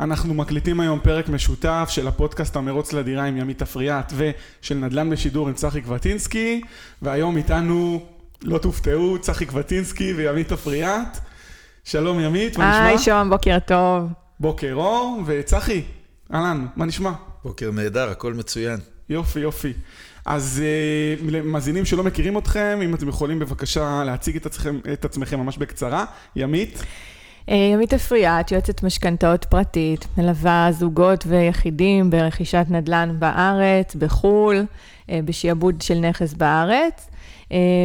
אנחנו 0.00 0.34
מקליטים 0.34 0.80
היום 0.80 1.00
פרק 1.02 1.28
משותף 1.28 1.88
של 1.90 2.08
הפודקאסט 2.08 2.56
המרוץ 2.56 2.92
לדירה 2.92 3.24
עם 3.24 3.36
ימית 3.36 3.62
אפריאט 3.62 4.12
ושל 4.16 4.74
נדל"ן 4.74 5.10
בשידור 5.10 5.48
עם 5.48 5.54
צחי 5.54 5.80
קבטינסקי 5.80 6.60
והיום 7.02 7.36
איתנו, 7.36 8.06
לא 8.42 8.58
תופתעו, 8.58 9.18
צחי 9.20 9.46
קבטינסקי 9.46 10.12
וימית 10.12 10.52
אפריאט. 10.52 11.18
שלום 11.84 12.20
ימית, 12.20 12.56
מה 12.56 12.70
נשמע? 12.70 12.86
היי 12.86 12.98
שום, 12.98 13.30
בוקר 13.30 13.58
טוב. 13.66 14.08
בוקר 14.40 14.72
אור, 14.74 15.22
וצחי, 15.26 15.82
אהלן, 16.34 16.66
מה 16.76 16.84
נשמע? 16.84 17.12
בוקר 17.44 17.70
נהדר, 17.70 18.10
הכל 18.10 18.34
מצוין. 18.34 18.78
יופי, 19.08 19.40
יופי. 19.40 19.72
אז 20.24 20.62
uh, 20.62 21.30
למאזינים 21.30 21.84
שלא 21.84 22.02
מכירים 22.02 22.38
אתכם, 22.38 22.78
אם 22.84 22.94
אתם 22.94 23.08
יכולים 23.08 23.38
בבקשה 23.38 24.02
להציג 24.06 24.36
את 24.36 24.46
עצמכם, 24.46 24.78
את 24.92 25.04
עצמכם 25.04 25.40
ממש 25.40 25.58
בקצרה. 25.58 26.04
ימית. 26.36 26.82
אה, 27.48 27.54
ימית 27.54 27.94
אפריאט, 27.94 28.52
יועצת 28.52 28.82
משכנתאות 28.82 29.44
פרטית, 29.44 30.06
מלווה 30.18 30.68
זוגות 30.72 31.24
ויחידים 31.26 32.10
ברכישת 32.10 32.66
נדל"ן 32.68 33.16
בארץ, 33.18 33.94
בחו"ל, 33.94 34.64
אה, 35.10 35.20
בשעבוד 35.24 35.82
של 35.82 35.94
נכס 35.94 36.32
בארץ, 36.34 37.08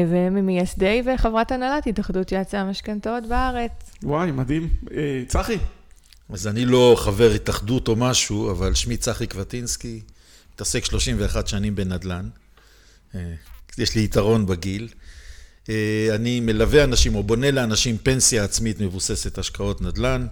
וממייסדי 0.10 1.02
וחברת 1.06 1.52
הנהלת 1.52 1.88
התאחדות 1.88 2.32
יועצי 2.32 2.58
המשכנתאות 2.58 3.26
בארץ. 3.30 3.72
וואי, 4.04 4.32
מדהים. 4.32 4.70
צחי. 5.28 5.58
אז 6.30 6.48
אני 6.48 6.66
לא 6.66 6.96
חבר 7.00 7.32
התאחדות 7.36 7.88
או 7.88 7.96
משהו, 7.96 8.52
אבל 8.52 8.74
שמי 8.74 8.98
צחי 8.98 9.28
קבטינסקי. 9.28 10.02
מתעסק 10.58 10.86
31 10.86 11.48
שנים 11.48 11.76
בנדל"ן, 11.76 12.30
אה, 13.16 13.34
יש 13.78 13.96
לי 13.96 14.04
יתרון 14.04 14.46
בגיל. 14.46 14.88
אה, 15.70 16.16
אני 16.16 16.40
מלווה 16.40 16.84
אנשים 16.84 17.16
או 17.16 17.24
בונה 17.24 17.52
לאנשים 17.52 17.98
פנסיה 17.98 18.44
עצמית 18.44 18.82
מבוססת 18.82 19.38
השקעות 19.38 19.82
נדל"ן, 19.82 20.28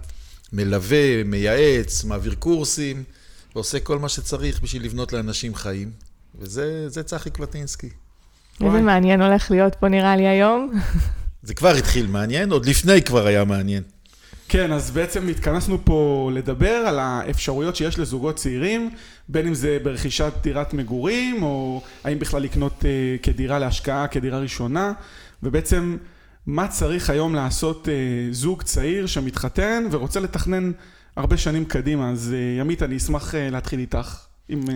מלווה, 0.52 1.24
מייעץ, 1.24 2.04
מעביר 2.04 2.34
קורסים, 2.34 3.04
ועושה 3.54 3.80
כל 3.80 3.98
מה 3.98 4.08
שצריך 4.08 4.62
בשביל 4.62 4.84
לבנות 4.84 5.12
לאנשים 5.12 5.54
חיים, 5.54 5.90
וזה 6.38 7.02
צחי 7.04 7.30
קלטינסקי. 7.30 7.88
איזה 8.60 8.80
מעניין 8.80 9.22
הולך 9.22 9.50
להיות 9.50 9.74
פה 9.74 9.88
נראה 9.88 10.16
לי 10.16 10.26
היום. 10.26 10.72
זה 11.42 11.54
כבר 11.54 11.68
התחיל 11.68 12.06
מעניין, 12.06 12.52
עוד 12.52 12.66
לפני 12.66 13.02
כבר 13.02 13.26
היה 13.26 13.44
מעניין. 13.44 13.82
כן, 14.48 14.72
אז 14.72 14.90
בעצם 14.90 15.28
התכנסנו 15.28 15.84
פה 15.84 16.30
לדבר 16.34 16.74
על 16.74 16.98
האפשרויות 16.98 17.76
שיש 17.76 17.98
לזוגות 17.98 18.36
צעירים, 18.36 18.90
בין 19.28 19.46
אם 19.46 19.54
זה 19.54 19.78
ברכישת 19.82 20.32
דירת 20.42 20.74
מגורים, 20.74 21.42
או 21.42 21.82
האם 22.04 22.18
בכלל 22.18 22.42
לקנות 22.42 22.80
uh, 22.80 22.84
כדירה 23.22 23.58
להשקעה, 23.58 24.06
כדירה 24.06 24.38
ראשונה, 24.38 24.92
ובעצם 25.42 25.96
מה 26.46 26.68
צריך 26.68 27.10
היום 27.10 27.34
לעשות 27.34 27.88
uh, 27.88 28.34
זוג 28.34 28.62
צעיר 28.62 29.06
שמתחתן 29.06 29.84
ורוצה 29.90 30.20
לתכנן 30.20 30.72
הרבה 31.16 31.36
שנים 31.36 31.64
קדימה. 31.64 32.10
אז 32.10 32.34
uh, 32.34 32.60
ימית, 32.60 32.82
אני 32.82 32.96
אשמח 32.96 33.34
uh, 33.34 33.36
להתחיל 33.50 33.80
איתך. 33.80 34.26
אם 34.50 34.60
uh, 34.62 34.70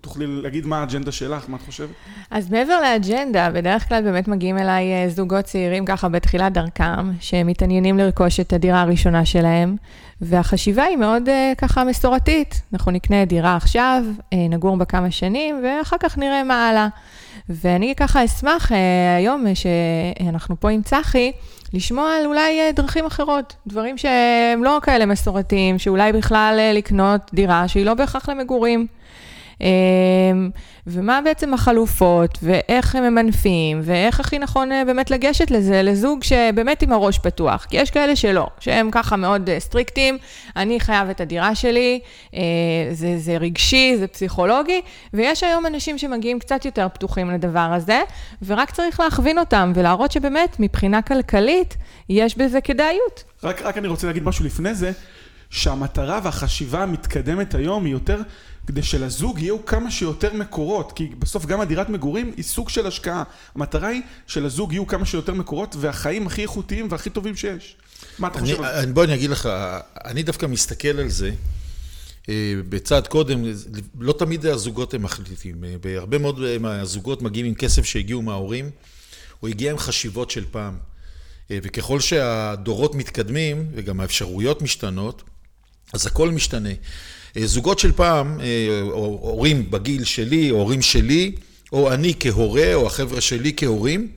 תוכלי 0.00 0.26
להגיד 0.26 0.66
מה 0.66 0.80
האג'נדה 0.80 1.12
שלך, 1.12 1.44
מה 1.48 1.56
את 1.56 1.62
חושבת? 1.62 1.88
אז 2.30 2.50
מעבר 2.50 2.80
לאג'נדה, 2.80 3.50
בדרך 3.50 3.88
כלל 3.88 4.02
באמת 4.02 4.28
מגיעים 4.28 4.58
אליי 4.58 4.92
אה, 4.92 5.08
זוגות 5.08 5.44
צעירים 5.44 5.84
ככה 5.84 6.08
בתחילת 6.08 6.52
דרכם, 6.52 7.12
שמתעניינים 7.20 7.98
לרכוש 7.98 8.40
את 8.40 8.52
הדירה 8.52 8.80
הראשונה 8.80 9.24
שלהם, 9.24 9.76
והחשיבה 10.20 10.82
היא 10.82 10.96
מאוד 10.96 11.28
אה, 11.28 11.52
ככה 11.58 11.84
מסורתית. 11.84 12.62
אנחנו 12.72 12.92
נקנה 12.92 13.24
דירה 13.24 13.56
עכשיו, 13.56 14.02
אה, 14.32 14.38
נגור 14.50 14.76
בה 14.76 14.84
כמה 14.84 15.10
שנים, 15.10 15.64
ואחר 15.64 15.96
כך 16.00 16.18
נראה 16.18 16.44
מה 16.44 16.68
הלאה. 16.68 16.88
ואני 17.48 17.94
ככה 17.96 18.24
אשמח 18.24 18.72
היום 19.16 19.44
שאנחנו 19.54 20.60
פה 20.60 20.70
עם 20.70 20.82
צחי, 20.82 21.32
לשמוע 21.72 22.16
על 22.20 22.26
אולי 22.26 22.72
דרכים 22.72 23.06
אחרות, 23.06 23.56
דברים 23.66 23.98
שהם 23.98 24.64
לא 24.64 24.78
כאלה 24.82 25.06
מסורתיים, 25.06 25.78
שאולי 25.78 26.12
בכלל 26.12 26.60
לקנות 26.74 27.20
דירה 27.34 27.68
שהיא 27.68 27.86
לא 27.86 27.94
בהכרח 27.94 28.28
למגורים. 28.28 28.86
אמ, 29.60 30.50
ומה 30.86 31.20
בעצם 31.24 31.54
החלופות, 31.54 32.38
ואיך 32.42 32.96
הם 32.96 33.04
ממנפים, 33.04 33.80
ואיך 33.82 34.20
הכי 34.20 34.38
נכון 34.38 34.72
אה, 34.72 34.84
באמת 34.84 35.10
לגשת 35.10 35.50
לזה, 35.50 35.82
לזוג 35.82 36.24
שבאמת 36.24 36.82
עם 36.82 36.92
הראש 36.92 37.18
פתוח. 37.18 37.66
כי 37.70 37.76
יש 37.76 37.90
כאלה 37.90 38.16
שלא, 38.16 38.46
שהם 38.60 38.88
ככה 38.92 39.16
מאוד 39.16 39.50
אה, 39.50 39.60
סטריקטים, 39.60 40.18
אני 40.56 40.80
חייב 40.80 41.08
את 41.08 41.20
הדירה 41.20 41.54
שלי, 41.54 42.00
אה, 42.34 42.40
זה, 42.92 43.18
זה 43.18 43.36
רגשי, 43.36 43.96
זה 43.98 44.06
פסיכולוגי, 44.06 44.80
ויש 45.14 45.42
היום 45.42 45.66
אנשים 45.66 45.98
שמגיעים 45.98 46.38
קצת 46.38 46.64
יותר 46.64 46.86
פתוחים 46.94 47.30
לדבר 47.30 47.60
הזה, 47.60 48.02
ורק 48.46 48.70
צריך 48.70 49.00
להכווין 49.00 49.38
אותם 49.38 49.72
ולהראות 49.74 50.12
שבאמת, 50.12 50.56
מבחינה 50.60 51.02
כלכלית, 51.02 51.76
יש 52.08 52.38
בזה 52.38 52.60
כדאיות. 52.60 53.24
רק, 53.42 53.62
רק 53.62 53.78
אני 53.78 53.88
רוצה 53.88 54.06
להגיד 54.06 54.22
משהו 54.22 54.44
לפני 54.44 54.74
זה, 54.74 54.92
שהמטרה 55.50 56.20
והחשיבה 56.22 56.82
המתקדמת 56.82 57.54
היום 57.54 57.84
היא 57.84 57.92
יותר 57.92 58.22
כדי 58.66 58.82
שלזוג 58.82 59.38
יהיו 59.38 59.66
כמה 59.66 59.90
שיותר 59.90 60.34
מקורות, 60.34 60.92
כי 60.92 61.06
בסוף 61.18 61.46
גם 61.46 61.60
הדירת 61.60 61.88
מגורים 61.88 62.32
היא 62.36 62.44
סוג 62.44 62.68
של 62.68 62.86
השקעה. 62.86 63.22
המטרה 63.54 63.88
היא 63.88 64.02
שלזוג 64.26 64.72
יהיו 64.72 64.86
כמה 64.86 65.06
שיותר 65.06 65.34
מקורות 65.34 65.76
והחיים 65.78 66.26
הכי 66.26 66.42
איכותיים 66.42 66.86
והכי 66.90 67.10
טובים 67.10 67.36
שיש. 67.36 67.76
מה 68.18 68.28
אתה 68.28 68.38
חושב 68.38 68.62
על 68.62 68.86
זה? 68.86 68.92
בוא 68.92 69.04
אני 69.04 69.14
אגיד 69.14 69.30
לך, 69.30 69.48
אני 70.04 70.22
דווקא 70.22 70.46
מסתכל 70.46 70.88
על 70.88 71.08
זה. 71.08 71.30
אה, 72.28 72.54
בצעד 72.68 73.06
קודם, 73.06 73.44
לא 74.00 74.14
תמיד 74.18 74.46
הזוגות 74.46 74.94
הם 74.94 75.02
מחליטים. 75.02 75.64
אה, 75.64 75.74
בהרבה 75.80 76.18
מאוד 76.18 76.58
מהזוגות 76.58 77.22
מגיעים 77.22 77.46
עם 77.46 77.54
כסף 77.54 77.84
שהגיעו 77.84 78.22
מההורים, 78.22 78.70
או 79.42 79.48
הגיע 79.48 79.70
עם 79.70 79.78
חשיבות 79.78 80.30
של 80.30 80.44
פעם. 80.50 80.78
אה, 81.50 81.58
וככל 81.62 82.00
שהדורות 82.00 82.94
מתקדמים, 82.94 83.66
וגם 83.74 84.00
האפשרויות 84.00 84.62
משתנות, 84.62 85.22
אז 85.94 86.06
הכל 86.06 86.30
משתנה. 86.30 86.68
אה, 87.36 87.46
זוגות 87.46 87.78
של 87.78 87.92
פעם, 87.92 88.40
אה, 88.40 88.80
הורים 88.90 89.70
בגיל 89.70 90.04
שלי, 90.04 90.50
או 90.50 90.56
הורים 90.56 90.82
שלי, 90.82 91.32
או 91.72 91.92
אני 91.92 92.14
כהורה, 92.20 92.74
או 92.74 92.86
החבר'ה 92.86 93.20
שלי 93.20 93.52
כהורים, 93.56 94.08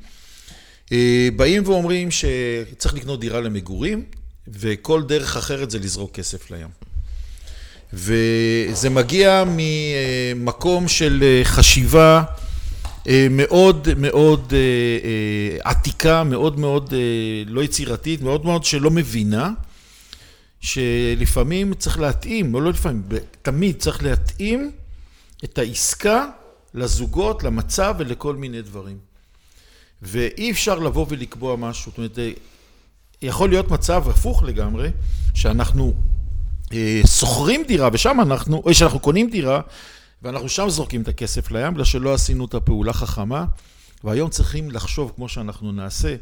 אה, 0.92 1.30
באים 1.36 1.64
ואומרים 1.66 2.10
שצריך 2.12 2.94
לקנות 2.94 3.20
דירה 3.20 3.42
למגורים, 3.42 4.04
וכל 4.48 5.04
דרך 5.04 5.38
אחרת 5.38 5.72
זה 5.72 5.80
לזרוק 5.80 6.12
כסף 6.12 6.52
לים. 6.52 6.68
וזה 7.94 8.90
מגיע 8.90 9.44
ממקום 9.48 10.88
של 10.88 11.42
חשיבה 11.44 12.24
מאוד 13.30 13.88
מאוד 13.98 14.54
עתיקה, 15.64 16.24
מאוד 16.24 16.60
מאוד 16.60 16.94
לא 17.46 17.64
יצירתית, 17.64 18.22
מאוד 18.22 18.46
מאוד 18.46 18.64
שלא 18.64 18.92
מבינה. 18.92 19.52
שלפעמים 20.62 21.74
צריך 21.74 22.00
להתאים, 22.00 22.54
או 22.54 22.62
לא 22.62 22.70
לפעמים, 22.70 23.04
תמיד 23.42 23.80
צריך 23.80 24.04
להתאים 24.04 24.72
את 25.44 25.58
העסקה 25.58 26.26
לזוגות, 26.74 27.44
למצב 27.44 27.96
ולכל 27.98 28.36
מיני 28.36 28.62
דברים. 28.62 28.98
ואי 30.02 30.52
אפשר 30.52 30.80
לבוא 30.80 31.06
ולקבוע 31.10 31.56
משהו, 31.56 31.92
זאת 31.92 31.98
אומרת, 31.98 32.20
יכול 33.22 33.50
להיות 33.50 33.72
מצב 33.72 34.10
הפוך 34.10 34.44
לגמרי, 34.44 34.90
שאנחנו 35.34 35.94
אה, 36.74 37.02
שוכרים 37.20 37.64
דירה 37.68 37.90
ושם 37.94 38.22
אנחנו, 38.22 38.62
או 38.66 38.74
שאנחנו 38.74 39.00
קונים 39.00 39.30
דירה 39.30 39.62
ואנחנו 40.22 40.50
שם 40.50 40.70
זורקים 40.70 41.02
את 41.02 41.08
הכסף 41.08 41.52
לים, 41.52 41.74
בגלל 41.74 41.86
שלא 41.86 42.14
עשינו 42.14 42.46
את 42.46 42.54
הפעולה 42.54 42.94
חכמה, 42.94 43.46
והיום 44.04 44.30
צריכים 44.30 44.72
לחשוב 44.72 45.12
כמו 45.16 45.30
שאנחנו 45.30 45.72
נעשה. 45.72 46.16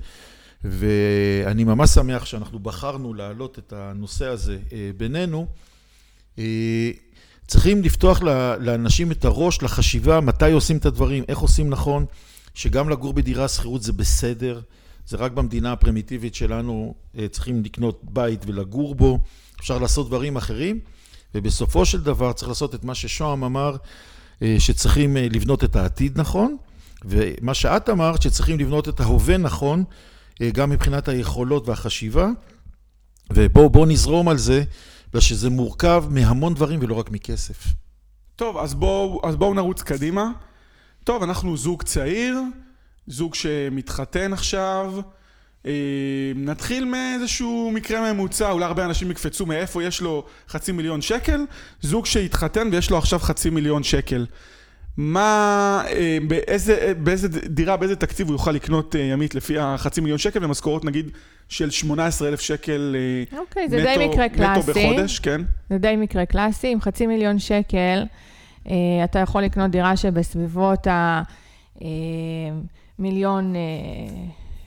ואני 0.70 1.64
ממש 1.64 1.90
שמח 1.90 2.26
שאנחנו 2.26 2.60
בחרנו 2.60 3.14
להעלות 3.14 3.60
את 3.60 3.74
הנושא 3.74 4.26
הזה 4.26 4.58
אה, 4.74 4.90
בינינו. 4.98 5.48
אה, 6.40 6.92
צריכים 7.48 7.84
לפתוח 7.84 8.22
לאנשים 8.60 9.12
את 9.12 9.26
הראש 9.26 9.64
לחשיבה 9.64 10.20
מתי 10.22 10.52
עושים 10.52 10.78
את 10.78 10.86
הדברים, 10.86 11.24
איך 11.28 11.40
עושים 11.40 11.70
נכון, 11.70 12.06
שגם 12.54 12.90
לגור 12.90 13.14
בדירה 13.14 13.48
שכירות 13.48 13.84
זה 13.84 13.94
בסדר, 13.94 14.62
זה 15.08 15.18
רק 15.18 15.32
במדינה 15.32 15.72
הפרימיטיבית 15.72 16.36
שלנו 16.36 16.96
אה, 17.18 17.28
צריכים 17.28 17.64
לקנות 17.64 18.02
בית 18.04 18.44
ולגור 18.48 18.96
בו, 18.96 19.20
אפשר 19.60 19.78
לעשות 19.78 20.08
דברים 20.08 20.38
אחרים, 20.38 20.80
ובסופו 21.36 21.86
של 21.86 22.02
דבר 22.02 22.34
צריך 22.34 22.50
לעשות 22.50 22.76
את 22.76 22.84
מה 22.84 22.96
ששוהם 22.96 23.44
אמר, 23.44 23.76
שצריכים 24.60 25.18
לבנות 25.18 25.64
את 25.64 25.76
העתיד 25.76 26.20
נכון, 26.20 26.58
ומה 27.06 27.54
שאת 27.54 27.90
אמרת, 27.90 28.22
שצריכים 28.22 28.60
לבנות 28.60 28.90
את 28.90 29.00
ההווה 29.00 29.38
נכון, 29.38 29.84
גם 30.44 30.70
מבחינת 30.70 31.08
היכולות 31.08 31.68
והחשיבה, 31.68 32.30
ובואו 33.34 33.86
נזרום 33.86 34.30
על 34.30 34.38
זה, 34.38 34.64
בגלל 35.10 35.22
שזה 35.22 35.50
מורכב 35.50 36.06
מהמון 36.10 36.54
דברים 36.54 36.80
ולא 36.82 36.94
רק 36.94 37.12
מכסף. 37.12 37.68
טוב, 38.36 38.58
אז 38.58 38.74
בואו 38.74 39.22
בוא 39.38 39.56
נרוץ 39.56 39.82
קדימה. 39.82 40.32
טוב, 41.04 41.24
אנחנו 41.24 41.58
זוג 41.58 41.84
צעיר, 41.84 42.40
זוג 43.08 43.36
שמתחתן 43.36 44.34
עכשיו. 44.34 44.94
אה, 45.66 45.72
נתחיל 46.36 46.86
מאיזשהו 46.86 47.72
מקרה 47.74 48.14
ממוצע, 48.14 48.52
אולי 48.52 48.66
הרבה 48.66 48.86
אנשים 48.86 49.12
יקפצו 49.12 49.46
מאיפה 49.46 49.84
יש 49.84 50.02
לו 50.02 50.26
חצי 50.50 50.72
מיליון 50.72 51.02
שקל. 51.02 51.40
זוג 51.82 52.06
שהתחתן 52.06 52.70
ויש 52.72 52.90
לו 52.90 52.98
עכשיו 52.98 53.20
חצי 53.20 53.50
מיליון 53.50 53.84
שקל. 53.84 54.26
מה, 54.98 55.84
אה, 55.88 56.18
באיזה, 56.28 56.94
באיזה 57.04 57.28
דירה, 57.30 57.78
באיזה 57.78 57.96
תקציב 57.96 58.28
הוא 58.28 58.36
יוכל 58.36 58.52
לקנות 58.52 58.96
ימית 58.96 59.36
לפי 59.36 59.60
החצי 59.60 60.02
מיליון 60.02 60.18
שקל 60.18 60.46
ומשכורות 60.46 60.86
נגיד 60.86 61.12
של 61.50 61.70
18,000 61.70 62.40
שקל 62.42 62.96
אוקיי, 63.38 63.70
זה 63.70 63.78
די 63.78 64.08
מקרה 64.10 64.30
קלאסי. 64.30 64.72
נטו 64.72 64.80
בחודש, 64.80 65.20
כן? 65.20 65.42
זה 65.70 65.78
די 65.78 65.96
מקרה 65.96 66.26
קלאסי, 66.26 66.72
עם 66.72 66.82
חצי 66.82 67.08
מיליון 67.08 67.40
שקל 67.40 68.04
אתה 69.04 69.20
יכול 69.20 69.42
לקנות 69.42 69.72
דירה 69.72 69.98
שבסביבות 69.98 70.88
המיליון 73.00 73.54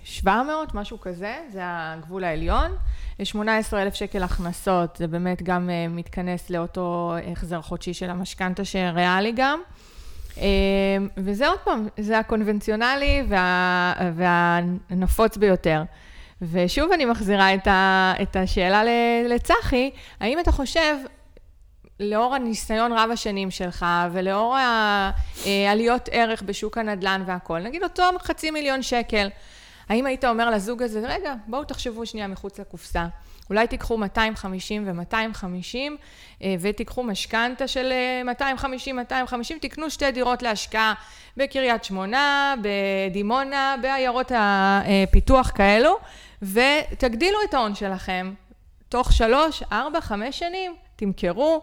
700, 0.04 0.74
משהו 0.74 1.00
כזה, 1.00 1.36
זה 1.52 1.60
הגבול 1.64 2.24
העליון. 2.24 2.70
18,000 3.22 3.94
שקל 3.94 4.22
הכנסות, 4.22 4.96
זה 4.96 5.06
באמת 5.06 5.42
גם 5.42 5.70
מתכנס 5.90 6.50
לאותו 6.50 7.14
החזר 7.32 7.62
חודשי 7.62 7.94
של 7.94 8.10
המשכנתה 8.10 8.64
שריאלי 8.64 9.32
גם. 9.36 9.60
Uh, 10.38 10.40
וזה 11.16 11.48
עוד 11.48 11.58
פעם, 11.58 11.88
זה 11.98 12.18
הקונבנציונלי 12.18 13.22
וה, 13.28 13.92
והנפוץ 14.14 15.36
ביותר. 15.36 15.82
ושוב 16.42 16.92
אני 16.92 17.04
מחזירה 17.04 17.54
את, 17.54 17.66
ה, 17.66 18.12
את 18.22 18.36
השאלה 18.36 18.82
לצחי, 19.28 19.90
האם 20.20 20.40
אתה 20.40 20.52
חושב, 20.52 20.96
לאור 22.00 22.34
הניסיון 22.34 22.92
רב 22.92 23.10
השנים 23.12 23.50
שלך 23.50 23.86
ולאור 24.12 24.56
העליות 25.46 26.08
ערך 26.12 26.42
בשוק 26.42 26.78
הנדל"ן 26.78 27.22
והכול, 27.26 27.62
נגיד 27.62 27.82
אותו 27.82 28.02
חצי 28.18 28.50
מיליון 28.50 28.82
שקל, 28.82 29.28
האם 29.88 30.06
היית 30.06 30.24
אומר 30.24 30.50
לזוג 30.50 30.82
הזה, 30.82 31.00
רגע, 31.08 31.34
בואו 31.46 31.64
תחשבו 31.64 32.06
שנייה 32.06 32.26
מחוץ 32.26 32.60
לקופסה. 32.60 33.06
אולי 33.50 33.66
תיקחו 33.66 33.98
250 33.98 34.84
ו-250 34.86 35.76
אה, 36.42 36.54
ותיקחו 36.60 37.02
משכנתה 37.02 37.68
של 37.68 37.92
250, 38.24 38.98
אה, 38.98 39.02
250, 39.02 39.58
תקנו 39.58 39.90
שתי 39.90 40.12
דירות 40.12 40.42
להשקעה 40.42 40.94
בקריית 41.36 41.84
שמונה, 41.84 42.54
בדימונה, 42.62 43.74
בעיירות 43.82 44.32
הפיתוח 44.34 45.50
כאלו, 45.54 45.96
ותגדילו 46.42 47.38
את 47.48 47.54
ההון 47.54 47.74
שלכם. 47.74 48.32
תוך 48.88 49.12
שלוש, 49.12 49.62
ארבע, 49.72 50.00
חמש 50.00 50.38
שנים, 50.38 50.74
תמכרו. 50.96 51.62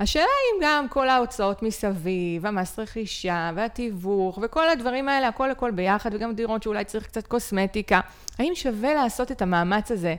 השאלה 0.00 0.24
אם 0.24 0.62
גם 0.62 0.86
כל 0.88 1.08
ההוצאות 1.08 1.62
מסביב, 1.62 2.46
המס 2.46 2.78
רכישה 2.78 3.50
והתיווך 3.56 4.38
וכל 4.42 4.68
הדברים 4.68 5.08
האלה, 5.08 5.28
הכל 5.28 5.50
הכל 5.50 5.70
ביחד, 5.70 6.10
וגם 6.14 6.34
דירות 6.34 6.62
שאולי 6.62 6.84
צריך 6.84 7.06
קצת 7.06 7.26
קוסמטיקה, 7.26 8.00
האם 8.38 8.52
שווה 8.54 8.94
לעשות 8.94 9.32
את 9.32 9.42
המאמץ 9.42 9.92
הזה? 9.92 10.14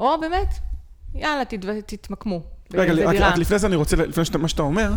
או 0.00 0.20
באמת, 0.20 0.48
יאללה, 1.14 1.44
תת, 1.44 1.58
תתמקמו. 1.86 2.42
רגע, 2.74 2.92
רק, 2.92 3.16
רק 3.20 3.38
לפני 3.38 3.58
זה 3.58 3.66
אני 3.66 3.76
רוצה, 3.76 3.96
לפני 3.96 4.24
שאתה, 4.24 4.38
מה 4.38 4.48
שאתה 4.48 4.62
אומר, 4.62 4.90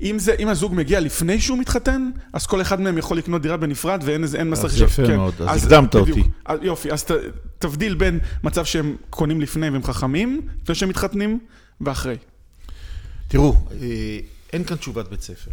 אם, 0.00 0.18
זה, 0.18 0.34
אם 0.38 0.48
הזוג 0.48 0.74
מגיע 0.74 1.00
לפני 1.00 1.40
שהוא 1.40 1.58
מתחתן, 1.58 2.10
אז 2.32 2.46
כל 2.46 2.60
אחד 2.60 2.80
מהם 2.80 2.98
יכול 2.98 3.16
לקנות 3.16 3.42
דירה 3.42 3.56
בנפרד 3.56 4.02
ואין 4.04 4.22
איזה, 4.22 4.38
אין 4.38 4.50
מס 4.50 4.64
רכישה. 4.64 4.84
אז 4.84 4.90
יפה 4.90 5.06
כן. 5.06 5.16
מאוד, 5.16 5.34
אז 5.46 5.64
הקדמת 5.64 5.94
אותי. 5.94 6.22
יופי, 6.62 6.92
אז 6.92 7.04
ת, 7.04 7.10
תבדיל 7.58 7.94
בין 7.94 8.18
מצב 8.44 8.64
שהם 8.64 8.96
קונים 9.10 9.40
לפני 9.40 9.70
והם 9.70 9.82
חכמים, 9.82 10.40
לפני 10.62 10.74
שהם 10.74 10.88
מתחתנים, 10.88 11.38
ואחרי. 11.80 12.16
תראו, 13.34 13.54
אה, 13.80 14.18
אין 14.52 14.64
כאן 14.64 14.76
תשובת 14.76 15.08
בית 15.08 15.22
ספר. 15.22 15.50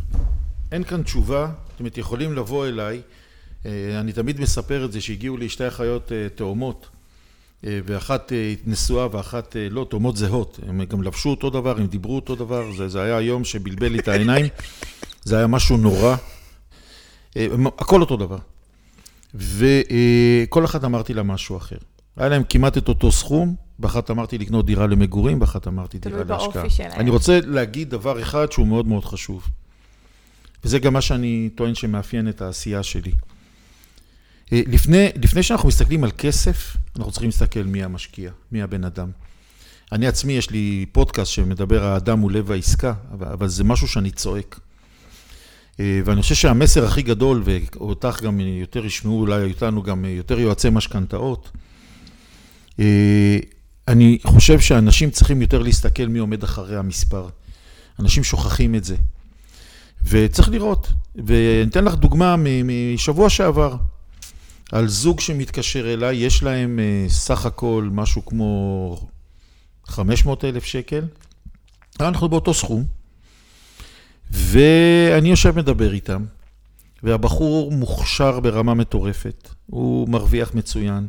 אין 0.71 0.83
כאן 0.83 1.03
תשובה, 1.03 1.51
זאת 1.71 1.79
אומרת, 1.79 1.97
יכולים 1.97 2.33
לבוא 2.33 2.67
אליי, 2.67 3.01
אה, 3.65 3.99
אני 3.99 4.13
תמיד 4.13 4.39
מספר 4.39 4.85
את 4.85 4.91
זה, 4.91 5.01
שהגיעו 5.01 5.37
לי 5.37 5.49
שתי 5.49 5.67
אחיות 5.67 6.11
אה, 6.11 6.29
תאומות, 6.35 6.89
ואחת 7.63 8.31
נשואה 8.65 9.07
ואחת 9.11 9.55
לא, 9.71 9.87
תאומות 9.89 10.17
זהות. 10.17 10.59
הם 10.67 10.83
גם 10.83 11.03
לבשו 11.03 11.29
אותו 11.29 11.49
דבר, 11.49 11.77
הם 11.77 11.87
דיברו 11.87 12.15
אותו 12.15 12.35
דבר, 12.35 12.71
זה, 12.77 12.87
זה 12.87 13.01
היה 13.01 13.17
היום 13.17 13.43
שבלבל 13.43 13.87
לי 13.87 13.99
את 13.99 14.07
העיניים, 14.07 14.45
זה 15.23 15.37
היה 15.37 15.47
משהו 15.47 15.77
נורא. 15.77 16.15
הכל 17.55 18.01
אותו 18.01 18.17
דבר. 18.17 18.37
וכל 19.35 20.65
אחת 20.65 20.83
אמרתי 20.83 21.13
לה 21.13 21.23
משהו 21.23 21.57
אחר. 21.57 21.77
היה 22.17 22.29
להם 22.29 22.43
כמעט 22.49 22.77
את 22.77 22.87
אותו 22.87 23.11
סכום, 23.11 23.55
באחת 23.81 24.11
אמרתי 24.11 24.37
לקנות 24.37 24.65
דירה 24.65 24.87
למגורים, 24.87 25.39
באחת 25.39 25.67
אמרתי 25.67 25.99
דירה 25.99 26.17
להשקעה. 26.17 26.37
תלוי 26.37 26.53
באופי 26.53 26.69
שלהם. 26.69 26.91
אני 26.91 27.09
רוצה 27.09 27.39
להגיד 27.45 27.89
דבר 27.89 28.21
אחד 28.21 28.51
שהוא 28.51 28.67
מאוד 28.67 28.87
מאוד 28.87 29.05
חשוב, 29.05 29.47
וזה 30.63 30.79
גם 30.79 30.93
מה 30.93 31.01
שאני 31.01 31.49
טוען 31.55 31.75
שמאפיין 31.75 32.29
את 32.29 32.41
העשייה 32.41 32.83
שלי. 32.83 33.11
אה, 34.53 34.61
לפני, 34.67 35.07
לפני 35.23 35.43
שאנחנו 35.43 35.67
מסתכלים 35.67 36.03
על 36.03 36.11
כסף, 36.17 36.77
אנחנו 36.95 37.11
צריכים 37.11 37.29
להסתכל 37.29 37.63
מי 37.63 37.83
המשקיע, 37.83 38.31
מי 38.51 38.61
הבן 38.61 38.83
אדם. 38.83 39.11
אני 39.91 40.07
עצמי, 40.07 40.33
יש 40.33 40.49
לי 40.49 40.85
פודקאסט 40.91 41.31
שמדבר, 41.31 41.83
האדם 41.83 42.19
הוא 42.19 42.31
לב 42.31 42.51
העסקה, 42.51 42.93
אבל 43.11 43.47
זה 43.47 43.63
משהו 43.63 43.87
שאני 43.87 44.11
צועק. 44.11 44.59
אה, 45.79 46.01
ואני 46.05 46.21
חושב 46.21 46.35
שהמסר 46.35 46.85
הכי 46.85 47.01
גדול, 47.01 47.43
ואותך 47.45 48.21
גם 48.23 48.39
יותר 48.39 48.85
ישמעו, 48.85 49.19
אולי 49.19 49.51
אותנו 49.51 49.83
גם 49.83 50.05
יותר 50.05 50.39
יועצי 50.39 50.69
משכנתאות, 50.69 51.51
אה, 52.79 53.39
אני 53.87 54.17
חושב 54.23 54.59
שאנשים 54.59 55.11
צריכים 55.11 55.41
יותר 55.41 55.59
להסתכל 55.59 56.05
מי 56.05 56.19
עומד 56.19 56.43
אחרי 56.43 56.77
המספר. 56.77 57.27
אנשים 57.99 58.23
שוכחים 58.23 58.75
את 58.75 58.83
זה. 58.83 58.95
וצריך 60.03 60.49
לראות. 60.49 60.91
ואני 61.15 61.69
אתן 61.69 61.83
לך 61.83 61.95
דוגמה 61.95 62.35
משבוע 62.63 63.29
שעבר. 63.29 63.75
על 64.71 64.87
זוג 64.87 65.19
שמתקשר 65.19 65.93
אליי, 65.93 66.15
יש 66.15 66.43
להם 66.43 66.79
אה, 66.79 67.09
סך 67.09 67.45
הכל 67.45 67.89
משהו 67.91 68.25
כמו 68.25 69.07
500 69.85 70.45
אלף 70.45 70.65
שקל. 70.65 71.05
אנחנו 71.99 72.29
באותו 72.29 72.53
סכום. 72.53 72.85
ואני 74.31 75.29
יושב 75.29 75.57
מדבר 75.57 75.93
איתם, 75.93 76.25
והבחור 77.03 77.71
מוכשר 77.71 78.39
ברמה 78.39 78.73
מטורפת. 78.73 79.49
הוא 79.65 80.09
מרוויח 80.09 80.53
מצוין. 80.53 81.07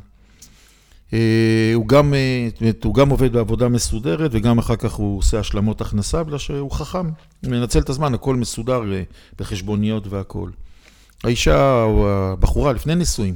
אה, 1.13 1.73
הוא 1.75 1.89
גם, 1.89 2.15
אה, 2.15 2.71
הוא 2.85 2.95
גם 2.95 3.11
עובד 3.11 3.33
בעבודה 3.33 3.69
מסודרת 3.69 4.31
וגם 4.35 4.59
אחר 4.59 4.77
כך 4.77 4.93
הוא 4.93 5.19
עושה 5.19 5.39
השלמות 5.39 5.81
הכנסה 5.81 6.23
בגלל 6.23 6.39
שהוא 6.39 6.71
חכם. 6.71 7.11
מנצל 7.43 7.79
את 7.79 7.89
הזמן, 7.89 8.15
הכל 8.15 8.37
מסודר 8.37 8.93
אה, 8.93 9.03
בחשבוניות 9.39 10.07
והכל. 10.07 10.51
האישה 11.25 11.83
או 11.83 12.11
הבחורה 12.11 12.73
לפני 12.73 12.95
נישואים 12.95 13.35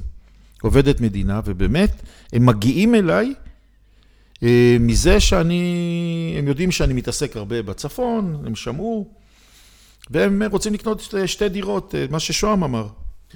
עובדת 0.63 1.01
מדינה 1.01 1.41
ובאמת 1.45 2.03
הם 2.33 2.47
מגיעים 2.47 2.95
אליי 2.95 3.35
מזה 4.81 5.21
שאני, 5.21 6.35
הם 6.39 6.49
יודעים 6.49 6.71
שאני 6.71 6.95
מתעסק 6.95 7.37
הרבה 7.37 7.63
בצפון, 7.63 8.43
הם 8.47 8.55
שמעו 8.55 9.09
והם 10.11 10.43
רוצים 10.51 10.75
לקנות 10.75 11.09
שתי 11.27 11.49
דירות, 11.49 11.95
מה 12.11 12.21
ששוהם 12.21 12.65
אמר. 12.65 12.87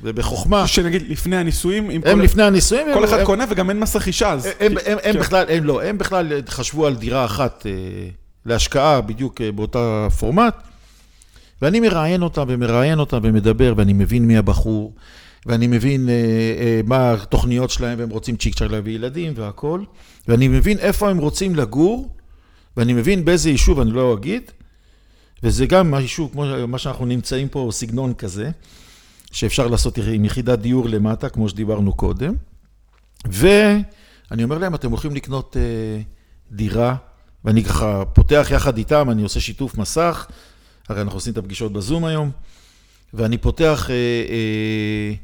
ובחוכמה. 0.02 0.67
שנגיד 0.67 1.02
לפני 1.08 1.37
הנישואים, 1.37 1.91
הם 1.91 2.00
כל... 2.02 2.23
לפני 2.23 2.43
הנישואים, 2.43 2.87
כל 2.94 3.05
אחד 3.05 3.19
הם... 3.19 3.26
קונה 3.26 3.44
וגם 3.50 3.70
אין 3.70 3.81
מס 3.81 3.97
רכישה 3.97 4.32
אז. 4.32 4.47
הם, 4.47 4.52
הם, 4.61 4.97
הם 5.05 5.12
כן. 5.12 5.20
בכלל, 5.20 5.44
הם 5.49 5.64
לא, 5.64 5.82
הם 5.82 5.99
בכלל 5.99 6.32
חשבו 6.49 6.87
על 6.87 6.97
דירה 6.97 7.25
אחת 7.25 7.67
אה, 7.67 7.73
להשקעה 8.47 9.00
בדיוק 9.00 9.41
אה, 9.41 9.52
באותה 9.52 10.08
פורמט, 10.19 10.55
ואני 11.63 11.81
מראיין 11.81 12.22
אותם 12.22 12.44
ומראיין 12.48 12.98
אותם 12.98 13.19
ומדבר, 13.22 13.75
ואני 13.77 13.93
מבין 13.93 14.27
מי 14.27 14.36
הבחור, 14.36 14.94
ואני 15.46 15.67
מבין 15.67 16.08
אה, 16.08 16.15
אה, 16.15 16.81
מה 16.84 17.13
התוכניות 17.13 17.70
שלהם, 17.70 17.98
והם 17.98 18.10
רוצים 18.10 18.36
צ'יק 18.36 18.55
צ'אק 18.55 18.70
להביא 18.70 18.94
ילדים 18.94 19.32
והכול, 19.36 19.84
ואני 20.29 20.48
מבין 20.48 20.79
איפה 20.79 21.10
הם 21.10 21.19
רוצים 21.19 21.56
לגור, 21.56 22.15
ואני 22.77 22.93
מבין 22.93 23.25
באיזה 23.25 23.51
יישוב, 23.51 23.81
אני 23.81 23.91
לא 23.91 24.15
אגיד, 24.15 24.43
וזה 25.43 25.67
גם 25.67 25.94
יישוב, 25.94 26.31
כמו 26.32 26.44
מה 26.69 26.79
שאנחנו 26.79 27.06
נמצאים 27.06 27.48
פה, 27.48 27.69
סגנון 27.72 28.15
כזה. 28.15 28.51
שאפשר 29.31 29.67
לעשות 29.67 29.99
עם 29.99 30.25
יחידת 30.25 30.58
דיור 30.58 30.89
למטה, 30.89 31.29
כמו 31.29 31.49
שדיברנו 31.49 31.93
קודם. 31.93 32.34
ואני 33.25 34.44
אומר 34.44 34.58
להם, 34.58 34.75
אתם 34.75 34.91
הולכים 34.91 35.15
לקנות 35.15 35.56
אה, 35.56 36.03
דירה, 36.53 36.96
ואני 37.44 37.65
ככה 37.65 38.05
פותח 38.05 38.49
יחד 38.51 38.77
איתם, 38.77 39.10
אני 39.10 39.22
עושה 39.22 39.41
שיתוף 39.41 39.79
מסך, 39.79 40.27
הרי 40.89 41.01
אנחנו 41.01 41.17
עושים 41.17 41.32
את 41.32 41.39
הפגישות 41.39 41.72
בזום 41.72 42.05
היום, 42.05 42.31
ואני 43.15 43.39
פותח, 43.39 43.91
אה, 43.91 43.94
אה, 43.94 45.15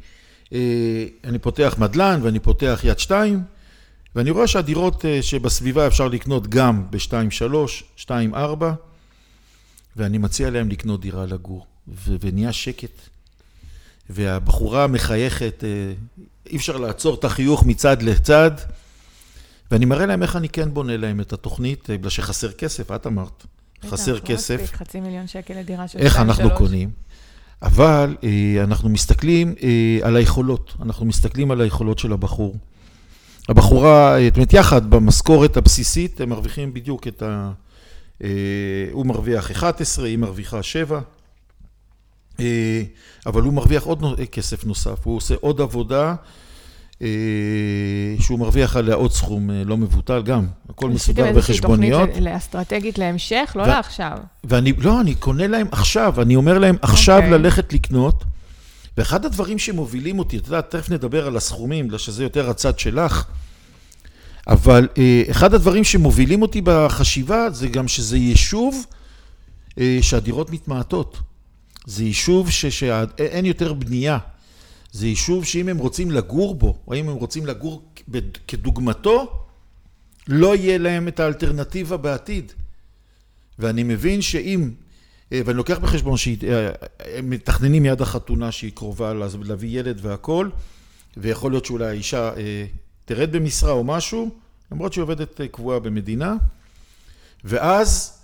אה, 0.52 1.06
אני 1.24 1.38
פותח 1.38 1.74
מדלן 1.78 2.20
ואני 2.22 2.40
פותח 2.40 2.80
יד 2.84 2.98
שתיים, 2.98 3.42
ואני 4.14 4.30
רואה 4.30 4.46
שהדירות 4.46 5.04
אה, 5.04 5.22
שבסביבה 5.22 5.86
אפשר 5.86 6.08
לקנות 6.08 6.46
גם 6.48 6.90
ב-2.3, 6.90 8.04
2.4, 8.06 8.36
ואני 9.96 10.18
מציע 10.18 10.50
להם 10.50 10.68
לקנות 10.68 11.00
דירה 11.00 11.26
לגור, 11.26 11.66
ונהיה 12.20 12.52
שקט. 12.52 13.08
והבחורה 14.10 14.86
מחייכת, 14.86 15.64
אה, 15.64 15.92
אי 16.50 16.56
אפשר 16.56 16.76
לעצור 16.76 17.14
את 17.14 17.24
החיוך 17.24 17.66
מצד 17.66 18.02
לצד, 18.02 18.50
ואני 19.70 19.84
מראה 19.84 20.06
להם 20.06 20.22
איך 20.22 20.36
אני 20.36 20.48
כן 20.48 20.74
בונה 20.74 20.96
להם 20.96 21.20
את 21.20 21.32
התוכנית, 21.32 21.90
אה, 21.90 21.98
בגלל 21.98 22.10
שחסר 22.10 22.52
כסף, 22.52 22.92
את 22.92 23.06
אמרת, 23.06 23.46
חסר 23.90 24.14
לא 24.14 24.18
כסף. 24.18 24.60
מספיק, 24.62 24.76
חצי 24.76 25.00
מיליון 25.00 25.26
שקל 25.26 25.54
לדירה 25.54 25.88
של 25.88 25.98
איך 25.98 26.16
אנחנו 26.16 26.50
קונים. 26.50 26.90
אבל 27.62 28.16
אה, 28.24 28.64
אנחנו 28.64 28.88
מסתכלים 28.88 29.54
על 30.02 30.16
היכולות, 30.16 30.74
אנחנו 30.82 31.06
מסתכלים 31.06 31.50
על 31.50 31.60
היכולות 31.60 31.98
של 31.98 32.12
הבחור. 32.12 32.56
הבחורה, 33.48 34.16
זאת 34.24 34.36
אומרת, 34.36 34.52
יחד 34.52 34.90
במשכורת 34.90 35.56
הבסיסית, 35.56 36.20
הם 36.20 36.28
מרוויחים 36.28 36.74
בדיוק 36.74 37.08
את 37.08 37.22
ה... 37.22 37.52
הוא 38.92 39.06
מרוויח 39.06 39.50
11, 39.50 40.06
היא 40.06 40.18
מרוויחה 40.18 40.62
7. 40.62 41.00
אה, 42.40 42.82
אבל 43.26 43.42
הוא 43.42 43.52
מרוויח 43.52 43.82
עוד 43.82 44.00
נו- 44.00 44.14
כסף 44.32 44.64
נוסף, 44.64 44.98
הוא 45.04 45.16
עושה 45.16 45.34
עוד 45.40 45.60
עבודה 45.60 46.14
אה, 47.02 47.08
שהוא 48.20 48.38
מרוויח 48.38 48.76
עליה 48.76 48.94
עוד 48.94 49.12
סכום 49.12 49.50
אה, 49.50 49.62
לא 49.64 49.76
מבוטל 49.76 50.22
גם, 50.22 50.46
הכל 50.70 50.90
מסודר 50.90 51.22
עשיתם 51.22 51.36
איזושהי 51.36 51.54
בחשבוניות. 51.54 52.08
תוכנית 52.10 52.26
אסטרטגית 52.36 52.98
להמשך, 52.98 53.52
לא 53.56 53.66
לעכשיו. 53.66 54.18
ואני, 54.44 54.72
לא, 54.72 55.00
אני 55.00 55.14
קונה 55.14 55.46
להם 55.46 55.66
עכשיו, 55.72 56.22
אני 56.22 56.36
אומר 56.36 56.58
להם 56.58 56.76
עכשיו 56.82 57.16
אוקיי. 57.16 57.30
ללכת 57.30 57.72
לקנות. 57.72 58.24
ואחד 58.96 59.24
הדברים 59.24 59.58
שמובילים 59.58 60.18
אותי, 60.18 60.36
אתה 60.36 60.48
יודע, 60.48 60.60
תכף 60.60 60.90
נדבר 60.90 61.26
על 61.26 61.36
הסכומים, 61.36 61.86
בגלל 61.86 61.98
שזה 61.98 62.22
יותר 62.22 62.50
הצד 62.50 62.78
שלך, 62.78 63.24
אבל 64.46 64.88
אה, 64.98 65.22
אחד 65.30 65.54
הדברים 65.54 65.84
שמובילים 65.84 66.42
אותי 66.42 66.60
בחשיבה 66.64 67.50
זה 67.50 67.68
גם 67.68 67.88
שזה 67.88 68.16
יישוב 68.16 68.86
אה, 69.78 69.98
שהדירות 70.00 70.50
מתמעטות. 70.50 71.18
זה 71.86 72.04
יישוב 72.04 72.50
שאין 72.50 73.44
יותר 73.44 73.72
בנייה. 73.72 74.18
זה 74.92 75.06
יישוב 75.06 75.44
שאם 75.44 75.68
הם 75.68 75.78
רוצים 75.78 76.10
לגור 76.10 76.54
בו, 76.54 76.78
או 76.86 76.94
אם 76.94 77.08
הם 77.08 77.14
רוצים 77.14 77.46
לגור 77.46 77.82
כדוגמתו, 78.48 79.44
לא 80.28 80.56
יהיה 80.56 80.78
להם 80.78 81.08
את 81.08 81.20
האלטרנטיבה 81.20 81.96
בעתיד. 81.96 82.52
ואני 83.58 83.82
מבין 83.82 84.22
שאם, 84.22 84.70
אה, 85.32 85.40
ואני 85.44 85.56
לוקח 85.56 85.78
בחשבון 85.78 86.16
שהם 86.16 87.30
מתכננים 87.30 87.82
מיד 87.82 88.00
החתונה 88.00 88.52
שהיא 88.52 88.72
קרובה 88.74 89.12
להביא 89.42 89.80
ילד 89.80 89.98
והכול, 90.02 90.50
ויכול 91.16 91.52
להיות 91.52 91.64
שאולי 91.64 91.86
האישה 91.86 92.36
אה, 92.36 92.66
תרד 93.04 93.32
במשרה 93.32 93.72
או 93.72 93.84
משהו, 93.84 94.30
למרות 94.72 94.92
שהיא 94.92 95.02
עובדת 95.02 95.40
אה, 95.40 95.48
קבועה 95.48 95.78
במדינה, 95.78 96.34
ואז 97.44 98.18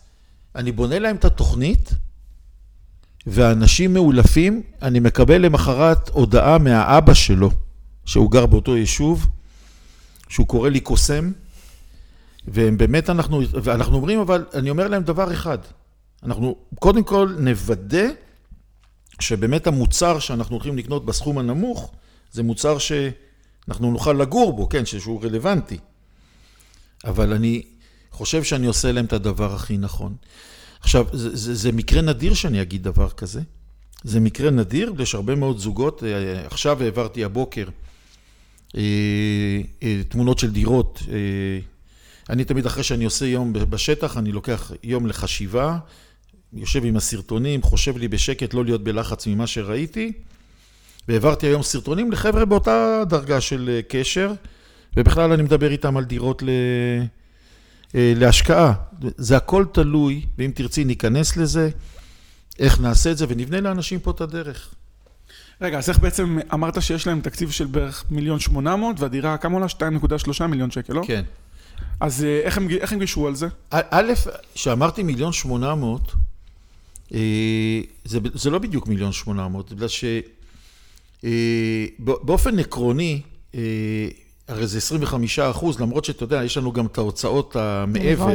אני 0.54 0.72
בונה 0.72 0.98
להם 0.98 1.16
את 1.16 1.24
התוכנית, 1.24 1.90
ואנשים 3.26 3.94
מאולפים, 3.94 4.62
אני 4.82 5.00
מקבל 5.00 5.42
למחרת 5.42 6.08
הודעה 6.08 6.58
מהאבא 6.58 7.14
שלו, 7.14 7.50
שהוא 8.04 8.30
גר 8.30 8.46
באותו 8.46 8.76
יישוב, 8.76 9.26
שהוא 10.28 10.46
קורא 10.46 10.68
לי 10.68 10.80
קוסם, 10.80 11.32
והם 12.48 12.76
באמת, 12.78 13.10
אנחנו, 13.10 13.40
ואנחנו 13.52 13.96
אומרים, 13.96 14.20
אבל 14.20 14.44
אני 14.54 14.70
אומר 14.70 14.88
להם 14.88 15.02
דבר 15.02 15.32
אחד, 15.32 15.58
אנחנו 16.22 16.56
קודם 16.78 17.04
כל 17.04 17.34
נוודא 17.38 18.06
שבאמת 19.20 19.66
המוצר 19.66 20.18
שאנחנו 20.18 20.56
הולכים 20.56 20.78
לקנות 20.78 21.06
בסכום 21.06 21.38
הנמוך, 21.38 21.92
זה 22.32 22.42
מוצר 22.42 22.78
שאנחנו 22.78 23.90
נוכל 23.90 24.12
לגור 24.12 24.52
בו, 24.52 24.68
כן, 24.68 24.86
שהוא 24.86 25.24
רלוונטי. 25.24 25.78
אבל 27.04 27.32
אני 27.32 27.62
חושב 28.10 28.42
שאני 28.42 28.66
עושה 28.66 28.92
להם 28.92 29.04
את 29.04 29.12
הדבר 29.12 29.54
הכי 29.54 29.78
נכון. 29.78 30.14
עכשיו, 30.82 31.06
זה, 31.12 31.36
זה, 31.36 31.54
זה 31.54 31.72
מקרה 31.72 32.02
נדיר 32.02 32.34
שאני 32.34 32.62
אגיד 32.62 32.82
דבר 32.82 33.10
כזה. 33.10 33.40
זה 34.04 34.20
מקרה 34.20 34.50
נדיר, 34.50 34.92
יש 34.98 35.14
הרבה 35.14 35.34
מאוד 35.34 35.58
זוגות, 35.58 36.04
אה, 36.04 36.46
עכשיו 36.46 36.82
העברתי 36.82 37.24
הבוקר 37.24 37.68
אה, 38.76 38.80
אה, 39.82 40.00
תמונות 40.08 40.38
של 40.38 40.50
דירות. 40.50 41.02
אני 42.30 42.44
תמיד 42.44 42.66
אחרי 42.66 42.82
שאני 42.82 43.04
עושה 43.04 43.26
יום 43.26 43.52
בשטח, 43.52 44.16
אני 44.16 44.32
לוקח 44.32 44.72
יום 44.82 45.06
לחשיבה, 45.06 45.78
יושב 46.52 46.84
עם 46.84 46.96
הסרטונים, 46.96 47.62
חושב 47.62 47.96
לי 47.96 48.08
בשקט 48.08 48.54
לא 48.54 48.64
להיות 48.64 48.84
בלחץ 48.84 49.26
ממה 49.26 49.46
שראיתי, 49.46 50.12
והעברתי 51.08 51.46
היום 51.46 51.62
סרטונים 51.62 52.12
לחבר'ה 52.12 52.44
באותה 52.44 53.02
דרגה 53.08 53.40
של 53.40 53.80
קשר, 53.88 54.32
ובכלל 54.96 55.32
אני 55.32 55.42
מדבר 55.42 55.70
איתם 55.70 55.96
על 55.96 56.04
דירות 56.04 56.42
ל... 56.42 56.48
אה, 57.94 58.12
להשקעה. 58.16 58.72
זה 59.16 59.36
הכל 59.36 59.64
תלוי, 59.72 60.26
ואם 60.38 60.50
תרצי 60.54 60.84
ניכנס 60.84 61.36
לזה, 61.36 61.70
איך 62.58 62.80
נעשה 62.80 63.10
את 63.10 63.18
זה, 63.18 63.26
ונבנה 63.28 63.60
לאנשים 63.60 64.00
פה 64.00 64.10
את 64.10 64.20
הדרך. 64.20 64.74
רגע, 65.60 65.78
אז 65.78 65.88
איך 65.88 65.98
בעצם 65.98 66.38
אמרת 66.54 66.82
שיש 66.82 67.06
להם 67.06 67.20
תקציב 67.20 67.50
של 67.50 67.66
בערך 67.66 68.04
מיליון 68.10 68.40
שמונה 68.40 68.76
מאות, 68.76 69.00
והדירה 69.00 69.36
כמה 69.36 69.54
עולה? 69.54 69.66
2.3 69.66 70.46
מיליון 70.46 70.70
שקל, 70.70 70.92
לא? 70.92 71.02
כן. 71.06 71.22
אז 72.00 72.24
אה, 72.24 72.40
איך 72.40 72.56
הם, 72.56 72.68
איך 72.70 72.92
הם 72.92 72.98
גישרו 72.98 73.26
על 73.26 73.34
זה? 73.34 73.48
א', 73.70 74.12
כשאמרתי 74.54 75.02
מיליון 75.02 75.32
שמונה 75.32 75.74
מאות, 75.74 76.12
אה, 77.14 77.80
זה, 78.04 78.18
זה 78.34 78.50
לא 78.50 78.58
בדיוק 78.58 78.86
מיליון 78.86 79.12
שמונה 79.12 79.48
מאות, 79.48 79.72
בגלל 79.72 79.88
שבאופן 81.98 82.58
עקרוני, 82.58 83.22
הרי 84.52 84.66
זה 84.66 84.78
25 84.78 85.38
אחוז, 85.38 85.80
למרות 85.80 86.04
שאתה 86.04 86.24
יודע, 86.24 86.44
יש 86.44 86.56
לנו 86.56 86.72
גם 86.72 86.86
את 86.86 86.98
ההוצאות 86.98 87.56
המעבר. 87.56 88.34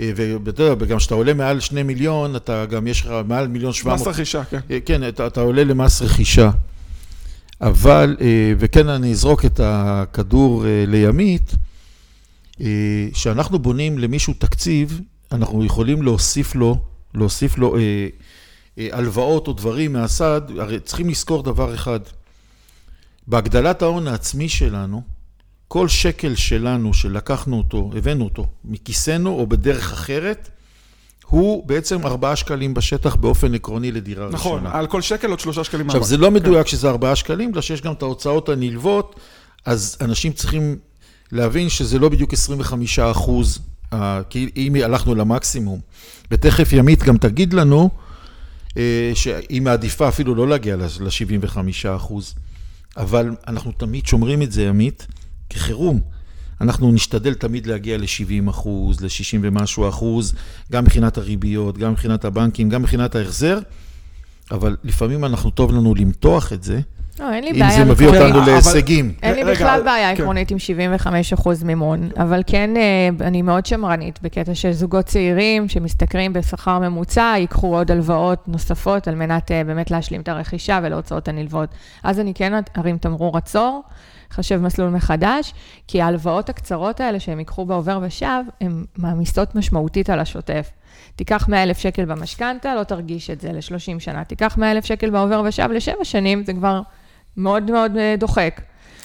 אה, 0.00 0.12
ואתה 0.16 0.62
יודע, 0.62 0.74
וגם 0.78 0.98
כשאתה 0.98 1.14
עולה 1.14 1.34
מעל 1.34 1.60
שני 1.60 1.82
מיליון, 1.82 2.36
אתה 2.36 2.66
גם 2.66 2.86
יש 2.86 3.02
לך 3.02 3.12
מעל 3.26 3.48
מיליון 3.48 3.72
שבע 3.72 3.94
מס 3.94 4.00
מאות. 4.00 4.14
רכישה, 4.14 4.44
כן. 4.44 4.60
אה, 4.70 4.78
כן, 4.84 5.08
אתה, 5.08 5.26
אתה 5.26 5.40
עולה 5.40 5.64
למס 5.64 6.02
רכישה. 6.02 6.50
אבל, 7.60 8.16
אה, 8.20 8.52
וכן 8.58 8.88
אני 8.88 9.12
אזרוק 9.12 9.44
את 9.44 9.60
הכדור 9.64 10.64
לימית, 10.86 11.54
כשאנחנו 13.12 13.58
בונים 13.58 13.98
למישהו 13.98 14.34
תקציב, 14.38 15.00
אנחנו 15.32 15.64
יכולים 15.64 16.02
להוסיף 16.02 16.54
לו, 16.54 16.76
להוסיף 17.14 17.58
לו 17.58 17.76
הלוואות 18.78 19.48
או 19.48 19.52
דברים 19.52 19.92
מהסד, 19.92 20.40
הרי 20.58 20.80
צריכים 20.80 21.08
לזכור 21.08 21.42
דבר 21.42 21.74
אחד, 21.74 22.00
בהגדלת 23.30 23.82
ההון 23.82 24.08
העצמי 24.08 24.48
שלנו, 24.48 25.02
כל 25.68 25.88
שקל 25.88 26.34
שלנו 26.34 26.94
שלקחנו 26.94 27.58
אותו, 27.58 27.90
הבאנו 27.96 28.24
אותו 28.24 28.46
מכיסנו 28.64 29.30
או 29.30 29.46
בדרך 29.46 29.92
אחרת, 29.92 30.48
הוא 31.26 31.66
בעצם 31.66 32.06
ארבעה 32.06 32.36
שקלים 32.36 32.74
בשטח 32.74 33.14
באופן 33.14 33.54
עקרוני 33.54 33.92
לדירה 33.92 34.28
נכון, 34.30 34.58
ראשונה. 34.58 34.78
על 34.78 34.86
כל 34.86 35.02
שקל 35.02 35.30
עוד 35.30 35.40
שלושה 35.40 35.64
שקלים 35.64 35.86
עכשיו. 35.86 36.04
זה 36.04 36.16
לא 36.16 36.30
מדויק 36.30 36.66
שזה 36.66 36.88
ארבעה 36.88 37.16
שקלים, 37.16 37.50
בגלל 37.50 37.62
שיש 37.62 37.80
גם 37.80 37.92
את 37.92 38.02
ההוצאות 38.02 38.48
הנלוות, 38.48 39.20
אז 39.64 39.96
אנשים 40.00 40.32
צריכים 40.32 40.76
להבין 41.32 41.68
שזה 41.68 41.98
לא 41.98 42.08
בדיוק 42.08 42.32
25 42.32 42.98
אחוז, 42.98 43.58
כי 44.30 44.50
אם 44.56 44.74
הלכנו 44.84 45.14
למקסימום. 45.14 45.80
ותכף 46.30 46.72
ימית 46.72 47.02
גם 47.02 47.18
תגיד 47.18 47.52
לנו 47.52 47.90
אה, 48.76 49.12
שהיא 49.14 49.62
מעדיפה 49.62 50.08
אפילו 50.08 50.34
לא 50.34 50.48
להגיע 50.48 50.76
ל-75 50.76 51.56
אחוז. 51.96 52.34
אבל 52.96 53.36
אנחנו 53.46 53.72
תמיד 53.72 54.06
שומרים 54.06 54.42
את 54.42 54.52
זה, 54.52 54.62
ימית, 54.62 55.06
כחירום. 55.50 56.00
אנחנו 56.60 56.92
נשתדל 56.92 57.34
תמיד 57.34 57.66
להגיע 57.66 57.98
ל-70 57.98 58.50
אחוז, 58.50 59.00
ל-60 59.00 59.38
ומשהו 59.42 59.88
אחוז, 59.88 60.34
גם 60.72 60.84
מבחינת 60.84 61.18
הריביות, 61.18 61.78
גם 61.78 61.92
מבחינת 61.92 62.24
הבנקים, 62.24 62.68
גם 62.68 62.82
מבחינת 62.82 63.14
ההחזר, 63.14 63.58
אבל 64.50 64.76
לפעמים 64.84 65.24
אנחנו, 65.24 65.50
טוב 65.50 65.72
לנו 65.72 65.94
למתוח 65.94 66.52
את 66.52 66.62
זה, 66.62 66.80
לא, 67.18 67.32
אין 67.32 67.44
לי 67.44 67.50
אם 67.50 67.58
בעיה. 67.58 67.70
זה 67.70 67.84
מביא. 67.84 68.06
אותנו 68.08 68.42
אבל- 68.42 68.52
להישגים. 68.52 69.12
אין 69.22 69.34
לי 69.34 69.42
רגע, 69.42 69.52
בכלל 69.54 69.82
בעיה 69.84 70.16
כן. 70.16 70.22
עקרונית 70.22 70.50
עם 70.50 70.58
75% 70.58 71.64
מימון, 71.64 72.08
אבל 72.16 72.42
כן, 72.46 72.70
אה, 72.76 73.26
אני 73.26 73.42
מאוד 73.42 73.66
שמרנית 73.66 74.18
בקטע 74.22 74.54
של 74.54 74.72
זוגות 74.72 75.04
צעירים 75.06 75.68
שמשתכרים 75.68 76.32
בשכר 76.32 76.78
ממוצע, 76.78 77.34
ייקחו 77.36 77.76
עוד 77.76 77.90
הלוואות 77.90 78.48
נוספות 78.48 79.08
על 79.08 79.14
מנת 79.14 79.50
אה, 79.50 79.64
באמת 79.64 79.90
להשלים 79.90 80.20
את 80.20 80.28
הרכישה 80.28 80.80
ולהוצאות 80.82 81.28
הנלוות. 81.28 81.68
אז 82.02 82.20
אני 82.20 82.34
כן 82.34 82.52
ארים 82.78 82.98
תמרור 82.98 83.36
עצור, 83.36 83.82
חשב 84.32 84.56
מסלול 84.62 84.90
מחדש, 84.90 85.54
כי 85.88 86.02
ההלוואות 86.02 86.48
הקצרות 86.48 87.00
האלה 87.00 87.20
שהם 87.20 87.38
ייקחו 87.38 87.64
בעובר 87.64 87.98
ושב, 88.02 88.42
הן 88.60 88.84
מעמיסות 88.98 89.54
משמעותית 89.54 90.10
על 90.10 90.20
השוטף. 90.20 90.70
תיקח 91.16 91.48
100 91.48 91.62
אלף 91.62 91.78
שקל 91.78 92.04
במשכנתה, 92.04 92.74
לא 92.74 92.82
תרגיש 92.84 93.30
את 93.30 93.40
זה 93.40 93.52
ל-30 93.52 93.98
שנה. 94.00 94.24
תיקח 94.24 94.56
100 94.58 94.72
אלף 94.72 94.84
שקל 94.84 95.10
בעובר 95.10 95.42
ושב 95.44 95.68
לשבע 95.70 96.04
שנים, 96.04 96.44
זה 96.44 96.52
כבר 96.52 96.80
מאוד 97.36 97.70
מאוד 97.70 97.96
אה, 97.96 98.14
דוחק. 98.18 98.60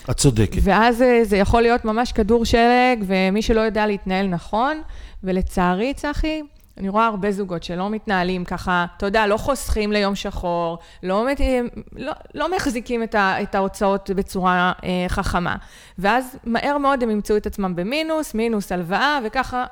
את 0.09 0.17
צודקת. 0.17 0.61
ואז 0.63 1.01
אה, 1.01 1.19
זה 1.23 1.37
יכול 1.37 1.61
להיות 1.61 1.85
ממש 1.85 2.11
כדור 2.11 2.45
שלג, 2.45 3.03
ומי 3.05 3.41
שלא 3.41 3.61
יודע 3.61 3.87
להתנהל 3.87 4.27
נכון, 4.27 4.81
ולצערי, 5.23 5.93
צחי, 5.93 6.41
אני 6.77 6.89
רואה 6.89 7.05
הרבה 7.05 7.31
זוגות 7.31 7.63
שלא 7.63 7.89
מתנהלים 7.89 8.45
ככה, 8.45 8.85
אתה 8.97 9.05
יודע, 9.05 9.27
לא 9.27 9.37
חוסכים 9.37 9.91
ליום 9.91 10.15
שחור, 10.15 10.77
לא, 11.03 11.27
מת- 11.27 11.41
אה, 11.41 11.61
לא, 11.95 12.11
לא 12.33 12.55
מחזיקים 12.55 13.03
את, 13.03 13.15
ה, 13.15 13.41
את 13.41 13.55
ההוצאות 13.55 14.09
בצורה 14.15 14.71
אה, 14.83 15.05
חכמה. 15.07 15.55
ואז 15.99 16.37
מהר 16.43 16.77
מאוד 16.77 17.03
הם 17.03 17.09
ימצאו 17.09 17.37
את 17.37 17.45
עצמם 17.45 17.75
במינוס, 17.75 18.33
מינוס 18.33 18.71
הלוואה, 18.71 19.19
וככה... 19.25 19.65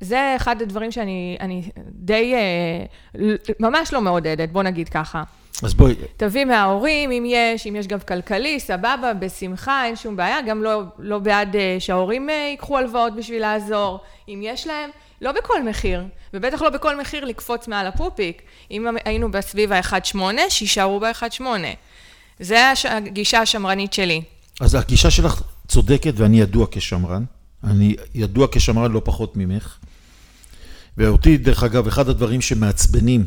זה 0.00 0.32
אחד 0.36 0.62
הדברים 0.62 0.92
שאני 0.92 1.36
אני 1.40 1.70
די, 1.90 2.34
אה, 2.34 3.20
ממש 3.60 3.92
לא 3.92 4.00
מעודדת, 4.00 4.48
בוא 4.50 4.62
נגיד 4.62 4.88
ככה. 4.88 5.22
אז 5.62 5.74
בואי, 5.74 5.94
תביא 6.16 6.44
מההורים, 6.44 7.10
אם 7.10 7.24
יש, 7.26 7.66
אם 7.66 7.76
יש 7.76 7.86
גב 7.86 8.02
כלכלי, 8.08 8.60
סבבה, 8.60 9.12
בשמחה, 9.18 9.84
אין 9.86 9.96
שום 9.96 10.16
בעיה. 10.16 10.42
גם 10.42 10.62
לא, 10.62 10.82
לא 10.98 11.18
בעד 11.18 11.56
אה, 11.56 11.76
שההורים 11.78 12.30
אה, 12.30 12.34
ייקחו 12.50 12.78
הלוואות 12.78 13.16
בשביל 13.16 13.40
לעזור. 13.40 13.98
אם 14.28 14.40
יש 14.42 14.66
להם, 14.66 14.90
לא 15.20 15.32
בכל 15.32 15.62
מחיר, 15.64 16.02
ובטח 16.34 16.62
לא 16.62 16.70
בכל 16.70 17.00
מחיר 17.00 17.24
לקפוץ 17.24 17.68
מעל 17.68 17.86
הפופיק. 17.86 18.42
אם 18.70 18.86
היינו 19.04 19.30
בסביב 19.30 19.72
ה-1.8, 19.72 20.18
שיישארו 20.48 21.00
ב-1.8. 21.00 21.42
זה 22.40 22.70
הש- 22.70 22.86
הגישה 22.86 23.40
השמרנית 23.40 23.92
שלי. 23.92 24.22
אז 24.60 24.74
הגישה 24.74 25.10
שלך 25.10 25.42
צודקת 25.68 26.12
ואני 26.16 26.40
ידוע 26.40 26.66
כשמרן. 26.70 27.24
אני 27.64 27.96
ידוע 28.14 28.46
כשמרן 28.52 28.92
לא 28.92 29.00
פחות 29.04 29.36
ממך. 29.36 29.76
ואותי, 30.98 31.36
דרך 31.36 31.62
אגב, 31.62 31.86
אחד 31.86 32.08
הדברים 32.08 32.40
שמעצבנים 32.40 33.26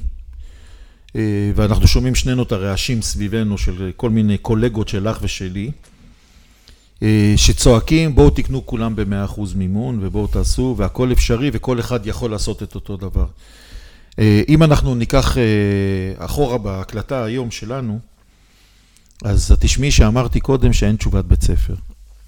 ואנחנו 1.56 1.88
שומעים 1.88 2.16
שנינו 2.16 2.44
את 2.44 2.52
הרעשים 2.52 3.02
סביבנו 3.02 3.58
של 3.58 3.92
כל 3.96 4.10
מיני 4.10 4.38
קולגות 4.38 4.88
שלך 4.88 5.18
ושלי, 5.22 5.72
אה, 7.04 7.34
שצועקים 7.38 8.16
בואו 8.16 8.30
תקנו 8.30 8.66
כולם 8.66 8.96
ב-100% 8.96 9.42
מימון 9.56 10.00
ובואו 10.02 10.28
תעשו 10.28 10.76
והכל 10.78 11.12
אפשרי 11.12 11.50
וכל 11.54 11.80
אחד 11.80 12.08
יכול 12.08 12.32
לעשות 12.32 12.64
את 12.64 12.76
אותו 12.76 12.98
דבר. 12.98 13.26
אה, 14.20 14.42
אם 14.50 14.64
אנחנו 14.64 14.96
ניקח 14.96 15.38
אחורה 16.18 16.58
בהקלטה 16.58 17.24
היום 17.24 17.52
שלנו, 17.52 18.00
אז 19.24 19.56
תשמעי 19.60 19.92
שאמרתי 19.92 20.40
קודם 20.40 20.74
שאין 20.74 20.96
תשובת 20.96 21.26
בית 21.26 21.44
ספר. 21.44 21.76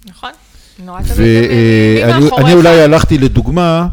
נכון, 0.06 0.30
נורא 0.84 1.02
תמיד 1.02 1.18
מאחוריך. 2.06 2.32
ואני 2.32 2.54
אולי 2.54 2.82
הלכתי 2.82 3.18
לדוגמה 3.18 3.88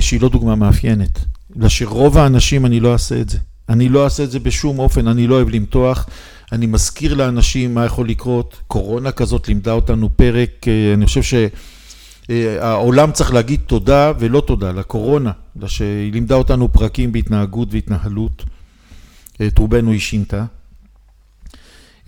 שהיא 0.00 0.20
לא 0.20 0.28
דוגמה 0.28 0.54
מאפיינת, 0.54 1.18
אלא 1.58 1.68
שרוב 1.68 2.18
האנשים 2.18 2.66
אני 2.66 2.80
לא 2.80 2.92
אעשה 2.92 3.20
את 3.20 3.28
זה. 3.28 3.38
אני 3.70 3.88
לא 3.88 4.04
אעשה 4.04 4.24
את 4.24 4.30
זה 4.30 4.38
בשום 4.38 4.78
אופן, 4.78 5.08
אני 5.08 5.26
לא 5.26 5.34
אוהב 5.34 5.48
למתוח. 5.48 6.06
אני 6.52 6.66
מזכיר 6.66 7.14
לאנשים 7.14 7.74
מה 7.74 7.84
יכול 7.84 8.08
לקרות. 8.08 8.56
קורונה 8.66 9.12
כזאת 9.12 9.48
לימדה 9.48 9.72
אותנו 9.72 10.16
פרק, 10.16 10.68
אה, 10.68 10.94
אני 10.94 11.06
חושב 11.06 11.40
שהעולם 12.28 13.12
צריך 13.12 13.32
להגיד 13.32 13.60
תודה 13.66 14.12
ולא 14.18 14.42
תודה 14.46 14.72
לקורונה, 14.72 15.32
שהיא 15.66 16.12
לימדה 16.12 16.34
אותנו 16.34 16.72
פרקים 16.72 17.12
בהתנהגות 17.12 17.68
והתנהלות. 17.70 18.44
את 19.46 19.58
רובנו 19.58 19.90
היא 19.92 20.00
שינתה. 20.00 20.44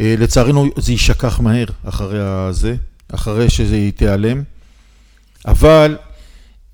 אה, 0.01 0.15
לצערנו 0.19 0.67
זה 0.77 0.93
יישכח 0.93 1.41
מהר 1.41 1.67
אחרי 1.85 2.21
הזה, 2.21 2.77
אחרי 3.09 3.51
שזה 3.51 3.91
תיעלם. 3.97 4.43
אבל 5.47 5.97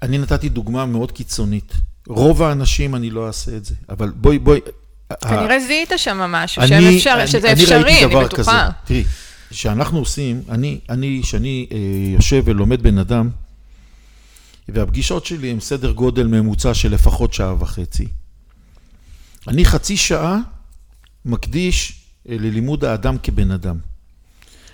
אני 0.02 0.18
נתתי 0.18 0.49
דוגמה 0.49 0.87
מאוד 0.87 1.12
קיצונית. 1.12 1.75
רוב 2.07 2.42
האנשים 2.42 2.95
אני 2.95 3.11
לא 3.11 3.26
אעשה 3.26 3.57
את 3.57 3.64
זה, 3.64 3.75
אבל 3.88 4.11
בואי, 4.11 4.38
בואי... 4.38 4.61
כנראה 5.20 5.60
זיהית 5.60 5.92
שם 5.96 6.18
משהו, 6.18 6.62
אני, 6.62 6.96
אפשר, 6.96 7.16
אני, 7.18 7.26
שזה 7.26 7.52
אני 7.52 7.62
אפשרי, 7.62 8.04
אני 8.04 8.24
בטוחה. 8.24 8.28
כזה. 8.36 8.50
תראי, 8.84 9.04
שאנחנו 9.50 9.98
עושים, 9.98 10.42
אני, 10.48 10.80
אני, 10.88 11.20
שאני 11.22 11.66
אה, 11.72 11.78
יושב 12.14 12.42
ולומד 12.46 12.82
בן 12.82 12.98
אדם, 12.98 13.30
והפגישות 14.68 15.26
שלי 15.26 15.50
הן 15.50 15.60
סדר 15.60 15.92
גודל 15.92 16.26
ממוצע 16.26 16.74
של 16.74 16.94
לפחות 16.94 17.34
שעה 17.34 17.54
וחצי. 17.58 18.08
אני 19.48 19.64
חצי 19.64 19.96
שעה 19.96 20.38
מקדיש 21.24 22.02
אה, 22.28 22.36
ללימוד 22.38 22.84
האדם 22.84 23.16
כבן 23.22 23.50
אדם. 23.50 23.78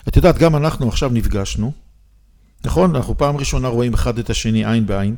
את 0.09 0.17
יודעת, 0.17 0.39
גם 0.39 0.57
אנחנו 0.57 0.89
עכשיו 0.89 1.11
נפגשנו, 1.11 1.73
נכון? 2.65 2.97
אנחנו 2.97 3.19
פעם 3.19 3.37
ראשונה 3.37 3.69
רואים 3.69 3.95
אחד 3.95 4.19
את 4.19 4.31
השני 4.31 4.71
עין 4.71 4.87
בעין. 4.87 5.17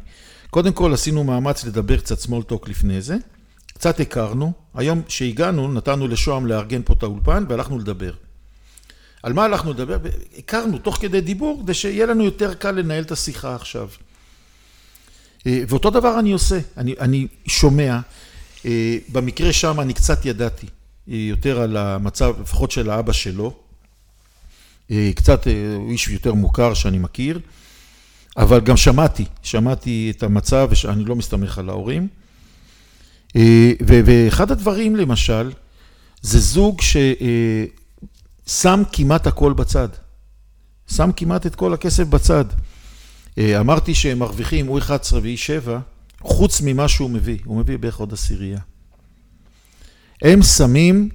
קודם 0.51 0.73
כל 0.73 0.95
עשינו 0.95 1.25
מאמץ 1.25 1.65
לדבר 1.65 1.97
קצת 1.97 2.23
small 2.23 2.53
talk 2.53 2.71
לפני 2.71 3.01
זה, 3.01 3.17
קצת 3.77 4.01
הכרנו, 4.01 4.53
היום 4.75 5.03
שהגענו 5.09 5.73
נתנו 5.73 6.09
לשוהם 6.09 6.47
לארגן 6.47 6.83
פה 6.85 6.93
את 6.93 7.03
האולפן 7.03 7.45
והלכנו 7.49 7.79
לדבר. 7.79 8.13
על 9.23 9.33
מה 9.33 9.45
הלכנו 9.45 9.73
לדבר? 9.73 9.99
הכרנו 10.39 10.79
תוך 10.79 10.97
כדי 11.01 11.21
דיבור 11.21 11.61
כדי 11.63 11.75
שיהיה 11.75 12.07
לנו 12.07 12.25
יותר 12.25 12.55
קל 12.55 12.71
לנהל 12.71 13.03
את 13.03 13.13
השיחה 13.13 13.55
עכשיו. 13.55 13.89
אה, 15.47 15.63
ואותו 15.69 15.91
דבר 15.91 16.19
אני 16.19 16.33
עושה, 16.33 16.59
אני, 16.77 16.95
אני 17.01 17.27
שומע, 17.47 17.99
אה, 18.67 18.97
במקרה 19.09 19.53
שם 19.53 19.81
אני 19.81 19.95
קצת 19.95 20.25
ידעתי 20.25 20.67
אה, 21.09 21.17
יותר 21.17 21.61
על 21.61 21.77
המצב, 21.77 22.35
לפחות 22.43 22.71
של 22.71 22.91
האבא 22.91 23.13
שלו, 23.13 23.57
קצת, 25.15 25.47
הוא 25.77 25.91
איש 25.91 26.09
יותר 26.09 26.35
מוכר 26.35 26.75
שאני 26.75 26.99
מכיר, 26.99 27.41
אבל 28.37 28.61
גם 28.61 28.77
שמעתי, 28.77 29.25
שמעתי 29.43 30.13
את 30.17 30.23
המצב, 30.23 30.69
ושאני 30.71 31.05
לא 31.05 31.17
מסתמך 31.17 31.59
על 31.59 31.69
ההורים. 31.69 32.09
אה, 33.37 33.73
ואחד 33.87 34.51
הדברים 34.51 34.97
למשל, 34.97 35.51
זה 36.23 36.39
זוג 36.39 36.81
ששם 38.47 38.83
כמעט 38.93 39.27
הכל 39.27 39.53
בצד. 39.53 39.89
שם 40.95 41.11
כמעט 41.17 41.47
את 41.47 41.55
כל 41.55 41.75
הכסף 41.75 42.07
בצד. 42.07 42.45
אה, 43.39 43.61
אמרתי 43.61 43.95
שהם 43.95 44.19
מרוויחים, 44.19 44.67
הוא 44.67 44.79
11 44.79 45.21
והיא 45.23 45.37
7, 45.37 45.79
חוץ 46.21 46.61
ממה 46.61 46.89
שהוא 46.89 47.11
מביא, 47.11 47.39
הוא 47.45 47.59
מביא 47.59 47.79
בערך 47.79 47.97
עוד 47.97 48.13
עשירייה. 48.13 48.59
הם 50.23 50.43
שמים 50.43 51.09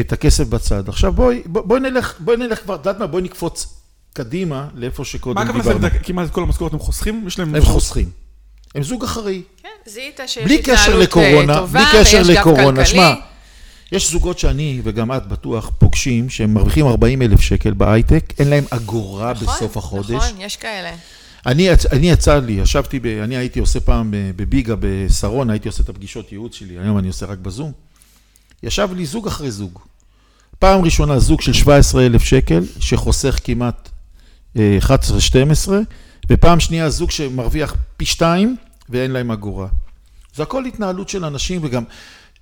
את 0.00 0.12
הכסף 0.12 0.48
בצד. 0.48 0.88
עכשיו 0.88 1.12
בואי, 1.12 1.42
בואי 1.46 1.80
נלך, 1.80 2.20
בואי 2.20 2.36
נלך 2.36 2.62
כבר, 2.62 2.74
את 2.74 2.80
יודעת 2.80 2.98
מה, 2.98 3.06
בואי 3.06 3.22
נקפוץ 3.22 3.74
קדימה 4.12 4.68
לאיפה 4.74 5.04
שקודם 5.04 5.42
דיברנו. 5.42 5.58
מה 5.64 5.70
הכוונה 5.70 5.90
כמעט 5.90 6.28
את 6.28 6.34
כל 6.34 6.42
המשכורת 6.42 6.72
הם 6.72 6.78
חוסכים? 6.78 7.24
יש 7.26 7.38
להם... 7.38 7.54
הם 7.54 7.62
חוסכים. 7.62 8.10
הם 8.74 8.82
זוג 8.82 9.04
אחראי. 9.04 9.42
זיהית 9.88 10.20
שיש 10.26 10.52
התנהלות 10.52 11.02
לקורונה, 11.02 11.54
טובה, 11.54 11.80
בלי 11.80 12.00
קשר 12.00 12.22
לקורונה. 12.22 12.84
שמע, 12.84 13.14
יש 13.92 14.10
זוגות 14.10 14.38
שאני, 14.38 14.80
וגם 14.84 15.12
את 15.12 15.26
בטוח, 15.26 15.70
פוגשים, 15.78 16.30
שהם 16.30 16.54
מרוויחים 16.54 16.86
40 16.86 17.22
אלף 17.22 17.40
שקל 17.40 17.72
בהייטק, 17.72 18.32
אין 18.38 18.48
להם 18.48 18.64
אגורה 18.70 19.32
נכון, 19.32 19.46
בסוף 19.46 19.76
החודש. 19.76 20.10
נכון, 20.10 20.40
יש 20.40 20.56
כאלה. 20.56 20.90
אני, 21.46 21.68
אני 21.92 22.10
יצא 22.10 22.38
לי, 22.38 22.52
ישבתי, 22.52 23.00
ב, 23.00 23.06
אני 23.06 23.36
הייתי 23.36 23.60
עושה 23.60 23.80
פעם 23.80 24.14
בביגה 24.36 24.74
בשרון, 24.80 25.50
הייתי 25.50 25.68
עושה 25.68 25.82
את 25.82 25.88
הפגישות 25.88 26.32
ייעוץ 26.32 26.54
שלי, 26.54 26.78
היום 26.78 26.98
אני 26.98 27.08
עושה 27.08 27.26
רק 27.26 27.38
בזום. 27.38 27.72
ישב 28.62 28.88
לי 28.96 29.06
זוג 29.06 29.26
אחרי 29.26 29.50
זוג. 29.50 29.78
פעם 30.58 30.84
ראשונה 30.84 31.18
זוג 31.18 31.40
של 31.40 31.52
17 31.52 32.06
אלף 32.06 32.24
שקל, 32.24 32.64
שחוסך 32.80 33.38
כמעט 33.44 33.88
11-12, 34.56 34.58
אה, 34.58 35.78
ופעם 36.30 36.60
שנייה 36.60 36.90
זוג 36.90 37.10
שמרוויח 37.10 37.74
פי 37.96 38.04
שתיים 38.04 38.56
ואין 38.90 39.10
להם 39.10 39.30
אגורה. 39.30 39.68
זה 40.34 40.42
הכל 40.42 40.64
התנהלות 40.64 41.08
של 41.08 41.24
אנשים 41.24 41.60
וגם 41.64 41.84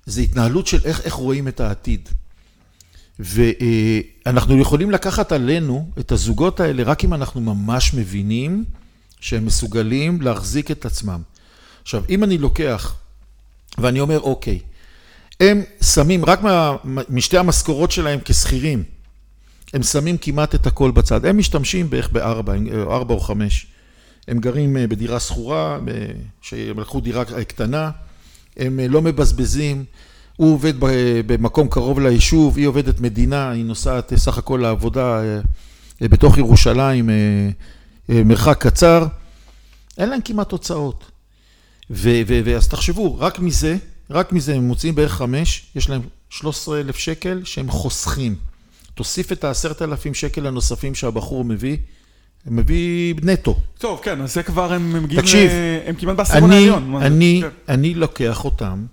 זה 0.05 0.21
התנהלות 0.21 0.67
של 0.67 0.79
איך, 0.83 1.01
איך 1.01 1.13
רואים 1.13 1.47
את 1.47 1.59
העתיד. 1.59 2.09
ואנחנו 3.19 4.61
יכולים 4.61 4.91
לקחת 4.91 5.31
עלינו 5.31 5.91
את 5.99 6.11
הזוגות 6.11 6.59
האלה 6.59 6.83
רק 6.83 7.03
אם 7.03 7.13
אנחנו 7.13 7.41
ממש 7.41 7.93
מבינים 7.93 8.65
שהם 9.19 9.45
מסוגלים 9.45 10.21
להחזיק 10.21 10.71
את 10.71 10.85
עצמם. 10.85 11.21
עכשיו, 11.81 12.03
אם 12.09 12.23
אני 12.23 12.37
לוקח 12.37 12.95
ואני 13.77 13.99
אומר, 13.99 14.19
אוקיי, 14.19 14.59
הם 15.39 15.63
שמים 15.81 16.25
רק 16.25 16.41
מה, 16.41 16.75
משתי 17.09 17.37
המשכורות 17.37 17.91
שלהם 17.91 18.19
כשכירים, 18.25 18.83
הם 19.73 19.83
שמים 19.83 20.17
כמעט 20.17 20.55
את 20.55 20.67
הכל 20.67 20.91
בצד. 20.91 21.25
הם 21.25 21.37
משתמשים 21.37 21.89
בערך 21.89 22.09
בארבע, 22.09 22.53
ארבע 22.89 23.13
או 23.13 23.19
חמש. 23.19 23.67
הם 24.27 24.39
גרים 24.39 24.77
אה, 24.77 24.87
בדירה 24.87 25.19
שכורה, 25.19 25.79
שהם 26.41 26.79
לקחו 26.79 27.01
דירה 27.01 27.25
קטנה, 27.25 27.91
הם 28.57 28.79
אה, 28.79 28.87
לא 28.87 29.01
מבזבזים, 29.01 29.85
הוא 30.35 30.53
עובד 30.53 30.73
במקום 31.27 31.67
קרוב 31.67 31.99
ליישוב, 31.99 32.57
היא 32.57 32.67
עובדת 32.67 32.99
מדינה, 32.99 33.51
היא 33.51 33.65
נוסעת 33.65 34.13
אה, 34.13 34.17
סך 34.17 34.37
הכל 34.37 34.59
לעבודה 34.61 35.21
בתוך 36.01 36.37
ירושלים, 36.37 37.09
מרחק 38.09 38.57
קצר, 38.67 39.07
אין 39.97 40.09
להם 40.09 40.21
כמעט 40.21 40.51
הוצאות. 40.51 41.11
ואז 41.89 42.67
תחשבו, 42.67 43.19
רק 43.19 43.39
מזה, 43.39 43.77
רק 44.09 44.31
מזה 44.31 44.55
הם 44.55 44.63
מוציאים 44.63 44.95
בערך 44.95 45.13
חמש, 45.13 45.65
יש 45.75 45.89
להם 45.89 46.01
13 46.29 46.79
אלף 46.79 46.97
שקל 46.97 47.41
שהם 47.43 47.71
חוסכים. 47.71 48.35
תוסיף 48.95 49.31
את 49.31 49.43
העשרת 49.43 49.81
אלפים 49.81 50.13
שקל 50.13 50.47
הנוספים 50.47 50.95
שהבחור 50.95 51.43
מביא, 51.43 51.77
מביא 52.45 53.15
נטו. 53.23 53.59
טוב, 53.77 53.99
כן, 54.03 54.21
אז 54.21 54.33
זה 54.33 54.43
כבר 54.43 54.73
הם 54.73 55.03
מגיעים, 55.03 55.21
תקשיב, 55.21 55.51
הם 55.85 55.95
כמעט 55.95 56.15
בעשירון 56.15 56.51
העליון. 56.51 56.95
אני, 56.95 57.41
כן. 57.43 57.73
אני 57.73 57.93
לוקח 57.93 58.45
אותם, 58.45 58.85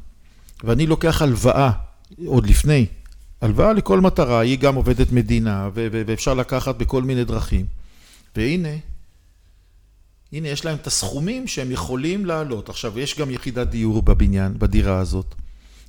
ואני 0.64 0.86
לוקח 0.86 1.22
הלוואה, 1.22 1.70
עוד 2.26 2.46
לפני, 2.46 2.86
הלוואה 3.40 3.72
לכל 3.72 4.00
מטרה, 4.00 4.40
היא 4.40 4.58
גם 4.58 4.74
עובדת 4.74 5.12
מדינה, 5.12 5.68
ואפשר 5.74 6.34
לקחת 6.34 6.76
בכל 6.76 7.02
מיני 7.02 7.24
דרכים. 7.24 7.66
והנה, 8.36 8.68
הנה, 10.32 10.48
יש 10.48 10.64
להם 10.64 10.76
את 10.76 10.86
הסכומים 10.86 11.46
שהם 11.46 11.70
יכולים 11.70 12.26
לעלות. 12.26 12.68
עכשיו, 12.68 12.98
יש 12.98 13.18
גם 13.18 13.30
יחידת 13.30 13.68
דיור 13.68 14.02
בבניין, 14.02 14.54
בדירה 14.58 14.98
הזאת, 14.98 15.34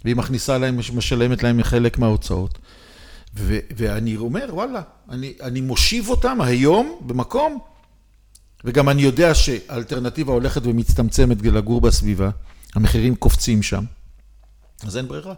והיא 0.04 0.16
מכניסה 0.16 0.58
להם, 0.58 0.80
משלמת 0.94 1.44
להם 1.44 1.64
חלק 1.64 1.98
מההוצאות. 1.98 2.60
ואני 3.78 4.18
אומר, 4.18 4.46
וואלה, 4.50 4.82
אני, 5.10 5.34
אני 5.42 5.62
מושיב 5.62 6.10
אותם 6.10 6.42
היום 6.42 7.00
במקום, 7.06 7.60
וגם 8.64 8.90
אני 8.90 9.02
יודע 9.02 9.36
שהאלטרנטיבה 9.36 10.34
הולכת 10.34 10.62
ומצטמצמת 10.66 11.42
לגור 11.42 11.82
בסביבה, 11.82 12.30
המחירים 12.76 13.16
קופצים 13.16 13.64
שם, 13.64 13.84
אז 14.84 14.98
אין 14.98 15.08
ברירה. 15.08 15.34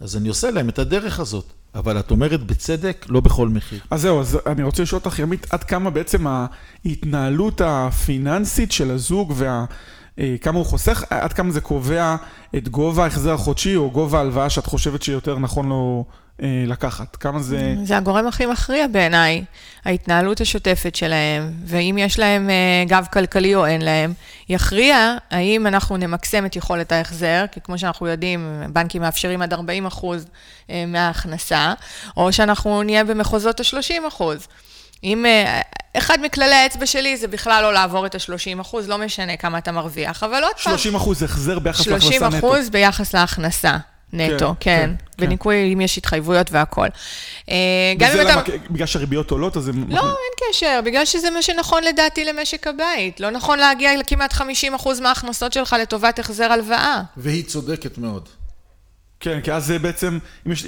אז 0.00 0.16
אני 0.16 0.28
עושה 0.28 0.50
להם 0.50 0.68
את 0.68 0.78
הדרך 0.78 1.20
הזאת. 1.20 1.52
אבל 1.74 2.00
את 2.00 2.10
אומרת 2.10 2.42
בצדק, 2.42 3.06
לא 3.08 3.20
בכל 3.20 3.48
מחיר. 3.48 3.80
אז 3.90 4.00
זהו, 4.00 4.20
אז 4.20 4.38
אני 4.46 4.62
רוצה 4.62 4.82
לשאול 4.82 5.00
אותך, 5.04 5.18
ימית, 5.18 5.46
עד 5.50 5.64
כמה 5.64 5.90
בעצם 5.90 6.26
ההתנהלות 6.26 7.60
הפיננסית 7.64 8.72
של 8.72 8.90
הזוג 8.90 9.32
וה... 9.36 9.64
אה, 10.18 10.36
כמה 10.40 10.58
הוא 10.58 10.66
חוסך, 10.66 11.04
עד 11.10 11.32
כמה 11.32 11.50
זה 11.50 11.60
קובע 11.60 12.16
את 12.56 12.68
גובה 12.68 13.04
ההחזר 13.04 13.32
החודשי 13.32 13.76
או 13.76 13.90
גובה 13.90 14.18
ההלוואה 14.18 14.50
שאת 14.50 14.66
חושבת 14.66 15.02
שיותר 15.02 15.38
נכון 15.38 15.68
לו 15.68 16.04
לקחת? 16.66 17.16
כמה 17.16 17.38
זה... 17.42 17.74
זה 17.84 17.96
הגורם 17.96 18.26
הכי 18.26 18.46
מכריע 18.46 18.86
בעיניי, 18.86 19.44
ההתנהלות 19.84 20.40
השוטפת 20.40 20.94
שלהם, 20.94 21.52
ואם 21.64 21.96
יש 21.98 22.18
להם 22.18 22.50
אה, 22.50 22.84
גב 22.88 23.06
כלכלי 23.12 23.54
או 23.54 23.66
אין 23.66 23.82
להם, 23.82 24.12
יכריע 24.48 25.16
האם 25.30 25.66
אנחנו 25.66 25.96
נמקסם 25.96 26.46
את 26.46 26.56
יכולת 26.56 26.92
ההחזר, 26.92 27.44
כי 27.52 27.60
כמו 27.60 27.78
שאנחנו 27.78 28.06
יודעים, 28.06 28.62
בנקים 28.72 29.02
מאפשרים 29.02 29.42
עד 29.42 29.52
40 29.52 29.86
אחוז 29.86 30.26
אה, 30.70 30.84
מההכנסה, 30.86 31.72
או 32.16 32.32
שאנחנו 32.32 32.82
נהיה 32.82 33.04
במחוזות 33.04 33.60
ה-30 33.60 34.08
אחוז. 34.08 34.46
אם 35.04 35.26
אחד 35.98 36.18
מכללי 36.22 36.54
האצבע 36.54 36.86
שלי 36.86 37.16
זה 37.16 37.28
בכלל 37.28 37.62
לא 37.62 37.72
לעבור 37.72 38.06
את 38.06 38.14
ה-30 38.14 38.60
אחוז, 38.60 38.88
לא 38.88 38.98
משנה 38.98 39.36
כמה 39.36 39.58
אתה 39.58 39.72
מרוויח, 39.72 40.22
אבל 40.22 40.42
עוד 40.44 40.54
פעם... 40.64 40.72
30 40.72 40.94
אחוז 40.94 41.22
החזר 41.22 41.58
ביחס 41.58 41.86
להכנסה 41.86 42.06
נטו. 42.06 42.20
30 42.20 42.38
אחוז 42.38 42.70
ביחס 42.70 43.14
להכנסה. 43.14 43.76
נטו, 44.12 44.54
כן, 44.60 44.94
כן, 45.16 45.26
בניכוי 45.26 45.56
כן. 45.56 45.72
אם 45.72 45.80
יש 45.80 45.98
התחייבויות 45.98 46.52
והכול. 46.52 46.88
אה, 47.48 47.54
גם 47.98 48.10
אם 48.14 48.20
אתה... 48.20 48.42
בגלל 48.70 48.86
שהריביות 48.86 49.30
עולות, 49.30 49.56
אז 49.56 49.62
זה... 49.62 49.72
לא, 49.88 50.00
אין 50.00 50.50
קשר, 50.50 50.80
בגלל 50.84 51.04
שזה 51.04 51.30
מה 51.30 51.42
שנכון 51.42 51.84
לדעתי 51.84 52.24
למשק 52.24 52.66
הבית. 52.66 53.20
לא 53.20 53.30
נכון 53.30 53.58
להגיע 53.58 53.96
לכמעט 53.96 54.32
50% 54.32 54.42
מההכנסות 55.02 55.52
שלך 55.52 55.76
לטובת 55.82 56.18
החזר 56.18 56.52
הלוואה. 56.52 57.02
והיא 57.16 57.44
צודקת 57.44 57.98
מאוד. 57.98 58.28
כן, 59.20 59.40
כי 59.40 59.52
אז 59.52 59.66
זה 59.66 59.78
בעצם, 59.78 60.18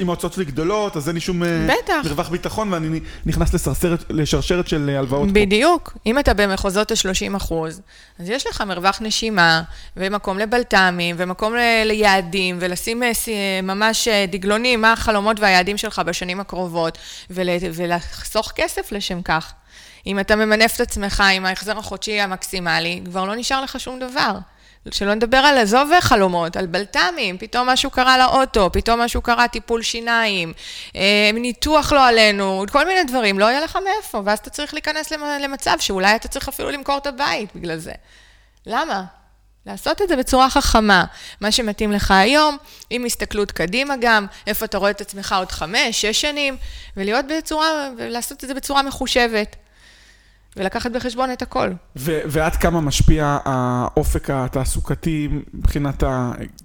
אם, 0.01 0.09
ההוצאות 0.09 0.33
שלי 0.33 0.45
גדולות, 0.45 0.97
אז 0.97 1.09
אין 1.09 1.15
לי 1.15 1.21
שום 1.21 1.43
אה. 1.43 1.67
מרווח 2.05 2.29
ביטחון, 2.29 2.73
ואני 2.73 3.01
נכנס 3.27 3.55
לסרסרת, 3.55 4.05
לשרשרת 4.11 4.69
של 4.69 4.91
אה, 4.93 4.99
הלוואות 4.99 5.29
פה. 5.29 5.35
בדיוק. 5.35 5.97
אם 6.07 6.19
אתה 6.19 6.35
במחוזות 6.35 6.91
ה-30 6.91 7.37
אחוז, 7.37 7.81
אז 8.19 8.29
יש 8.29 8.47
לך 8.47 8.61
מרווח 8.61 8.99
נשימה, 9.03 9.63
ומקום 9.97 10.39
לבלת"מים, 10.39 11.17
ומקום 11.19 11.55
ליעדים, 11.85 12.57
ולשים 12.61 13.03
אה, 13.03 13.11
ממש 13.63 14.09
דגלונים, 14.09 14.81
מה 14.81 14.93
החלומות 14.93 15.41
והיעדים 15.41 15.77
שלך 15.77 16.03
בשנים 16.07 16.41
הקרובות, 16.41 16.99
ול- 17.31 17.49
ולחסוך 17.75 18.53
כסף 18.55 18.93
לשם 18.93 19.23
כך. 19.23 19.53
אם 20.07 20.21
אתה 20.21 20.37
ממנף 20.37 20.75
את 20.77 20.81
עצמך 20.81 21.23
עם 21.35 21.47
ההחזר 21.47 21.79
החודשי 21.79 22.21
המקסימלי, 22.21 23.01
כבר 23.05 23.25
לא 23.25 23.37
נשאר 23.37 23.63
לך 23.63 23.81
שום 23.81 23.99
דבר. 23.99 24.39
שלא 24.91 25.15
נדבר 25.15 25.37
על 25.37 25.59
עזוב 25.59 25.91
חלומות, 26.01 26.57
על 26.57 26.67
בלת"מים, 26.67 27.39
פתאום 27.39 27.69
משהו 27.69 27.91
קרה 27.91 28.19
לאוטו, 28.19 28.73
פתאום 28.73 29.01
משהו 29.01 29.23
קרה 29.23 29.49
טיפול 29.49 29.83
שיניים, 29.83 30.53
אה, 30.97 31.31
ניתוח 31.35 31.93
לא 31.93 32.07
עלינו, 32.07 32.65
כל 32.73 32.87
מיני 32.87 33.05
דברים, 33.05 33.39
לא 33.39 33.45
יהיה 33.45 33.61
לך 33.61 33.79
מאיפה, 33.85 34.23
ואז 34.25 34.39
אתה 34.39 34.51
צריך 34.51 34.75
להיכנס 34.75 35.13
למצב 35.41 35.77
שאולי 35.81 36.17
אתה 36.17 36.29
צריך 36.29 36.49
אפילו 36.49 36.71
למכור 36.71 36.99
את 36.99 37.07
הבית 37.07 37.51
בגלל 37.55 37.79
זה. 37.79 37.93
למה? 38.67 39.05
לעשות 39.67 40.03
את 40.03 40.09
זה 40.09 40.17
בצורה 40.17 40.51
חכמה, 40.51 41.05
מה 41.41 41.53
שמתאים 41.53 41.93
לך 41.93 42.11
היום, 42.11 42.57
עם 42.91 43.05
הסתכלות 43.05 43.53
קדימה 43.53 43.95
גם, 44.01 44.27
איפה 44.47 44.65
אתה 44.65 44.79
רואה 44.79 44.91
את 44.91 45.01
עצמך 45.01 45.35
עוד 45.39 45.53
חמש, 45.53 46.01
שש 46.01 46.21
שנים, 46.21 46.57
ולהיות 46.97 47.25
בצורה, 47.27 47.91
ולעשות 47.99 48.45
את 48.45 48.49
זה 48.49 48.55
בצורה 48.55 48.83
מחושבת. 48.83 49.57
ולקחת 50.57 50.91
בחשבון 50.91 51.33
את 51.33 51.43
הכל. 51.43 51.71
ו- 51.97 52.21
ועד 52.27 52.57
כמה 52.57 52.81
משפיע 52.81 53.39
האופק 53.45 54.31
התעסוקתי 54.31 55.29
מבחינת 55.55 56.03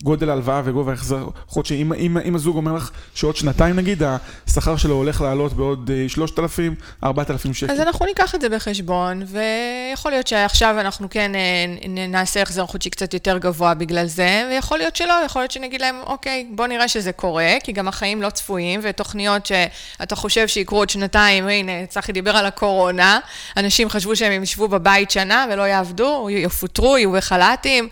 גודל 0.04 0.30
ההלוואה 0.30 0.62
וגובה 0.66 0.92
ההחזר 0.92 1.28
חודשי? 1.48 1.82
אם, 1.82 1.94
אם, 1.94 2.18
אם 2.18 2.36
הזוג 2.36 2.56
אומר 2.56 2.74
לך 2.74 2.92
שעוד 3.14 3.36
שנתיים 3.36 3.76
נגיד, 3.76 4.04
השכר 4.48 4.78
שלו 4.78 4.96
הולך 4.96 5.22
לעלות 5.22 5.54
בעוד 5.54 5.92
3,000, 6.08 6.76
אה, 7.04 7.08
4,000 7.08 7.54
שקל. 7.54 7.72
אז 7.72 7.80
אנחנו 7.80 8.06
ניקח 8.06 8.36
את 8.36 8.42
זה 8.42 8.50
בחשבון, 8.50 9.24
ויכול 9.28 10.12
להיות 10.12 10.28
שעכשיו 10.28 10.76
אנחנו 10.80 11.10
כן 11.10 11.32
אה, 11.36 11.98
נעשה 12.08 12.42
החזר 12.42 12.66
חודשי 12.66 12.90
קצת 12.90 13.14
יותר 13.14 13.38
גבוה 13.38 13.74
בגלל 13.74 14.06
זה, 14.06 14.48
ויכול 14.50 14.78
להיות 14.78 14.96
שלא, 14.96 15.14
יכול 15.26 15.42
להיות 15.42 15.52
שנגיד 15.52 15.82
להם, 15.82 15.96
אוקיי, 16.06 16.48
בוא 16.52 16.68
נראה 16.68 16.88
שזה 16.88 17.12
קורה, 17.12 17.54
כי 17.64 17.72
גם 17.72 17.88
החיים 17.88 18.22
לא 18.22 18.30
צפויים, 18.30 18.80
ותוכניות 18.84 19.46
שאתה 19.46 20.16
חושב 20.16 20.48
שיקרו 20.48 20.78
עוד 20.78 20.90
שנתיים, 20.90 21.48
הנה, 21.48 21.86
צחי 21.90 22.12
דיבר 22.12 22.38
על 22.38 22.46
הקורונה, 22.46 23.20
אנשים 23.58 23.75
חשבו 23.90 24.16
שהם 24.16 24.44
ישבו 24.44 24.68
בבית 24.68 25.12
שנה 25.12 25.46
ולא 25.52 25.62
יעבדו, 25.62 26.28
יפוטרו, 26.30 26.98
יהיו 26.98 27.12
בחל"תים. 27.12 27.90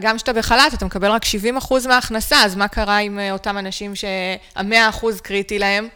גם 0.00 0.16
כשאתה 0.16 0.32
בחל"ת, 0.32 0.74
אתה 0.74 0.84
מקבל 0.84 1.10
רק 1.10 1.24
70 1.24 1.56
אחוז 1.56 1.86
מההכנסה, 1.86 2.44
אז 2.44 2.56
מה 2.56 2.68
קרה 2.68 2.98
עם 2.98 3.18
אה, 3.18 3.32
אותם 3.32 3.58
אנשים 3.58 3.94
שה-100 3.94 4.88
אחוז 4.88 5.20
קריטי 5.20 5.58
להם? 5.58 5.88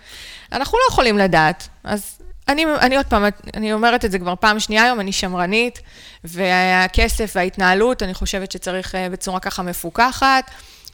אנחנו 0.53 0.79
לא 0.79 0.93
יכולים 0.93 1.19
לדעת. 1.19 1.69
אז 1.85 2.19
אני, 2.49 2.64
אני 2.81 2.97
עוד 2.97 3.07
פעם, 3.07 3.25
אני 3.55 3.73
אומרת 3.73 4.05
את 4.05 4.11
זה 4.11 4.19
כבר 4.19 4.35
פעם 4.41 4.61
שנייה 4.61 4.85
היום, 4.85 5.01
אני 5.01 5.12
שמרנית, 5.12 5.81
והכסף 6.25 7.33
וההתנהלות, 7.35 8.03
אני 8.03 8.14
חושבת 8.14 8.53
שצריך 8.53 8.95
אה, 8.95 9.09
בצורה 9.09 9.41
ככה 9.41 9.62
מפוקחת. 9.62 10.51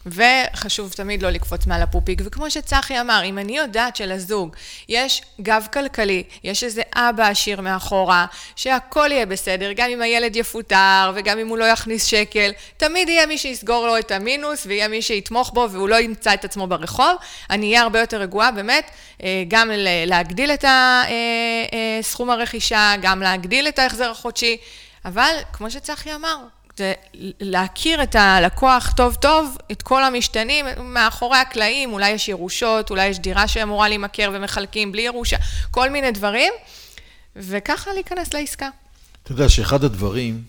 וחשוב 0.06 0.92
תמיד 0.92 1.22
לא 1.22 1.30
לקפוץ 1.30 1.66
מעל 1.66 1.82
הפופיק. 1.82 2.20
וכמו 2.24 2.50
שצחי 2.50 3.00
אמר, 3.00 3.22
אם 3.24 3.38
אני 3.38 3.56
יודעת 3.56 3.96
שלזוג 3.96 4.56
יש 4.88 5.22
גב 5.40 5.66
כלכלי, 5.72 6.22
יש 6.44 6.64
איזה 6.64 6.82
אבא 6.94 7.28
עשיר 7.28 7.60
מאחורה, 7.60 8.26
שהכל 8.56 9.08
יהיה 9.12 9.26
בסדר, 9.26 9.72
גם 9.76 9.90
אם 9.90 10.02
הילד 10.02 10.36
יפוטר 10.36 11.12
וגם 11.14 11.38
אם 11.38 11.48
הוא 11.48 11.58
לא 11.58 11.64
יכניס 11.64 12.04
שקל, 12.04 12.52
תמיד 12.76 13.08
יהיה 13.08 13.26
מי 13.26 13.38
שיסגור 13.38 13.86
לו 13.86 13.98
את 13.98 14.10
המינוס 14.10 14.66
ויהיה 14.66 14.88
מי 14.88 15.02
שיתמוך 15.02 15.50
בו 15.52 15.68
והוא 15.70 15.88
לא 15.88 15.96
ימצא 16.00 16.34
את 16.34 16.44
עצמו 16.44 16.66
ברחוב, 16.66 17.16
אני 17.50 17.66
אהיה 17.66 17.82
הרבה 17.82 18.00
יותר 18.00 18.20
רגועה 18.20 18.50
באמת, 18.50 18.90
אה, 19.22 19.44
גם 19.48 19.70
להגדיל 20.06 20.50
את 20.50 20.64
סכום 22.02 22.30
אה, 22.30 22.34
הרכישה, 22.34 22.92
גם 23.02 23.22
להגדיל 23.22 23.68
את 23.68 23.78
ההחזר 23.78 24.10
החודשי, 24.10 24.56
אבל 25.04 25.34
כמו 25.52 25.70
שצחי 25.70 26.14
אמר, 26.14 26.36
להכיר 27.40 28.02
את 28.02 28.14
הלקוח 28.14 28.92
טוב 28.96 29.14
טוב, 29.14 29.56
את 29.72 29.82
כל 29.82 30.04
המשתנים, 30.04 30.66
מאחורי 30.82 31.38
הקלעים, 31.38 31.92
אולי 31.92 32.10
יש 32.10 32.28
ירושות, 32.28 32.90
אולי 32.90 33.06
יש 33.06 33.18
דירה 33.18 33.48
שאמורה 33.48 33.88
להימכר 33.88 34.30
ומחלקים 34.34 34.92
בלי 34.92 35.02
ירושה, 35.02 35.36
כל 35.70 35.90
מיני 35.90 36.10
דברים, 36.10 36.52
וככה 37.36 37.92
להיכנס 37.92 38.34
לעסקה. 38.34 38.68
אתה 39.22 39.32
יודע 39.32 39.48
שאחד 39.48 39.84
הדברים, 39.84 40.42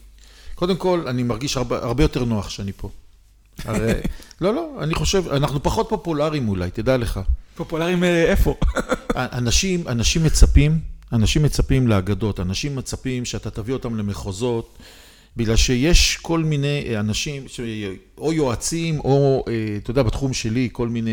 קודם 0.55 0.77
כל, 0.77 1.03
אני 1.07 1.23
מרגיש 1.23 1.57
הרבה, 1.57 1.77
הרבה 1.77 2.03
יותר 2.03 2.23
נוח 2.23 2.49
שאני 2.49 2.71
פה. 2.77 2.89
הרי, 3.65 3.93
לא, 4.41 4.55
לא, 4.55 4.69
אני 4.81 4.93
חושב, 4.93 5.27
אנחנו 5.27 5.63
פחות 5.63 5.89
פופולריים 5.89 6.49
אולי, 6.49 6.71
תדע 6.71 6.97
לך. 6.97 7.19
פופולריים 7.55 8.03
אה, 8.03 8.23
איפה? 8.23 8.55
אנשים, 9.15 9.87
אנשים 9.87 10.23
מצפים, 10.23 10.79
אנשים 11.13 11.43
מצפים 11.43 11.87
לאגדות, 11.87 12.39
אנשים 12.39 12.75
מצפים 12.75 13.25
שאתה 13.25 13.51
תביא 13.51 13.73
אותם 13.73 13.95
למחוזות. 13.97 14.77
בגלל 15.37 15.55
שיש 15.55 16.17
כל 16.21 16.43
מיני 16.43 16.99
אנשים, 16.99 17.45
או 18.17 18.33
יועצים, 18.33 18.99
או, 18.99 19.45
אה, 19.47 19.53
אתה 19.83 19.91
יודע, 19.91 20.03
בתחום 20.03 20.33
שלי, 20.33 20.69
כל 20.71 20.87
מיני 20.87 21.11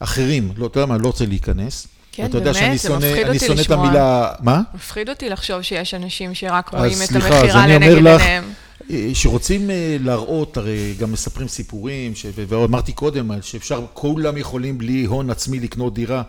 אחרים, 0.00 0.52
לא, 0.56 0.66
אתה 0.66 0.78
יודע 0.78 0.86
מה, 0.86 0.94
אני 0.94 1.02
לא 1.02 1.08
רוצה 1.08 1.26
להיכנס. 1.26 1.86
כן, 2.12 2.30
באמת, 2.32 2.78
זה 2.78 2.96
מפחיד 2.96 3.26
אותי 3.26 3.28
לשמוע. 3.28 3.28
אני 3.30 3.38
שונא 3.38 3.60
את 3.60 3.70
המילה, 3.70 4.32
מה? 4.40 4.60
מפחיד 4.74 5.08
אותי 5.08 5.28
לחשוב 5.28 5.62
שיש 5.62 5.94
אנשים 5.94 6.34
שרק 6.34 6.68
רואים 6.68 6.98
את 7.04 7.16
המכירה 7.16 7.66
לנגד 7.66 7.96
עיניהם. 7.96 8.44
אה, 8.90 9.10
שרוצים 9.14 9.70
אה, 9.70 9.96
להראות, 10.00 10.56
הרי 10.56 10.94
גם 10.98 11.12
מספרים 11.12 11.48
סיפורים, 11.48 12.14
ש... 12.14 12.26
ואמרתי 12.34 12.92
קודם, 12.92 13.30
שאפשר, 13.42 13.84
כולם 13.92 14.36
יכולים 14.36 14.78
בלי 14.78 15.04
הון 15.04 15.30
עצמי 15.30 15.60
לקנות 15.60 15.94
דירה. 15.94 16.22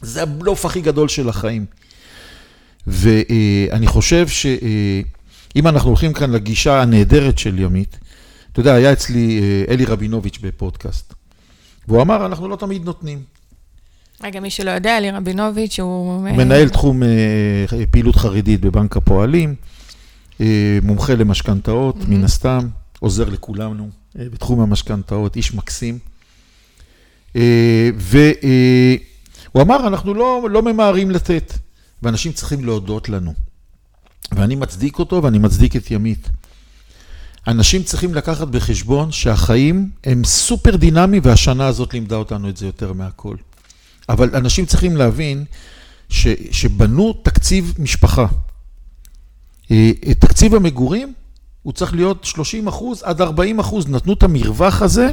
זה 0.00 0.22
הבלוף 0.22 0.64
הכי 0.64 0.80
גדול 0.80 1.08
של 1.08 1.28
החיים. 1.28 1.64
ואני 2.86 3.86
חושב 3.86 4.28
ש... 4.28 4.46
אם 5.56 5.66
אנחנו 5.66 5.90
הולכים 5.90 6.12
כאן 6.12 6.30
לגישה 6.30 6.82
הנהדרת 6.82 7.38
של 7.38 7.58
ימית, 7.58 7.98
אתה 8.52 8.60
יודע, 8.60 8.74
היה 8.74 8.92
אצלי 8.92 9.40
אה, 9.42 9.74
אלי 9.74 9.84
רבינוביץ' 9.84 10.38
בפודקאסט, 10.42 11.14
והוא 11.88 12.02
אמר, 12.02 12.26
אנחנו 12.26 12.48
לא 12.48 12.56
תמיד 12.56 12.84
נותנים. 12.84 13.22
רגע, 14.22 14.40
מי 14.40 14.50
שלא 14.50 14.70
יודע, 14.70 14.98
אלי 14.98 15.10
רבינוביץ' 15.10 15.80
הוא... 15.80 16.26
אה, 16.26 16.32
מנהל 16.32 16.68
תחום 16.68 17.02
אה, 17.02 17.86
פעילות 17.90 18.16
חרדית 18.16 18.60
בבנק 18.60 18.96
הפועלים, 18.96 19.54
מומחה 20.82 21.14
למשכנתאות, 21.14 21.96
מן 22.08 22.24
הסתם, 22.24 22.68
עוזר 23.00 23.28
לכולנו 23.28 23.90
בתחום 24.14 24.60
המשכנתאות, 24.60 25.36
איש 25.36 25.54
מקסים. 25.54 25.98
והוא 27.94 29.62
אמר, 29.62 29.86
אנחנו 29.86 30.14
לא, 30.14 30.46
לא 30.50 30.62
ממהרים 30.62 31.10
לתת, 31.10 31.52
ואנשים 32.02 32.32
צריכים 32.32 32.64
להודות 32.64 33.08
לנו. 33.08 33.45
ואני 34.32 34.54
מצדיק 34.54 34.98
אותו 34.98 35.22
ואני 35.22 35.38
מצדיק 35.38 35.76
את 35.76 35.90
ימית. 35.90 36.28
אנשים 37.46 37.82
צריכים 37.82 38.14
לקחת 38.14 38.48
בחשבון 38.48 39.12
שהחיים 39.12 39.90
הם 40.04 40.24
סופר 40.24 40.76
דינמיים 40.76 41.22
והשנה 41.24 41.66
הזאת 41.66 41.94
לימדה 41.94 42.16
אותנו 42.16 42.48
את 42.48 42.56
זה 42.56 42.66
יותר 42.66 42.92
מהכל. 42.92 43.36
אבל 44.08 44.36
אנשים 44.36 44.66
צריכים 44.66 44.96
להבין 44.96 45.44
ש, 46.08 46.26
שבנו 46.50 47.12
תקציב 47.22 47.74
משפחה. 47.78 48.26
אה, 49.70 49.92
תקציב 50.18 50.54
המגורים 50.54 51.12
הוא 51.62 51.72
צריך 51.72 51.94
להיות 51.94 52.24
30 52.24 52.68
אחוז 52.68 53.02
עד 53.02 53.20
40 53.20 53.58
אחוז, 53.58 53.88
נתנו 53.88 54.12
את 54.12 54.22
המרווח 54.22 54.82
הזה 54.82 55.10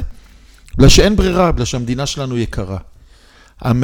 בגלל 0.74 0.88
שאין 0.88 1.16
ברירה, 1.16 1.52
בגלל 1.52 1.64
שהמדינה 1.64 2.06
שלנו 2.06 2.38
יקרה. 2.38 2.78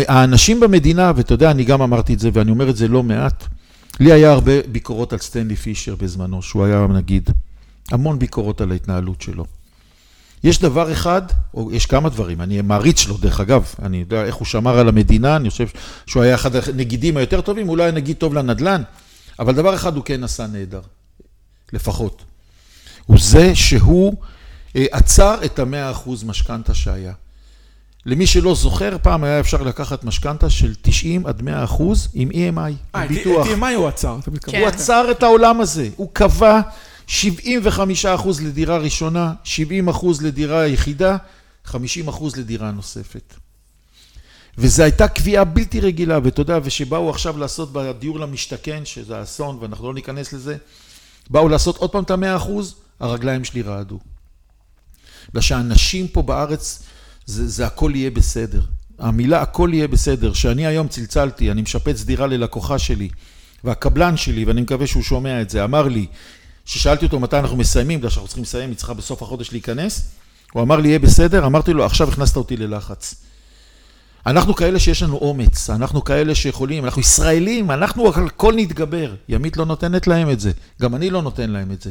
האנשים 0.08 0.60
במדינה, 0.60 1.12
ואתה 1.16 1.34
יודע, 1.34 1.50
אני 1.50 1.64
גם 1.64 1.82
אמרתי 1.82 2.14
את 2.14 2.18
זה 2.18 2.30
ואני 2.32 2.50
אומר 2.50 2.70
את 2.70 2.76
זה 2.76 2.88
לא 2.88 3.02
מעט, 3.02 3.46
לי 4.00 4.12
היה 4.12 4.32
הרבה 4.32 4.52
ביקורות 4.72 5.12
על 5.12 5.18
סטנלי 5.18 5.56
פישר 5.56 5.94
בזמנו, 5.94 6.42
שהוא 6.42 6.64
היה 6.64 6.86
נגיד 6.86 7.30
המון 7.90 8.18
ביקורות 8.18 8.60
על 8.60 8.72
ההתנהלות 8.72 9.22
שלו. 9.22 9.44
יש 10.44 10.60
דבר 10.60 10.92
אחד, 10.92 11.22
או 11.54 11.72
יש 11.72 11.86
כמה 11.86 12.08
דברים, 12.08 12.40
אני 12.40 12.62
מעריץ 12.62 12.98
שלו 12.98 13.16
דרך 13.16 13.40
אגב, 13.40 13.74
אני 13.82 13.96
יודע 13.96 14.24
איך 14.24 14.34
הוא 14.34 14.46
שמר 14.46 14.78
על 14.78 14.88
המדינה, 14.88 15.36
אני 15.36 15.50
חושב 15.50 15.66
שהוא 16.06 16.22
היה 16.22 16.34
אחד 16.34 16.56
הנגידים 16.56 17.16
היותר 17.16 17.40
טובים, 17.40 17.68
אולי 17.68 17.92
נגיד 17.92 18.16
טוב 18.16 18.34
לנדל"ן, 18.34 18.82
אבל 19.38 19.54
דבר 19.54 19.74
אחד 19.74 19.96
הוא 19.96 20.04
כן 20.04 20.24
עשה 20.24 20.46
נהדר, 20.46 20.80
לפחות. 21.72 22.24
הוא 23.06 23.18
זה 23.20 23.54
שהוא 23.54 24.14
אה, 24.76 24.86
עצר 24.90 25.38
את 25.44 25.58
המאה 25.58 25.90
אחוז 25.90 26.24
משכנתה 26.24 26.74
שהיה. 26.74 27.12
למי 28.06 28.26
שלא 28.26 28.54
זוכר, 28.54 28.96
פעם 29.02 29.24
היה 29.24 29.40
אפשר 29.40 29.62
לקחת 29.62 30.04
משכנתה 30.04 30.50
של 30.50 30.74
90 30.82 31.26
עד 31.26 31.42
100 31.42 31.64
אחוז 31.64 32.08
עם 32.14 32.30
EMI, 32.30 32.34
אה, 32.94 33.00
עם 33.00 33.04
את 33.04 33.08
ביטוח. 33.08 33.46
EMI 33.46 33.74
הוא 33.76 33.88
עצר, 33.88 34.18
אתה 34.22 34.30
מתכוון. 34.30 34.54
כן. 34.54 34.60
הוא 34.60 34.68
עצר 34.68 35.10
את 35.10 35.22
העולם 35.22 35.60
הזה, 35.60 35.88
הוא 35.96 36.08
קבע 36.12 36.60
75 37.06 38.06
אחוז 38.06 38.40
לדירה 38.40 38.78
ראשונה, 38.78 39.32
70 39.44 39.88
אחוז 39.88 40.22
לדירה 40.22 40.66
יחידה, 40.66 41.16
50 41.64 42.08
אחוז 42.08 42.36
לדירה 42.36 42.70
נוספת. 42.70 43.34
וזו 44.58 44.82
הייתה 44.82 45.08
קביעה 45.08 45.44
בלתי 45.44 45.80
רגילה, 45.80 46.18
ואתה 46.24 46.40
יודע, 46.40 46.58
ושבאו 46.62 47.10
עכשיו 47.10 47.38
לעשות 47.38 47.72
בדיור 47.72 48.20
למשתכן, 48.20 48.84
שזה 48.84 49.22
אסון, 49.22 49.58
ואנחנו 49.60 49.86
לא 49.86 49.94
ניכנס 49.94 50.32
לזה, 50.32 50.56
באו 51.30 51.48
לעשות 51.48 51.76
עוד 51.76 51.90
פעם 51.90 52.04
את 52.04 52.10
המאה 52.10 52.36
אחוז, 52.36 52.74
הרגליים 53.00 53.44
שלי 53.44 53.62
רעדו. 53.62 53.98
בגלל 55.28 55.42
שאנשים 55.42 56.08
פה 56.08 56.22
בארץ, 56.22 56.82
זה, 57.30 57.48
זה 57.48 57.66
הכל 57.66 57.92
יהיה 57.94 58.10
בסדר. 58.10 58.60
המילה 58.98 59.42
הכל 59.42 59.70
יהיה 59.72 59.88
בסדר, 59.88 60.32
שאני 60.32 60.66
היום 60.66 60.88
צלצלתי, 60.88 61.50
אני 61.50 61.62
משפץ 61.62 62.02
דירה 62.02 62.26
ללקוחה 62.26 62.78
שלי, 62.78 63.08
והקבלן 63.64 64.16
שלי, 64.16 64.44
ואני 64.44 64.60
מקווה 64.60 64.86
שהוא 64.86 65.02
שומע 65.02 65.42
את 65.42 65.50
זה, 65.50 65.64
אמר 65.64 65.88
לי, 65.88 66.06
ששאלתי 66.64 67.04
אותו 67.04 67.20
מתי 67.20 67.38
אנחנו 67.38 67.56
מסיימים, 67.56 67.98
בגלל 67.98 68.10
שאנחנו 68.10 68.28
צריכים 68.28 68.44
לסיים, 68.44 68.70
היא 68.70 68.76
צריכה 68.76 68.94
בסוף 68.94 69.22
החודש 69.22 69.52
להיכנס, 69.52 70.10
הוא 70.52 70.62
אמר 70.62 70.76
לי, 70.76 70.88
יהיה 70.88 70.98
בסדר, 70.98 71.46
אמרתי 71.46 71.72
לו, 71.72 71.84
עכשיו 71.84 72.08
הכנסת 72.08 72.36
אותי 72.36 72.56
ללחץ. 72.56 73.14
אנחנו 74.26 74.54
כאלה 74.54 74.78
שיש 74.78 75.02
לנו 75.02 75.16
אומץ, 75.16 75.70
אנחנו 75.70 76.04
כאלה 76.04 76.34
שיכולים, 76.34 76.84
אנחנו 76.84 77.00
ישראלים, 77.00 77.70
אנחנו 77.70 78.12
על 78.14 78.26
הכל 78.26 78.54
נתגבר. 78.56 79.14
ימית 79.28 79.56
לא 79.56 79.66
נותנת 79.66 80.06
להם 80.06 80.30
את 80.30 80.40
זה, 80.40 80.50
גם 80.82 80.94
אני 80.94 81.10
לא 81.10 81.22
נותן 81.22 81.50
להם 81.50 81.72
את 81.72 81.82
זה. 81.82 81.90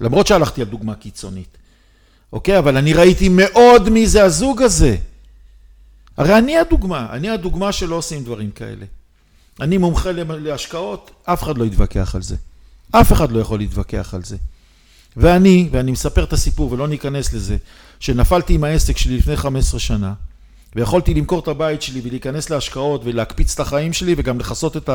למרות 0.00 0.26
שהלכתי 0.26 0.60
על 0.60 0.68
דוגמה 0.68 0.94
קיצונית. 0.94 1.57
אוקיי, 2.32 2.58
אבל 2.58 2.76
אני 2.76 2.92
ראיתי 2.92 3.28
מאוד 3.28 3.88
מי 3.88 4.06
זה 4.06 4.24
הזוג 4.24 4.62
הזה. 4.62 4.96
הרי 6.16 6.38
אני 6.38 6.58
הדוגמה, 6.58 7.06
אני 7.10 7.30
הדוגמה 7.30 7.72
שלא 7.72 7.94
עושים 7.94 8.24
דברים 8.24 8.50
כאלה. 8.50 8.86
אני 9.60 9.78
מומחה 9.78 10.12
להשקעות, 10.12 11.10
אף 11.24 11.42
אחד 11.42 11.58
לא 11.58 11.64
יתווכח 11.64 12.14
על 12.14 12.22
זה. 12.22 12.36
אף 12.90 13.12
אחד 13.12 13.32
לא 13.32 13.40
יכול 13.40 13.58
להתווכח 13.58 14.14
על 14.14 14.24
זה. 14.24 14.36
ואני, 15.16 15.68
ואני 15.72 15.92
מספר 15.92 16.24
את 16.24 16.32
הסיפור 16.32 16.72
ולא 16.72 16.88
ניכנס 16.88 17.32
לזה, 17.32 17.56
שנפלתי 18.00 18.54
עם 18.54 18.64
העסק 18.64 18.96
שלי 18.96 19.16
לפני 19.16 19.36
15 19.36 19.80
שנה, 19.80 20.14
ויכולתי 20.76 21.14
למכור 21.14 21.38
את 21.38 21.48
הבית 21.48 21.82
שלי 21.82 22.00
ולהיכנס 22.04 22.50
להשקעות 22.50 23.00
ולהקפיץ 23.04 23.54
את 23.54 23.60
החיים 23.60 23.92
שלי 23.92 24.14
וגם 24.18 24.40
לכסות 24.40 24.76
את, 24.76 24.90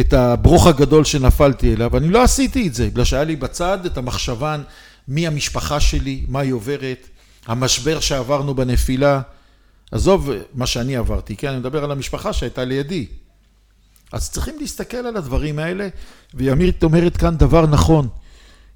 את 0.00 0.12
הברוך 0.12 0.66
הגדול 0.66 1.04
שנפלתי 1.04 1.74
אליו, 1.74 1.96
אני 1.96 2.08
לא 2.08 2.22
עשיתי 2.22 2.68
את 2.68 2.74
זה, 2.74 2.86
בגלל 2.86 3.04
שהיה 3.04 3.24
לי 3.24 3.36
בצד 3.36 3.86
את 3.86 3.96
המחשבן 3.98 4.62
מי 5.08 5.26
המשפחה 5.26 5.80
שלי, 5.80 6.24
מה 6.28 6.40
היא 6.40 6.52
עוברת, 6.52 7.08
המשבר 7.46 8.00
שעברנו 8.00 8.54
בנפילה, 8.54 9.20
עזוב 9.90 10.30
מה 10.54 10.66
שאני 10.66 10.96
עברתי, 10.96 11.36
כן, 11.36 11.48
אני 11.48 11.58
מדבר 11.58 11.84
על 11.84 11.90
המשפחה 11.90 12.32
שהייתה 12.32 12.64
לידי. 12.64 13.06
אז 14.12 14.30
צריכים 14.30 14.54
להסתכל 14.60 14.96
על 14.96 15.16
הדברים 15.16 15.58
האלה, 15.58 15.88
וימית 16.34 16.82
אומרת 16.82 17.16
כאן 17.16 17.36
דבר 17.36 17.66
נכון. 17.66 18.08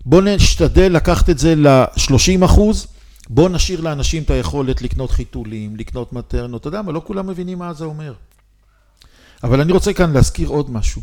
בואו 0.06 0.20
נשתדל 0.20 0.92
לקחת 0.92 1.30
את 1.30 1.38
זה 1.38 1.54
ל-30 1.54 2.44
אחוז, 2.44 2.86
בואו 3.28 3.48
נשאיר 3.48 3.80
לאנשים 3.80 4.22
את 4.22 4.30
היכולת 4.30 4.82
לקנות 4.82 5.10
חיתולים, 5.10 5.76
לקנות 5.76 6.12
מטרנות, 6.12 6.60
אתה 6.60 6.68
יודע 6.68 6.82
מה, 6.82 6.92
לא 6.92 7.02
כולם 7.06 7.26
מבינים 7.26 7.58
מה 7.58 7.72
זה 7.72 7.84
אומר. 7.84 8.14
אבל 9.42 9.60
אני 9.60 9.72
רוצה 9.72 9.92
כאן 9.92 10.12
להזכיר 10.12 10.48
עוד 10.48 10.70
משהו. 10.70 11.02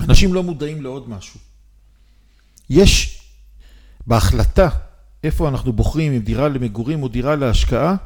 אנשים 0.00 0.34
לא 0.34 0.42
מודעים 0.42 0.82
לעוד 0.82 1.08
משהו. 1.08 1.40
יש 2.70 3.13
בהחלטה 4.06 4.68
איפה 5.24 5.48
אנחנו 5.48 5.72
בוחרים, 5.72 6.12
אם 6.12 6.18
דירה 6.18 6.48
למגורים 6.48 7.02
או 7.02 7.08
דירה 7.08 7.36
להשקעה, 7.36 7.96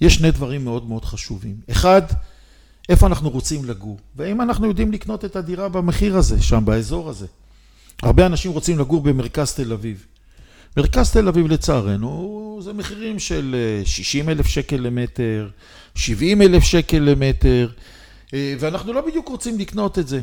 יש 0.00 0.14
שני 0.14 0.30
דברים 0.30 0.64
מאוד 0.64 0.88
מאוד 0.88 1.04
חשובים. 1.04 1.56
אחד, 1.70 2.02
איפה 2.88 3.06
אנחנו 3.06 3.30
רוצים 3.30 3.64
לגור, 3.64 3.98
והאם 4.16 4.40
אנחנו 4.40 4.66
יודעים 4.66 4.92
לקנות 4.92 5.24
את 5.24 5.36
הדירה 5.36 5.68
במחיר 5.68 6.16
הזה, 6.16 6.42
שם 6.42 6.64
באזור 6.64 7.10
הזה. 7.10 7.26
הרבה 8.02 8.26
אנשים 8.26 8.52
רוצים 8.52 8.78
לגור 8.78 9.02
במרכז 9.02 9.52
תל 9.52 9.72
אביב. 9.72 10.06
מרכז 10.76 11.10
תל 11.10 11.28
אביב 11.28 11.46
לצערנו 11.46 12.60
זה 12.62 12.72
מחירים 12.72 13.18
של 13.18 13.56
60 13.84 14.28
אלף 14.28 14.46
שקל 14.46 14.76
למטר, 14.76 15.48
70 15.94 16.42
אלף 16.42 16.62
שקל 16.64 16.98
למטר, 16.98 17.68
ואנחנו 18.32 18.92
לא 18.92 19.06
בדיוק 19.06 19.28
רוצים 19.28 19.58
לקנות 19.58 19.98
את 19.98 20.08
זה. 20.08 20.22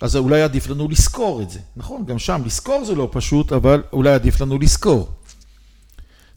אז 0.00 0.16
אולי 0.16 0.42
עדיף 0.42 0.68
לנו 0.68 0.88
לשכור 0.88 1.42
את 1.42 1.50
זה. 1.50 1.58
נכון, 1.76 2.04
גם 2.06 2.18
שם 2.18 2.42
לשכור 2.46 2.84
זה 2.84 2.94
לא 2.94 3.08
פשוט, 3.12 3.52
אבל 3.52 3.82
אולי 3.92 4.12
עדיף 4.12 4.40
לנו 4.40 4.58
לשכור. 4.58 5.08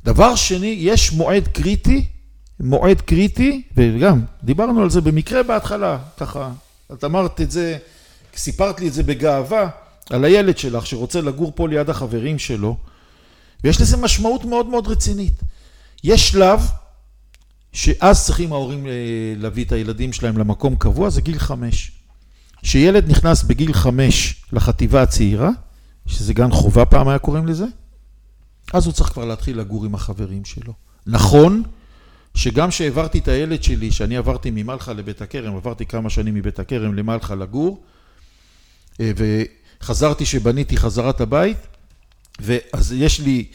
דבר 0.03 0.35
שני, 0.35 0.75
יש 0.79 1.13
מועד 1.13 1.47
קריטי, 1.47 2.05
מועד 2.59 3.01
קריטי, 3.01 3.61
וגם 3.77 4.21
דיברנו 4.43 4.81
על 4.81 4.89
זה 4.89 5.01
במקרה 5.01 5.43
בהתחלה, 5.43 5.97
ככה, 6.17 6.51
את 6.93 7.03
אמרת 7.03 7.41
את 7.41 7.51
זה, 7.51 7.77
סיפרת 8.35 8.79
לי 8.79 8.87
את 8.87 8.93
זה 8.93 9.03
בגאווה, 9.03 9.69
על 10.09 10.25
הילד 10.25 10.57
שלך 10.57 10.87
שרוצה 10.87 11.21
לגור 11.21 11.51
פה 11.55 11.67
ליד 11.67 11.89
החברים 11.89 12.39
שלו, 12.39 12.77
ויש 13.63 13.81
לזה 13.81 13.97
משמעות 13.97 14.45
מאוד 14.45 14.65
מאוד 14.65 14.87
רצינית. 14.87 15.33
יש 16.03 16.29
שלב 16.29 16.61
שאז 17.73 18.25
צריכים 18.25 18.53
ההורים 18.53 18.87
להביא 19.37 19.65
את 19.65 19.71
הילדים 19.71 20.13
שלהם 20.13 20.37
למקום 20.37 20.75
קבוע, 20.75 21.09
זה 21.09 21.21
גיל 21.21 21.39
חמש. 21.39 21.91
שילד 22.63 23.11
נכנס 23.11 23.43
בגיל 23.43 23.73
חמש 23.73 24.43
לחטיבה 24.53 25.01
הצעירה, 25.01 25.49
שזה 26.05 26.33
גן 26.33 26.51
חובה 26.51 26.85
פעם 26.85 27.07
היה 27.07 27.19
קוראים 27.19 27.47
לזה, 27.47 27.65
אז 28.73 28.85
הוא 28.85 28.93
צריך 28.93 29.09
כבר 29.09 29.25
להתחיל 29.25 29.59
לגור 29.59 29.85
עם 29.85 29.95
החברים 29.95 30.45
שלו. 30.45 30.73
נכון 31.07 31.63
שגם 32.35 32.71
שהעברתי 32.71 33.19
את 33.19 33.27
הילד 33.27 33.63
שלי, 33.63 33.91
שאני 33.91 34.17
עברתי 34.17 34.51
ממלחה 34.51 34.93
לבית 34.93 35.21
הכרם, 35.21 35.55
עברתי 35.55 35.85
כמה 35.85 36.09
שנים 36.09 36.35
מבית 36.35 36.59
הכרם 36.59 36.93
למלחה 36.93 37.35
לגור, 37.35 37.83
וחזרתי 38.99 40.25
שבניתי 40.25 40.77
חזרת 40.77 41.21
הבית, 41.21 41.57
ואז 42.39 42.91
יש 42.91 43.19
לי, 43.19 43.45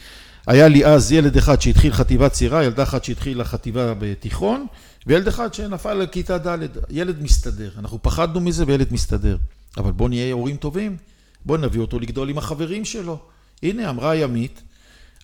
היה 0.47 0.67
לי 0.67 0.85
אז 0.85 1.11
ילד 1.11 1.37
אחד 1.37 1.61
שהתחיל 1.61 1.93
חטיבה 1.93 2.29
צעירה, 2.29 2.63
ילדה 2.63 2.83
אחת 2.83 3.03
שהתחילה 3.03 3.43
חטיבה 3.43 3.93
בתיכון, 3.99 4.65
וילד 5.07 5.27
אחד 5.27 5.53
שנפל 5.53 5.93
לכיתה 5.93 6.37
ד', 6.37 6.67
ילד 6.89 7.21
מסתדר. 7.21 7.71
אנחנו 7.77 7.99
פחדנו 8.01 8.39
מזה 8.39 8.63
וילד 8.67 8.93
מסתדר. 8.93 9.37
אבל 9.77 9.91
בוא 9.91 10.09
נהיה 10.09 10.33
הורים 10.33 10.57
טובים, 10.57 10.97
בוא 11.45 11.57
נביא 11.57 11.81
אותו 11.81 11.99
לגדול 11.99 12.29
עם 12.29 12.37
החברים 12.37 12.85
שלו. 12.85 13.19
הנה, 13.63 13.89
אמרה 13.89 14.15
ימית, 14.15 14.61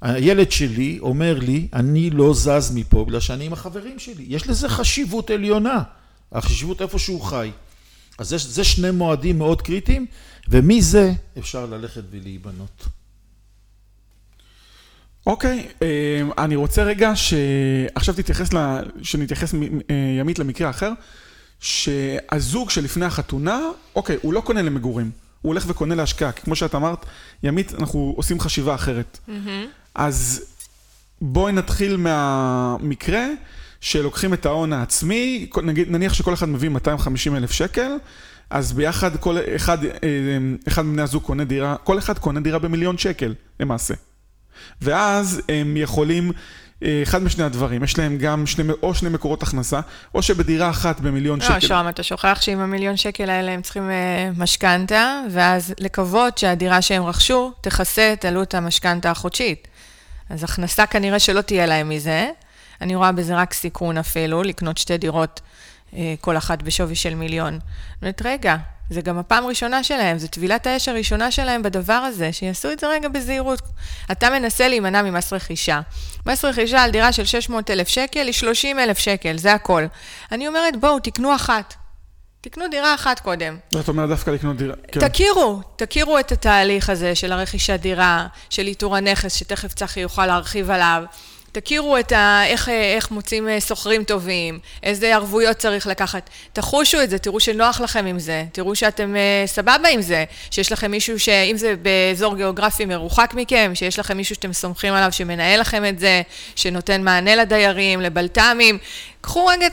הילד 0.01 0.51
שלי 0.51 0.97
אומר 1.01 1.39
לי, 1.39 1.67
אני 1.73 2.09
לא 2.09 2.33
זז 2.33 2.71
מפה 2.75 3.05
בגלל 3.05 3.19
שאני 3.19 3.45
עם 3.45 3.53
החברים 3.53 3.99
שלי. 3.99 4.25
יש 4.27 4.47
לזה 4.47 4.69
חשיבות 4.69 5.29
עליונה, 5.29 5.83
החשיבות 6.31 6.81
איפה 6.81 6.99
שהוא 6.99 7.21
חי. 7.21 7.51
אז 8.17 8.29
זה, 8.29 8.37
זה 8.37 8.63
שני 8.63 8.91
מועדים 8.91 9.37
מאוד 9.37 9.61
קריטיים, 9.61 10.05
ומזה 10.47 11.13
אפשר 11.37 11.65
ללכת 11.65 12.03
ולהיבנות. 12.11 12.85
אוקיי, 15.25 15.67
אני 16.37 16.55
רוצה 16.55 16.83
רגע 16.83 17.15
שעכשיו 17.15 18.15
תתייחס, 18.15 18.53
ל... 18.53 18.57
שנתייחס 19.01 19.53
ימית 20.19 20.39
למקרה 20.39 20.69
אחר, 20.69 20.91
שהזוג 21.59 22.69
שלפני 22.69 23.05
החתונה, 23.05 23.59
אוקיי, 23.95 24.17
הוא 24.21 24.33
לא 24.33 24.41
קונה 24.41 24.61
למגורים, 24.61 25.11
הוא 25.41 25.49
הולך 25.49 25.63
וקונה 25.67 25.95
להשקעה, 25.95 26.31
כי 26.31 26.41
כמו 26.41 26.55
שאת 26.55 26.75
אמרת, 26.75 27.05
ימית, 27.43 27.73
אנחנו 27.79 28.13
עושים 28.17 28.39
חשיבה 28.39 28.75
אחרת. 28.75 29.19
אז 29.95 30.45
בואי 31.21 31.53
נתחיל 31.53 31.97
מהמקרה 31.97 33.27
שלוקחים 33.81 34.33
את 34.33 34.45
ההון 34.45 34.73
העצמי, 34.73 35.49
נגיד, 35.63 35.91
נניח 35.91 36.13
שכל 36.13 36.33
אחד 36.33 36.49
מביא 36.49 36.69
250 36.69 37.35
אלף 37.35 37.51
שקל, 37.51 37.91
אז 38.49 38.73
ביחד 38.73 39.17
כל 39.17 39.37
אחד, 39.55 39.77
אחד 40.67 40.85
מבני 40.85 41.01
הזוג 41.01 41.23
קונה 41.23 41.43
דירה, 41.43 41.75
כל 41.83 41.97
אחד 41.97 42.19
קונה 42.19 42.39
דירה 42.39 42.59
במיליון 42.59 42.97
שקל, 42.97 43.33
למעשה. 43.59 43.93
ואז 44.81 45.41
הם 45.49 45.77
יכולים, 45.77 46.31
אחד 47.03 47.23
משני 47.23 47.43
הדברים, 47.43 47.83
יש 47.83 47.97
להם 47.97 48.17
גם 48.17 48.47
שני, 48.47 48.73
או 48.83 48.95
שני 48.95 49.09
מקורות 49.09 49.43
הכנסה, 49.43 49.79
או 50.15 50.21
שבדירה 50.21 50.69
אחת 50.69 50.99
במיליון 50.99 51.39
לא, 51.39 51.45
שקל. 51.45 51.53
לא, 51.53 51.59
שוהם, 51.59 51.87
אתה 51.87 52.03
שוכח 52.03 52.37
שעם 52.41 52.59
המיליון 52.59 52.97
שקל 52.97 53.29
האלה 53.29 53.51
הם 53.51 53.61
צריכים 53.61 53.89
משכנתה, 54.37 55.21
ואז 55.31 55.73
לקוות 55.79 56.37
שהדירה 56.37 56.81
שהם 56.81 57.03
רכשו 57.03 57.53
תכסה 57.61 58.13
את 58.13 58.25
עלות 58.25 58.53
המשכנתה 58.53 59.11
החודשית. 59.11 59.67
אז 60.29 60.43
הכנסה 60.43 60.85
כנראה 60.85 61.19
שלא 61.19 61.41
תהיה 61.41 61.65
להם 61.65 61.89
מזה. 61.89 62.29
אני 62.81 62.95
רואה 62.95 63.11
בזה 63.11 63.35
רק 63.35 63.53
סיכון 63.53 63.97
אפילו, 63.97 64.43
לקנות 64.43 64.77
שתי 64.77 64.97
דירות, 64.97 65.41
כל 66.21 66.37
אחת 66.37 66.63
בשווי 66.63 66.95
של 66.95 67.15
מיליון. 67.15 67.53
זאת 67.53 68.01
אומרת, 68.01 68.21
רגע, 68.25 68.55
זה 68.89 69.01
גם 69.01 69.17
הפעם 69.17 69.45
הראשונה 69.45 69.83
שלהם, 69.83 70.17
זו 70.17 70.27
טבילת 70.27 70.67
האש 70.67 70.87
הראשונה 70.87 71.31
שלהם 71.31 71.63
בדבר 71.63 71.93
הזה, 71.93 72.33
שיעשו 72.33 72.71
את 72.71 72.79
זה 72.79 72.87
רגע 72.87 73.09
בזהירות. 73.09 73.61
אתה 74.11 74.29
מנסה 74.29 74.67
להימנע 74.67 75.01
ממס 75.01 75.33
רכישה. 75.33 75.81
מס 76.25 76.45
רכישה 76.45 76.83
על 76.83 76.91
דירה 76.91 77.11
של 77.11 77.25
600,000 77.25 77.87
שקל 77.87 78.25
היא 78.25 78.33
30,000 78.33 78.97
שקל, 78.97 79.37
זה 79.37 79.53
הכל. 79.53 79.85
אני 80.31 80.47
אומרת, 80.47 80.79
בואו, 80.79 80.99
תקנו 80.99 81.35
אחת. 81.35 81.73
תקנו 82.41 82.65
דירה 82.71 82.95
אחת 82.95 83.19
קודם. 83.19 83.57
זאת 83.71 83.87
אומרת 83.87 84.09
דווקא 84.09 84.31
לקנות 84.31 84.57
דירה. 84.57 84.75
כן. 84.91 85.07
תכירו, 85.07 85.61
תכירו 85.75 86.19
את 86.19 86.31
התהליך 86.31 86.89
הזה 86.89 87.15
של 87.15 87.31
הרכישת 87.31 87.79
דירה, 87.79 88.27
של 88.49 88.67
איתור 88.67 88.95
הנכס, 88.97 89.35
שתכף 89.35 89.73
צחי 89.73 89.99
יוכל 89.99 90.25
להרחיב 90.25 90.71
עליו. 90.71 91.03
תכירו 91.59 91.97
את 91.97 92.11
ה... 92.11 92.41
איך, 92.45 92.69
איך 92.69 93.11
מוצאים 93.11 93.49
אה, 93.49 93.59
סוחרים 93.59 94.03
טובים, 94.03 94.59
איזה 94.83 95.15
ערבויות 95.15 95.57
צריך 95.57 95.87
לקחת. 95.87 96.29
תחושו 96.53 97.01
את 97.01 97.09
זה, 97.09 97.17
תראו 97.17 97.39
שנוח 97.39 97.81
לכם 97.81 98.05
עם 98.05 98.19
זה, 98.19 98.43
תראו 98.51 98.75
שאתם 98.75 99.15
uh, 99.15 99.47
סבבה 99.47 99.89
עם 99.89 100.01
זה, 100.01 100.23
שיש 100.51 100.71
לכם 100.71 100.91
מישהו 100.91 101.19
ש... 101.19 101.29
אם 101.29 101.57
זה 101.57 101.75
באזור 101.75 102.35
גיאוגרפי 102.35 102.85
מרוחק 102.85 103.33
מכם, 103.33 103.71
שיש 103.73 103.99
לכם 103.99 104.17
מישהו 104.17 104.35
שאתם 104.35 104.53
סומכים 104.53 104.93
עליו, 104.93 105.11
שמנהל 105.11 105.59
לכם 105.59 105.85
את 105.85 105.99
זה, 105.99 106.21
שנותן 106.55 107.03
מענה 107.03 107.35
לדיירים, 107.35 108.01
לבלת"מים. 108.01 108.77
קחו 109.21 109.45
רגע... 109.45 109.67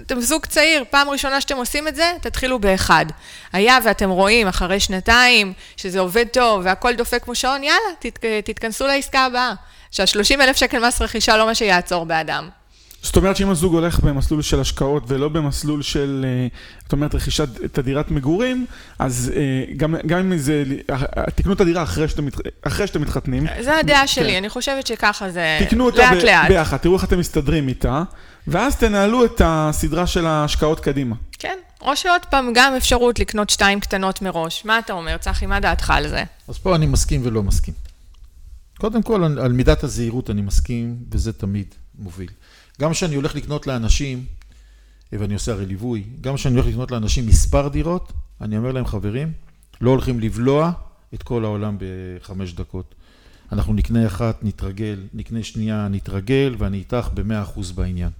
אתם 0.00 0.20
זוג 0.20 0.46
צעיר, 0.46 0.84
פעם 0.90 1.10
ראשונה 1.10 1.40
שאתם 1.40 1.56
עושים 1.56 1.88
את 1.88 1.96
זה, 1.96 2.12
תתחילו 2.20 2.58
באחד. 2.58 3.06
היה 3.52 3.78
ואתם 3.84 4.10
רואים 4.10 4.48
אחרי 4.48 4.80
שנתיים 4.80 5.52
שזה 5.76 6.00
עובד 6.00 6.26
טוב 6.32 6.60
והכל 6.64 6.94
דופק 6.94 7.22
כמו 7.24 7.34
שעון, 7.34 7.62
יאללה, 7.64 7.78
תת, 7.98 8.24
תתכנסו 8.44 8.86
לעסקה 8.86 9.24
הבאה. 9.24 9.54
שה-30 9.90 10.40
אלף 10.40 10.56
שקל 10.56 10.86
מס 10.88 11.02
רכישה 11.02 11.36
לא 11.36 11.46
מה 11.46 11.54
שיעצור 11.54 12.06
באדם. 12.06 12.48
זאת 13.02 13.16
אומרת 13.16 13.36
שאם 13.36 13.50
הזוג 13.50 13.74
הולך 13.74 14.00
במסלול 14.00 14.42
של 14.42 14.60
השקעות 14.60 15.02
ולא 15.08 15.28
במסלול 15.28 15.82
של, 15.82 16.26
אה, 16.28 16.48
זאת 16.82 16.92
אומרת, 16.92 17.14
רכישת 17.14 17.48
את 17.64 17.78
הדירת 17.78 18.10
מגורים, 18.10 18.66
אז 18.98 19.32
אה, 19.36 19.74
גם, 19.76 19.94
גם 20.06 20.18
אם 20.18 20.38
זה, 20.38 20.64
תקנו 21.34 21.52
את 21.52 21.60
הדירה 21.60 21.82
אחרי 21.82 22.08
שאתם, 22.08 22.28
אחרי 22.62 22.86
שאתם 22.86 23.02
מתחתנים. 23.02 23.46
זה 23.60 23.76
הדעה 23.76 24.00
כן. 24.00 24.06
שלי, 24.06 24.38
אני 24.38 24.48
חושבת 24.48 24.86
שככה 24.86 25.30
זה 25.30 25.40
לאט 25.40 25.60
לאט. 25.60 25.68
תקנו 25.68 25.86
אותה 25.86 26.10
ב- 26.14 26.48
ביחד, 26.48 26.76
תראו 26.76 26.94
איך 26.94 27.04
אתם 27.04 27.18
מסתדרים 27.18 27.68
איתה, 27.68 28.02
ואז 28.46 28.76
תנהלו 28.76 29.24
את 29.24 29.40
הסדרה 29.44 30.06
של 30.06 30.26
ההשקעות 30.26 30.80
קדימה. 30.80 31.16
כן, 31.38 31.58
או 31.80 31.96
שעוד 31.96 32.20
פעם, 32.30 32.52
גם 32.54 32.74
אפשרות 32.76 33.18
לקנות 33.18 33.50
שתיים 33.50 33.80
קטנות 33.80 34.22
מראש. 34.22 34.64
מה 34.64 34.78
אתה 34.78 34.92
אומר, 34.92 35.16
צחי, 35.16 35.46
מה 35.46 35.60
דעתך 35.60 35.90
על 35.90 36.08
זה? 36.08 36.24
אז 36.48 36.58
פה 36.58 36.76
אני 36.76 36.86
מסכים 36.86 37.20
ולא 37.24 37.42
מסכים. 37.42 37.85
קודם 38.78 39.02
כל, 39.02 39.24
על 39.24 39.52
מידת 39.52 39.84
הזהירות 39.84 40.30
אני 40.30 40.42
מסכים, 40.42 40.96
וזה 41.10 41.32
תמיד 41.32 41.74
מוביל. 41.98 42.30
גם 42.80 42.92
כשאני 42.92 43.14
הולך 43.14 43.34
לקנות 43.34 43.66
לאנשים, 43.66 44.24
ואני 45.12 45.34
עושה 45.34 45.52
הרי 45.52 45.66
ליווי, 45.66 46.04
גם 46.20 46.34
כשאני 46.34 46.54
הולך 46.54 46.66
לקנות 46.66 46.90
לאנשים 46.90 47.26
מספר 47.26 47.68
דירות, 47.68 48.12
אני 48.40 48.58
אומר 48.58 48.72
להם, 48.72 48.86
חברים, 48.86 49.32
לא 49.80 49.90
הולכים 49.90 50.20
לבלוע 50.20 50.72
את 51.14 51.22
כל 51.22 51.44
העולם 51.44 51.76
בחמש 51.80 52.52
דקות. 52.52 52.94
אנחנו 53.52 53.74
נקנה 53.74 54.06
אחת, 54.06 54.38
נתרגל, 54.42 55.02
נקנה 55.14 55.42
שנייה, 55.42 55.88
נתרגל, 55.88 56.54
ואני 56.58 56.78
איתך 56.78 57.08
במאה 57.14 57.42
אחוז 57.42 57.72
בעניין. 57.72 58.10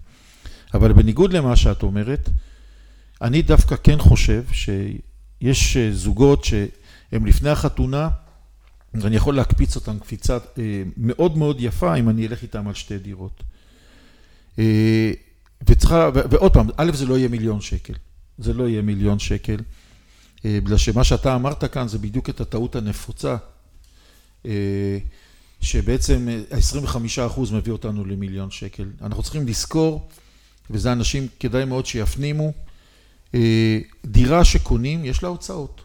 אבל 0.75 0.93
בניגוד 0.93 1.33
למה 1.33 1.57
שאת 1.57 1.83
אומרת, 1.83 2.29
אני 3.23 3.43
דווקא 3.43 3.77
כן 3.83 3.99
חושב 3.99 4.43
שיש 4.53 5.77
זוגות 5.77 6.45
שהם 6.45 7.27
לפני 7.27 7.51
החתונה, 7.51 8.09
ואני 9.03 9.17
יכול 9.17 9.37
להקפיץ 9.37 9.77
אותם 9.77 9.99
קפיצה 9.99 10.39
אה, 10.59 10.83
מאוד 10.97 11.37
מאוד 11.37 11.57
יפה 11.61 11.97
אם 11.97 12.09
אני 12.09 12.27
אלך 12.27 12.43
איתם 12.43 12.69
על 12.69 12.75
שתי 12.75 12.99
דירות. 12.99 13.43
אה, 14.59 15.13
וצריכה, 15.69 16.11
ועוד 16.15 16.53
פעם, 16.53 16.69
א', 16.77 16.91
זה 16.95 17.07
לא 17.07 17.19
יהיה 17.19 17.29
מיליון 17.29 17.61
שקל. 17.61 17.93
זה 18.39 18.53
לא 18.53 18.69
יהיה 18.69 18.83
מיליון 18.83 19.19
שקל. 19.19 19.57
אה, 20.45 20.59
בגלל 20.65 20.77
שמה 20.77 21.05
שאתה 21.05 21.35
אמרת 21.35 21.65
כאן 21.65 21.89
זה 21.89 21.99
בדיוק 21.99 22.31
את 22.31 22.41
הטעות 22.41 22.77
הנפוצה, 22.77 23.37
שבעצם 25.61 26.29
ה-25% 26.51 27.41
מביא 27.53 27.73
אותנו 27.73 28.05
למיליון 28.05 28.51
שקל. 28.51 28.91
אנחנו 29.03 29.23
צריכים 29.23 29.47
לזכור, 29.47 30.09
וזה 30.71 30.93
אנשים 30.93 31.27
כדאי 31.41 31.65
מאוד 31.65 31.87
שיפנימו, 31.87 32.53
דירה 34.05 34.45
שקונים, 34.45 35.05
יש 35.05 35.23
לה 35.23 35.29
הוצאות. 35.29 35.81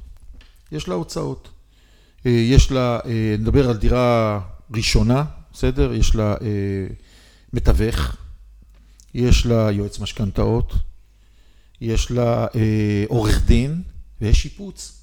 יש 0.71 0.87
לה 0.87 0.95
הוצאות. 0.95 1.49
אה, 2.25 2.31
יש 2.31 2.71
לה, 2.71 2.99
אה, 3.05 3.35
נדבר 3.39 3.69
על 3.69 3.77
דירה 3.77 4.39
ראשונה, 4.73 5.23
בסדר? 5.53 5.93
יש 5.93 6.15
לה 6.15 6.33
אה, 6.41 6.87
מתווך, 7.53 8.15
יש 9.13 9.45
לה 9.45 9.71
יועץ 9.71 9.99
משכנתאות, 9.99 10.73
יש 11.81 12.11
לה 12.11 12.47
עורך 13.07 13.45
דין 13.45 13.81
ויש 14.21 14.41
שיפוץ. 14.41 14.97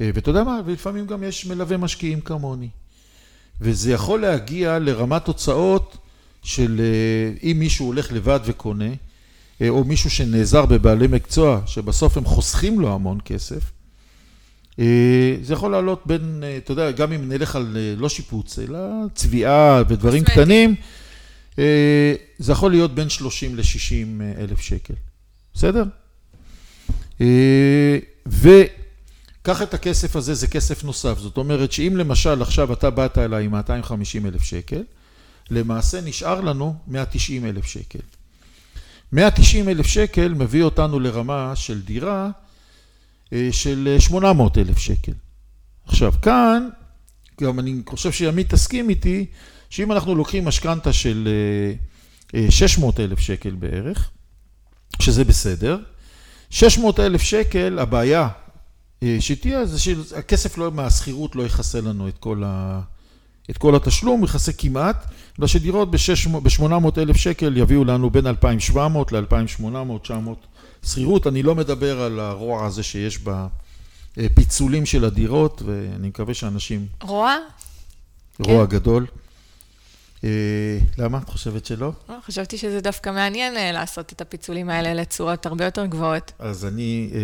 ואתה 0.00 0.30
יודע 0.30 0.44
מה, 0.44 0.60
ולפעמים 0.64 1.06
גם 1.06 1.22
יש 1.22 1.46
מלווה 1.46 1.76
משקיעים 1.76 2.20
כמוני. 2.20 2.68
וזה 3.60 3.92
יכול 3.92 4.20
להגיע 4.20 4.78
לרמת 4.78 5.24
תוצאות 5.24 5.96
של 6.42 6.80
אם 7.42 7.56
מישהו 7.58 7.86
הולך 7.86 8.12
לבד 8.12 8.40
וקונה, 8.44 8.90
או 9.68 9.84
מישהו 9.84 10.10
שנעזר 10.10 10.66
בבעלי 10.66 11.06
מקצוע, 11.06 11.60
שבסוף 11.66 12.16
הם 12.16 12.24
חוסכים 12.24 12.80
לו 12.80 12.94
המון 12.94 13.18
כסף, 13.24 13.70
זה 15.42 15.52
יכול 15.52 15.72
לעלות 15.72 16.02
בין, 16.06 16.42
אה, 16.46 16.56
אתה 16.56 16.72
יודע, 16.72 16.90
גם 16.90 17.12
אם 17.12 17.28
נלך 17.28 17.56
על 17.56 17.76
אה, 17.76 17.94
לא 17.96 18.08
שיפוץ, 18.08 18.58
אלא 18.58 18.78
צביעה 19.14 19.82
ודברים 19.88 20.24
קטנים, 20.24 20.74
זה 22.38 22.52
יכול 22.52 22.70
להיות 22.70 22.94
בין 22.94 23.08
30 23.08 23.56
ל-60 23.56 24.22
אלף 24.38 24.60
שקל, 24.60 24.94
בסדר? 25.54 25.84
וקח 28.26 29.62
את 29.62 29.74
הכסף 29.74 30.16
הזה, 30.16 30.34
זה 30.34 30.46
כסף 30.46 30.84
נוסף. 30.84 31.18
זאת 31.18 31.36
אומרת 31.36 31.72
שאם 31.72 31.96
למשל 31.96 32.42
עכשיו 32.42 32.72
אתה 32.72 32.90
באת 32.90 33.18
אליי 33.18 33.44
עם 33.44 33.50
250 33.50 34.26
אלף 34.26 34.42
שקל, 34.42 34.82
למעשה 35.50 36.00
נשאר 36.00 36.40
לנו 36.40 36.74
190 36.86 37.46
אלף 37.46 37.64
שקל. 37.64 37.98
190 39.12 39.68
אלף 39.68 39.86
שקל 39.86 40.34
מביא 40.34 40.62
אותנו 40.62 41.00
לרמה 41.00 41.52
של 41.56 41.82
דירה 41.82 42.24
אה, 42.24 42.45
של 43.50 43.96
800 43.98 44.58
אה, 44.58 44.62
אלף 44.62 44.78
שקל. 44.78 45.12
עכשיו, 45.86 46.12
כאן, 46.22 46.68
גם 47.40 47.58
אני 47.58 47.74
חושב 47.86 48.12
שימית 48.12 48.50
תסכים 48.50 48.90
איתי, 48.90 49.26
שאם 49.70 49.92
אנחנו 49.92 50.14
לוקחים 50.14 50.44
משכנתה 50.44 50.92
של 50.92 51.28
600 52.50 53.00
אה, 53.00 53.04
אלף 53.04 53.20
שקל 53.20 53.50
בערך, 53.50 54.10
שזה 55.02 55.24
בסדר, 55.24 55.78
600 56.50 57.00
אלף 57.00 57.22
שקל, 57.22 57.78
הבעיה 57.78 58.28
שתהיה 59.20 59.66
זה 59.66 59.80
שהכסף 59.80 60.58
לא, 60.58 60.70
מהשכירות 60.70 61.36
לא 61.36 61.42
יכסה 61.42 61.80
לנו 61.80 62.08
את 62.08 62.18
כל, 62.18 62.42
ה, 62.46 62.80
את 63.50 63.58
כל 63.58 63.76
התשלום, 63.76 64.24
יכסה 64.24 64.52
כמעט, 64.52 65.06
אלא 65.38 65.46
שדירות 65.46 65.90
ב-800 65.90 66.98
אלף 66.98 67.16
שקל 67.16 67.56
יביאו 67.56 67.84
לנו 67.84 68.10
בין 68.10 68.26
2,700 68.26 69.12
ל-2,800, 69.12 69.98
900 70.02 70.46
שכירות, 70.86 71.26
אני 71.26 71.42
לא 71.42 71.54
מדבר 71.54 72.00
על 72.00 72.20
הרוע 72.20 72.66
הזה 72.66 72.82
שיש 72.82 73.20
בפיצולים 74.16 74.86
של 74.86 75.04
הדירות, 75.04 75.62
ואני 75.66 76.08
מקווה 76.08 76.34
שאנשים... 76.34 76.86
רוע? 77.02 77.36
רוע 78.38 78.66
כן. 78.66 78.72
גדול. 78.72 79.06
אה, 80.24 80.30
למה? 80.98 81.18
את 81.18 81.28
חושבת 81.28 81.66
שלא? 81.66 81.92
לא, 82.08 82.14
חשבתי 82.26 82.58
שזה 82.58 82.80
דווקא 82.80 83.10
מעניין 83.10 83.56
אה, 83.56 83.72
לעשות 83.72 84.12
את 84.12 84.20
הפיצולים 84.20 84.70
האלה 84.70 84.94
לתשואות 84.94 85.46
הרבה 85.46 85.64
יותר 85.64 85.86
גבוהות. 85.86 86.32
אז 86.38 86.64
אני, 86.64 87.10
אה, 87.14 87.18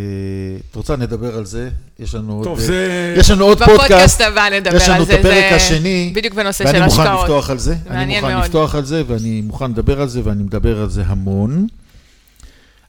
את 0.70 0.76
רוצה 0.76 0.96
נדבר 0.96 1.36
על 1.36 1.44
זה? 1.44 1.70
יש 1.98 2.14
לנו 2.14 2.44
טוב, 2.44 2.58
עוד, 2.58 2.66
זה... 2.66 3.14
יש 3.18 3.30
לנו 3.30 3.44
עוד 3.44 3.58
פודקאסט. 3.58 3.80
בפודקאסט 3.84 4.20
הבא 4.20 4.48
נדבר 4.48 4.70
על 4.72 4.78
זה. 4.78 4.84
יש 4.84 4.88
לנו 4.88 5.04
את 5.04 5.10
הפרק 5.10 5.52
השני. 5.52 6.12
בדיוק 6.14 6.34
בנושא 6.34 6.72
של 6.72 6.82
השקעות. 6.82 7.06
ואני 7.06 7.14
מוכן 7.14 7.22
לפתוח 7.22 7.50
על 7.50 7.58
זה. 7.58 7.74
אני 7.90 8.20
מוכן 8.20 8.38
לפתוח 8.38 8.74
על 8.74 8.84
זה, 8.84 9.02
ואני 9.06 9.40
מוכן 9.40 9.70
לדבר 9.70 10.00
על 10.00 10.08
זה, 10.08 10.20
ואני 10.24 10.42
מדבר 10.42 10.80
על 10.80 10.90
זה 10.90 11.02
המון. 11.06 11.66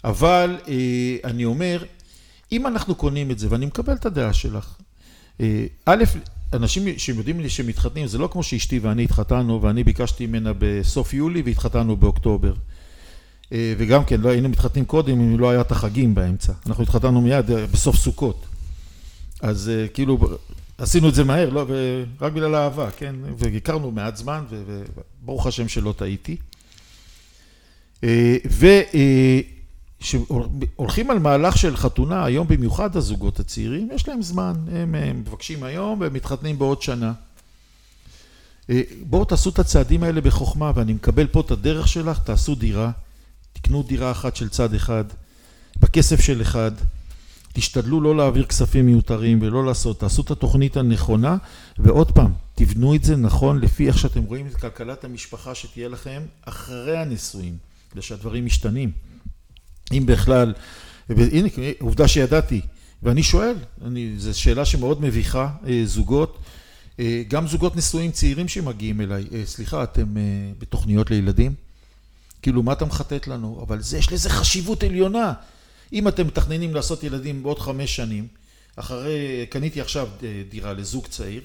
אבל 0.03 0.57
אה, 0.67 1.17
אני 1.23 1.45
אומר, 1.45 1.83
אם 2.51 2.67
אנחנו 2.67 2.95
קונים 2.95 3.31
את 3.31 3.39
זה, 3.39 3.47
ואני 3.49 3.65
מקבל 3.65 3.93
את 3.93 4.05
הדעה 4.05 4.33
שלך, 4.33 4.75
אה, 5.41 5.65
א', 5.85 6.03
אנשים 6.53 6.99
שיודעים 6.99 7.49
שמתחתנים, 7.49 8.07
זה 8.07 8.17
לא 8.17 8.29
כמו 8.31 8.43
שאשתי 8.43 8.79
ואני 8.79 9.03
התחתנו, 9.03 9.61
ואני 9.61 9.83
ביקשתי 9.83 10.25
ממנה 10.25 10.51
בסוף 10.57 11.13
יולי 11.13 11.41
והתחתנו 11.45 11.97
באוקטובר. 11.97 12.53
אה, 13.51 13.73
וגם 13.77 14.05
כן, 14.05 14.21
לא 14.21 14.29
היינו 14.29 14.49
מתחתנים 14.49 14.85
קודם 14.85 15.19
אם 15.19 15.39
לא 15.39 15.49
היה 15.49 15.61
את 15.61 15.71
החגים 15.71 16.15
באמצע. 16.15 16.53
אנחנו 16.65 16.83
התחתנו 16.83 17.21
מיד 17.21 17.51
בסוף 17.51 17.95
סוכות. 17.95 18.45
אז 19.41 19.71
כאילו, 19.93 20.19
עשינו 20.77 21.09
את 21.09 21.15
זה 21.15 21.23
מהר, 21.23 21.49
לא, 21.49 21.65
רק 22.21 22.33
בגלל 22.33 22.55
האהבה, 22.55 22.91
כן? 22.91 23.15
והכרנו 23.37 23.91
מעט 23.91 24.15
זמן, 24.15 24.43
וברוך 24.49 25.47
השם 25.47 25.67
שלא 25.67 25.93
טעיתי. 25.97 26.37
ו... 28.49 28.67
שהולכים 30.03 31.11
על 31.11 31.19
מהלך 31.19 31.57
של 31.57 31.77
חתונה, 31.77 32.25
היום 32.25 32.47
במיוחד 32.47 32.95
הזוגות 32.95 33.39
הצעירים, 33.39 33.89
יש 33.95 34.07
להם 34.07 34.21
זמן, 34.21 34.53
הם, 34.71 34.95
מבקשים 35.19 35.63
היום 35.63 35.99
והם 35.99 36.13
מתחתנים 36.13 36.59
בעוד 36.59 36.81
שנה. 36.81 37.13
אה, 38.69 38.81
בואו 39.01 39.25
תעשו 39.25 39.49
את 39.49 39.59
הצעדים 39.59 40.03
האלה 40.03 40.21
בחוכמה, 40.21 40.71
ואני 40.75 40.93
מקבל 40.93 41.27
פה 41.27 41.41
את 41.41 41.51
הדרך 41.51 41.87
שלך, 41.87 42.19
תעשו 42.19 42.55
דירה, 42.55 42.91
תקנו 43.53 43.83
דירה 43.83 44.11
אחת 44.11 44.35
של 44.35 44.49
צד 44.49 44.73
אחד, 44.73 45.03
בכסף 45.79 46.21
של 46.21 46.41
אחד, 46.41 46.71
תשתדלו 47.53 48.01
לא 48.01 48.17
להעביר 48.17 48.45
כספים 48.45 48.85
מיותרים 48.85 49.39
ולא 49.41 49.65
לעשות, 49.65 49.99
תעשו 49.99 50.21
את 50.21 50.31
התוכנית 50.31 50.77
הנכונה, 50.77 51.37
ועוד 51.77 52.11
פעם, 52.11 52.31
תבנו 52.55 52.95
את 52.95 53.03
זה 53.03 53.15
נכון 53.15 53.59
לפי 53.59 53.87
איך 53.87 53.97
שאתם 53.97 54.23
רואים 54.23 54.47
את 54.47 54.55
כלכלת 54.55 55.03
המשפחה 55.03 55.55
שתהיה 55.55 55.89
לכם 55.89 56.21
אחרי 56.41 56.97
הנישואים, 56.97 57.57
כדי 57.91 58.01
שהדברים 58.01 58.45
משתנים. 58.45 58.91
אם 59.91 60.05
בכלל, 60.05 60.53
והנה, 61.09 61.49
עובדה 61.79 62.07
שידעתי, 62.07 62.61
ואני 63.03 63.23
שואל, 63.23 63.55
זו 64.17 64.39
שאלה 64.39 64.65
שמאוד 64.65 65.01
מביכה 65.01 65.49
אה, 65.67 65.81
זוגות, 65.85 66.37
אה, 66.99 67.23
גם 67.27 67.47
זוגות 67.47 67.75
נשואים 67.75 68.11
צעירים 68.11 68.47
שמגיעים 68.47 69.01
אליי, 69.01 69.25
אה, 69.33 69.41
סליחה, 69.45 69.83
אתם 69.83 70.13
בתוכניות 70.59 71.11
לילדים? 71.11 71.53
כאילו, 72.41 72.63
מה 72.63 72.73
אתה 72.73 72.85
מחטט 72.85 73.27
לנו? 73.27 73.63
אבל 73.67 73.81
זה, 73.81 73.97
יש 73.97 74.11
לזה 74.11 74.29
חשיבות 74.29 74.83
עליונה. 74.83 75.33
אם 75.93 76.07
אתם 76.07 76.27
מתכננים 76.27 76.75
לעשות 76.75 77.03
ילדים 77.03 77.43
בעוד 77.43 77.59
חמש 77.59 77.95
שנים, 77.95 78.27
אחרי, 78.75 79.45
קניתי 79.49 79.81
עכשיו 79.81 80.07
דירה 80.49 80.73
לזוג 80.73 81.07
צעיר, 81.07 81.41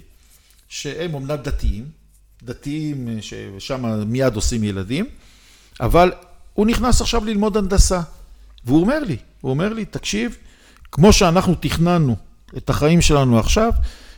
שהם 0.68 1.14
אומנם 1.14 1.36
דתיים, 1.36 1.84
דתיים 2.42 3.18
ששם 3.20 4.02
מיד 4.06 4.34
עושים 4.34 4.64
ילדים, 4.64 5.06
אבל 5.80 6.12
הוא 6.54 6.66
נכנס 6.66 7.00
עכשיו 7.00 7.24
ללמוד 7.24 7.56
הנדסה, 7.56 8.00
והוא 8.64 8.80
אומר 8.80 8.98
לי, 8.98 9.16
הוא 9.40 9.50
אומר 9.50 9.72
לי, 9.72 9.84
תקשיב, 9.84 10.36
כמו 10.92 11.12
שאנחנו 11.12 11.54
תכננו 11.60 12.16
את 12.56 12.70
החיים 12.70 13.00
שלנו 13.00 13.38
עכשיו, 13.38 13.72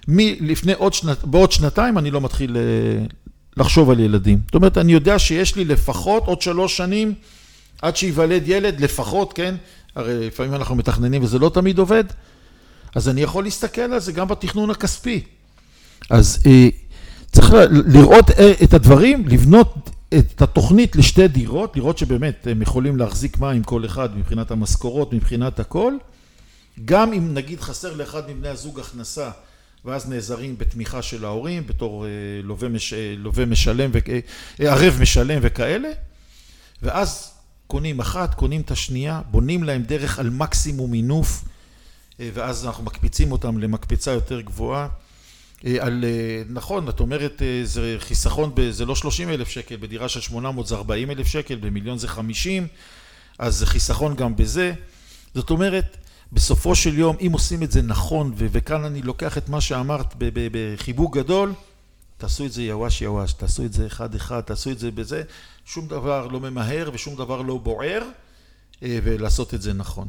מלפני 0.08 0.72
עוד 0.72 0.94
שנת, 0.94 1.24
בעוד 1.24 1.52
שנתיים 1.52 1.98
אני 1.98 2.10
לא 2.10 2.20
מתחיל 2.20 2.56
אה, 2.56 3.04
לחשוב 3.56 3.90
על 3.90 4.00
ילדים. 4.00 4.40
זאת 4.46 4.54
אומרת, 4.54 4.78
אני 4.78 4.92
יודע 4.92 5.18
שיש 5.18 5.56
לי 5.56 5.64
לפחות 5.64 6.26
עוד 6.26 6.42
שלוש 6.42 6.76
שנים 6.76 7.14
עד 7.82 7.96
שייוולד 7.96 8.42
ילד, 8.46 8.80
לפחות, 8.80 9.32
כן? 9.32 9.54
הרי 9.96 10.26
לפעמים 10.26 10.54
אנחנו 10.54 10.74
מתכננים 10.74 11.22
וזה 11.22 11.38
לא 11.38 11.50
תמיד 11.54 11.78
עובד, 11.78 12.04
אז 12.94 13.08
אני 13.08 13.22
יכול 13.22 13.44
להסתכל 13.44 13.80
על 13.80 13.98
זה 13.98 14.12
גם 14.12 14.28
בתכנון 14.28 14.70
הכספי. 14.70 15.22
אז 16.10 16.42
אה, 16.46 16.68
צריך 17.32 17.54
לראות 17.70 18.30
אה, 18.30 18.52
את 18.62 18.74
הדברים, 18.74 19.28
לבנות 19.28 19.90
את 20.18 20.42
התוכנית 20.42 20.96
לשתי 20.96 21.28
דירות, 21.28 21.76
לראות 21.76 21.98
שבאמת 21.98 22.46
הם 22.50 22.62
יכולים 22.62 22.96
להחזיק 22.96 23.38
מים 23.38 23.62
כל 23.62 23.84
אחד 23.84 24.18
מבחינת 24.18 24.50
המשכורות, 24.50 25.12
מבחינת 25.12 25.60
הכל. 25.60 25.94
גם 26.84 27.12
אם 27.12 27.34
נגיד 27.34 27.60
חסר 27.60 27.94
לאחד 27.94 28.30
מבני 28.30 28.48
הזוג 28.48 28.80
הכנסה 28.80 29.30
ואז 29.84 30.08
נעזרים 30.08 30.58
בתמיכה 30.58 31.02
של 31.02 31.24
ההורים 31.24 31.66
בתור 31.66 32.04
אה, 32.04 32.10
לווה, 32.42 32.68
מש, 32.68 32.94
לווה 33.16 33.46
משלם, 33.46 33.90
ערב 34.58 34.98
משלם 35.00 35.38
וכאלה 35.42 35.88
ואז 36.82 37.32
קונים 37.66 38.00
אחת, 38.00 38.34
קונים 38.34 38.60
את 38.60 38.70
השנייה, 38.70 39.20
בונים 39.30 39.64
להם 39.64 39.82
דרך 39.82 40.18
על 40.18 40.30
מקסימום 40.30 40.90
מינוף 40.90 41.44
ואז 42.18 42.66
אנחנו 42.66 42.84
מקפיצים 42.84 43.32
אותם 43.32 43.58
למקפצה 43.58 44.10
יותר 44.10 44.40
גבוהה 44.40 44.82
אה, 44.82 44.88
על, 45.64 46.04
אה, 46.04 46.42
נכון, 46.48 46.88
את 46.88 47.00
אומרת, 47.00 47.42
אה, 47.42 47.60
זה 47.64 47.96
חיסכון, 47.98 48.52
זה 48.70 48.84
לא 48.84 48.94
30 48.94 49.28
אלף 49.28 49.48
שקל, 49.48 49.76
בדירה 49.76 50.08
של 50.08 50.20
800 50.20 50.66
זה 50.66 50.74
40 50.74 51.10
אלף 51.10 51.26
שקל, 51.26 51.54
במיליון 51.54 51.98
זה 51.98 52.08
50, 52.08 52.66
אז 53.38 53.56
זה 53.56 53.66
חיסכון 53.66 54.16
גם 54.16 54.36
בזה. 54.36 54.72
זאת 55.34 55.50
אומרת, 55.50 55.96
בסופו 56.32 56.74
של 56.74 56.98
יום, 56.98 57.16
אם 57.26 57.30
עושים 57.32 57.62
את 57.62 57.72
זה 57.72 57.82
נכון, 57.82 58.32
וכאן 58.36 58.84
אני 58.84 59.02
לוקח 59.02 59.38
את 59.38 59.48
מה 59.48 59.60
שאמרת 59.60 60.14
בחיבוק 60.18 61.16
גדול, 61.16 61.52
תעשו 62.18 62.44
את 62.44 62.52
זה 62.52 62.62
יווש 62.62 63.02
יווש, 63.02 63.32
תעשו 63.32 63.64
את 63.64 63.72
זה 63.72 63.86
אחד 63.86 64.14
אחד, 64.14 64.40
תעשו 64.40 64.70
את 64.70 64.78
זה 64.78 64.90
בזה, 64.90 65.22
שום 65.64 65.86
דבר 65.86 66.26
לא 66.26 66.40
ממהר 66.40 66.90
ושום 66.92 67.16
דבר 67.16 67.42
לא 67.42 67.58
בוער, 67.58 68.02
ולעשות 68.82 69.54
את 69.54 69.62
זה 69.62 69.72
נכון. 69.72 70.08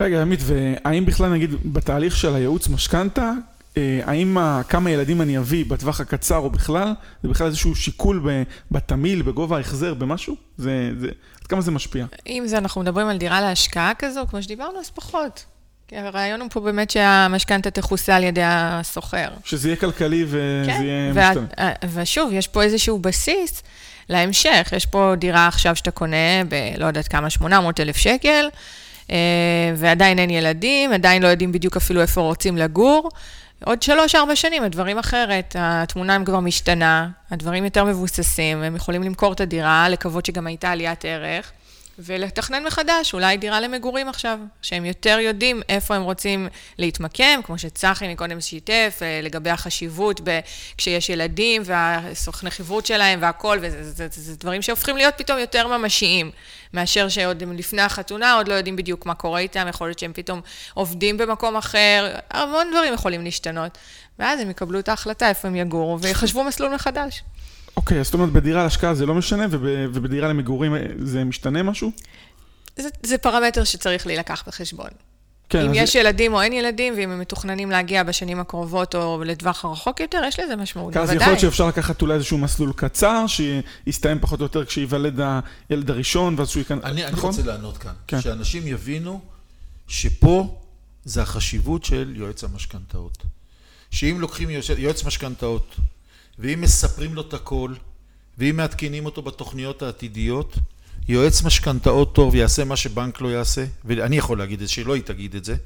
רגע, 0.00 0.22
עמית, 0.22 0.40
והאם 0.42 1.06
בכלל 1.06 1.32
נגיד 1.32 1.72
בתהליך 1.72 2.16
של 2.16 2.34
הייעוץ 2.34 2.68
משכנתה, 2.68 3.22
אה, 3.22 3.59
האם 3.76 4.36
כמה 4.68 4.90
ילדים 4.90 5.20
אני 5.20 5.38
אביא 5.38 5.64
בטווח 5.64 6.00
הקצר 6.00 6.36
או 6.36 6.50
בכלל, 6.50 6.92
זה 7.22 7.28
בכלל 7.28 7.46
איזשהו 7.46 7.74
שיקול 7.74 8.22
בתמיל, 8.70 9.22
בגובה 9.22 9.56
ההחזר, 9.56 9.94
במשהו? 9.94 10.36
זה, 10.56 10.90
זה, 11.00 11.08
עד 11.40 11.46
כמה 11.46 11.60
זה 11.60 11.70
משפיע? 11.70 12.06
אם 12.26 12.42
זה, 12.46 12.58
אנחנו 12.58 12.80
מדברים 12.80 13.06
על 13.06 13.18
דירה 13.18 13.40
להשקעה 13.40 13.92
כזו, 13.98 14.24
כמו 14.30 14.42
שדיברנו, 14.42 14.80
אז 14.80 14.90
פחות. 14.90 15.44
כי 15.90 15.96
הרעיון 15.96 16.40
הוא 16.40 16.48
פה 16.50 16.60
באמת 16.60 16.90
שהמשכנתה 16.90 17.70
תכוסה 17.70 18.16
על 18.16 18.24
ידי 18.24 18.40
הסוחר. 18.44 19.28
שזה 19.44 19.68
יהיה 19.68 19.76
כלכלי 19.76 20.24
וזה 20.26 20.62
כן, 20.66 20.82
יהיה 20.82 21.12
וה, 21.14 21.30
משתנה. 21.30 21.46
אה, 21.58 21.72
ושוב, 21.94 22.32
יש 22.32 22.48
פה 22.48 22.62
איזשהו 22.62 22.98
בסיס 22.98 23.62
להמשך. 24.08 24.72
יש 24.76 24.86
פה 24.86 25.14
דירה 25.18 25.46
עכשיו 25.46 25.76
שאתה 25.76 25.90
קונה 25.90 26.44
ב, 26.48 26.54
לא 26.78 26.86
יודעת 26.86 27.08
כמה, 27.08 27.30
800 27.30 27.80
אלף 27.80 27.96
שקל, 27.96 28.48
אה, 29.10 29.16
ועדיין 29.76 30.18
אין 30.18 30.30
ילדים, 30.30 30.92
עדיין 30.92 31.22
לא 31.22 31.28
יודעים 31.28 31.52
בדיוק 31.52 31.76
אפילו 31.76 32.02
איפה 32.02 32.20
רוצים 32.20 32.56
לגור. 32.56 33.08
עוד 33.64 33.82
שלוש-ארבע 33.82 34.36
שנים 34.36 34.62
הדברים 34.62 34.98
אחרת, 34.98 35.56
התמונה 35.58 36.14
הם 36.14 36.24
כבר 36.24 36.40
משתנה, 36.40 37.08
הדברים 37.30 37.64
יותר 37.64 37.84
מבוססים, 37.84 38.62
הם 38.62 38.76
יכולים 38.76 39.02
למכור 39.02 39.32
את 39.32 39.40
הדירה, 39.40 39.88
לקוות 39.88 40.26
שגם 40.26 40.46
הייתה 40.46 40.70
עליית 40.70 41.04
ערך. 41.04 41.52
ולתכנן 42.04 42.64
מחדש, 42.64 43.14
אולי 43.14 43.36
דירה 43.36 43.60
למגורים 43.60 44.08
עכשיו, 44.08 44.38
שהם 44.62 44.84
יותר 44.84 45.18
יודעים 45.18 45.62
איפה 45.68 45.94
הם 45.94 46.02
רוצים 46.02 46.48
להתמקם, 46.78 47.40
כמו 47.44 47.58
שצחי 47.58 48.12
מקודם 48.12 48.40
שיתף, 48.40 48.98
אה, 49.02 49.20
לגבי 49.22 49.50
החשיבות 49.50 50.20
ב, 50.24 50.40
כשיש 50.76 51.08
ילדים, 51.08 51.62
והסוכנחיבות 51.64 52.86
שלהם 52.86 53.18
והכול, 53.22 53.58
וזה 53.62 53.84
זה, 53.84 54.08
זה, 54.08 54.22
זה 54.22 54.36
דברים 54.36 54.62
שהופכים 54.62 54.96
להיות 54.96 55.14
פתאום 55.16 55.38
יותר 55.38 55.78
ממשיים, 55.78 56.30
מאשר 56.74 57.08
שעוד 57.08 57.42
לפני 57.42 57.82
החתונה, 57.82 58.34
עוד 58.34 58.48
לא 58.48 58.54
יודעים 58.54 58.76
בדיוק 58.76 59.06
מה 59.06 59.14
קורה 59.14 59.40
איתם, 59.40 59.66
יכול 59.68 59.88
להיות 59.88 59.98
שהם 59.98 60.12
פתאום 60.14 60.40
עובדים 60.74 61.16
במקום 61.16 61.56
אחר, 61.56 62.14
המון 62.30 62.66
דברים 62.70 62.94
יכולים 62.94 63.24
להשתנות. 63.24 63.78
ואז 64.18 64.40
הם 64.40 64.50
יקבלו 64.50 64.78
את 64.78 64.88
ההחלטה 64.88 65.28
איפה 65.28 65.48
הם 65.48 65.56
יגורו, 65.56 66.00
ויחשבו 66.00 66.44
מסלול 66.44 66.74
מחדש. 66.74 67.22
אוקיי, 67.80 68.00
אז 68.00 68.06
זאת 68.06 68.14
אומרת, 68.14 68.32
בדירה 68.32 68.62
להשקעה 68.62 68.94
זה 68.94 69.06
לא 69.06 69.14
משנה, 69.14 69.46
וב, 69.50 69.62
ובדירה 69.92 70.28
למגורים 70.28 70.74
זה 70.98 71.24
משתנה 71.24 71.62
משהו? 71.62 71.92
זה, 72.76 72.88
זה 73.02 73.18
פרמטר 73.18 73.64
שצריך 73.64 74.06
להילקח 74.06 74.44
בחשבון. 74.46 74.88
כן, 75.48 75.64
אם 75.64 75.74
יש 75.74 75.92
זה... 75.92 75.98
ילדים 75.98 76.34
או 76.34 76.42
אין 76.42 76.52
ילדים, 76.52 76.94
ואם 76.96 77.10
הם 77.10 77.20
מתוכננים 77.20 77.70
להגיע 77.70 78.02
בשנים 78.02 78.40
הקרובות 78.40 78.94
או 78.94 79.22
לטווח 79.24 79.64
הרחוק 79.64 80.00
יותר, 80.00 80.20
יש 80.28 80.40
לזה 80.40 80.56
משמעות, 80.56 80.94
בוודאי. 80.94 81.16
אז 81.16 81.20
יכול 81.20 81.28
להיות 81.28 81.40
שאפשר 81.40 81.66
לקחת 81.68 82.02
אולי 82.02 82.14
איזשהו 82.14 82.38
מסלול 82.38 82.72
קצר, 82.76 83.24
שיסתיים 83.26 84.18
פחות 84.20 84.40
או 84.40 84.44
יותר 84.44 84.64
כשייוולד 84.64 85.20
הילד 85.68 85.90
הראשון, 85.90 86.34
ואז 86.38 86.48
שהוא 86.48 86.60
ייכנס, 86.60 86.84
אני, 86.84 87.10
נכון? 87.10 87.30
אני 87.30 87.38
רוצה 87.38 87.52
לענות 87.52 87.78
כאן, 87.78 87.92
כן. 88.06 88.20
שאנשים 88.20 88.66
יבינו 88.66 89.20
שפה 89.88 90.58
זה 91.04 91.22
החשיבות 91.22 91.84
של 91.84 92.12
יועץ 92.16 92.44
המשכנתאות. 92.44 93.18
שאם 93.90 94.16
לוקחים 94.20 94.48
יועץ 94.78 95.04
משכנתאות, 95.04 95.76
ואם 96.40 96.60
מספרים 96.60 97.14
לו 97.14 97.22
את 97.22 97.34
הכל, 97.34 97.74
ואם 98.38 98.56
מעדכנים 98.56 99.04
אותו 99.04 99.22
בתוכניות 99.22 99.82
העתידיות, 99.82 100.56
יועץ 101.08 101.42
משכנתאות 101.42 102.14
טוב 102.14 102.34
יעשה 102.34 102.64
מה 102.64 102.76
שבנק 102.76 103.20
לא 103.20 103.28
יעשה, 103.28 103.64
ואני 103.84 104.16
יכול 104.16 104.38
להגיד 104.38 104.62
את 104.62 104.68
זה, 104.68 104.74
שלא 104.74 104.94
היא 104.94 105.02
תגיד 105.02 105.34
את 105.34 105.44
זה, 105.44 105.56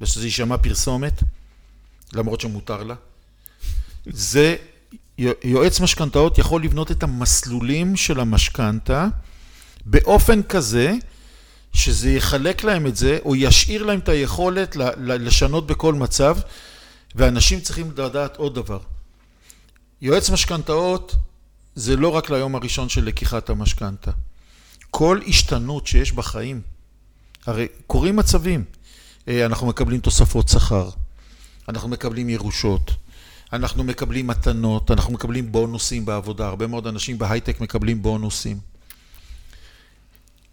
ושזה 0.00 0.26
יישמע 0.26 0.58
פרסומת, 0.58 1.22
למרות 2.12 2.40
שמותר 2.40 2.82
לה. 2.82 2.94
זה, 4.06 4.56
יועץ 5.44 5.80
משכנתאות 5.80 6.38
יכול 6.38 6.64
לבנות 6.64 6.90
את 6.90 7.02
המסלולים 7.02 7.96
של 7.96 8.20
המשכנתה 8.20 9.08
באופן 9.86 10.42
כזה 10.42 10.94
שזה 11.72 12.10
יחלק 12.10 12.64
להם 12.64 12.86
את 12.86 12.96
זה, 12.96 13.18
או 13.24 13.36
ישאיר 13.36 13.82
להם 13.82 13.98
את 13.98 14.08
היכולת 14.08 14.76
לשנות 14.98 15.66
בכל 15.66 15.94
מצב, 15.94 16.38
ואנשים 17.14 17.60
צריכים 17.60 17.90
לדעת 17.96 18.36
עוד 18.36 18.54
דבר. 18.54 18.78
יועץ 20.02 20.30
משכנתאות 20.30 21.16
זה 21.74 21.96
לא 21.96 22.08
רק 22.08 22.30
ליום 22.30 22.54
הראשון 22.54 22.88
של 22.88 23.04
לקיחת 23.04 23.50
המשכנתה. 23.50 24.10
כל 24.90 25.20
השתנות 25.28 25.86
שיש 25.86 26.12
בחיים, 26.12 26.60
הרי 27.46 27.68
קורים 27.86 28.16
מצבים, 28.16 28.64
אה, 29.28 29.46
אנחנו 29.46 29.66
מקבלים 29.66 30.00
תוספות 30.00 30.48
שכר, 30.48 30.90
אנחנו 31.68 31.88
מקבלים 31.88 32.28
ירושות, 32.28 32.90
אנחנו 33.52 33.84
מקבלים 33.84 34.26
מתנות, 34.26 34.90
אנחנו 34.90 35.12
מקבלים 35.12 35.52
בונוסים 35.52 36.04
בעבודה, 36.04 36.46
הרבה 36.46 36.66
מאוד 36.66 36.86
אנשים 36.86 37.18
בהייטק 37.18 37.60
מקבלים 37.60 38.02
בונוסים. 38.02 38.58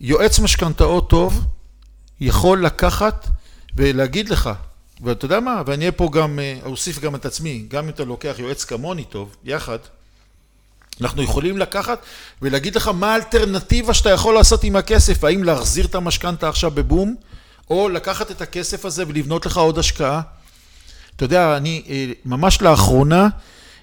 יועץ 0.01 0.39
משכנתאות 0.39 1.09
טוב 1.09 1.45
יכול 2.19 2.65
לקחת 2.65 3.27
ולהגיד 3.75 4.29
לך, 4.29 4.49
ואתה 5.01 5.25
יודע 5.25 5.39
מה, 5.39 5.61
ואני 5.65 5.81
אהיה 5.81 5.91
פה 5.91 6.09
גם, 6.11 6.39
אה, 6.39 6.59
אוסיף 6.65 6.99
גם 6.99 7.15
את 7.15 7.25
עצמי, 7.25 7.65
גם 7.67 7.83
אם 7.83 7.89
אתה 7.89 8.03
לוקח 8.05 8.35
יועץ 8.37 8.63
כמוני 8.63 9.03
טוב, 9.03 9.35
יחד, 9.43 9.77
אנחנו 11.01 11.23
יכולים 11.23 11.57
לקחת 11.57 11.99
ולהגיד 12.41 12.75
לך 12.75 12.87
מה 12.87 13.13
האלטרנטיבה 13.13 13.93
שאתה 13.93 14.09
יכול 14.09 14.33
לעשות 14.33 14.63
עם 14.63 14.75
הכסף, 14.75 15.23
האם 15.23 15.43
להחזיר 15.43 15.85
את 15.85 15.95
המשכנתה 15.95 16.49
עכשיו 16.49 16.71
בבום, 16.71 17.15
או 17.69 17.89
לקחת 17.89 18.31
את 18.31 18.41
הכסף 18.41 18.85
הזה 18.85 19.03
ולבנות 19.07 19.45
לך 19.45 19.57
עוד 19.57 19.79
השקעה. 19.79 20.21
אתה 21.15 21.25
יודע, 21.25 21.57
אני 21.57 21.83
אה, 21.89 22.05
ממש 22.25 22.61
לאחרונה 22.61 23.27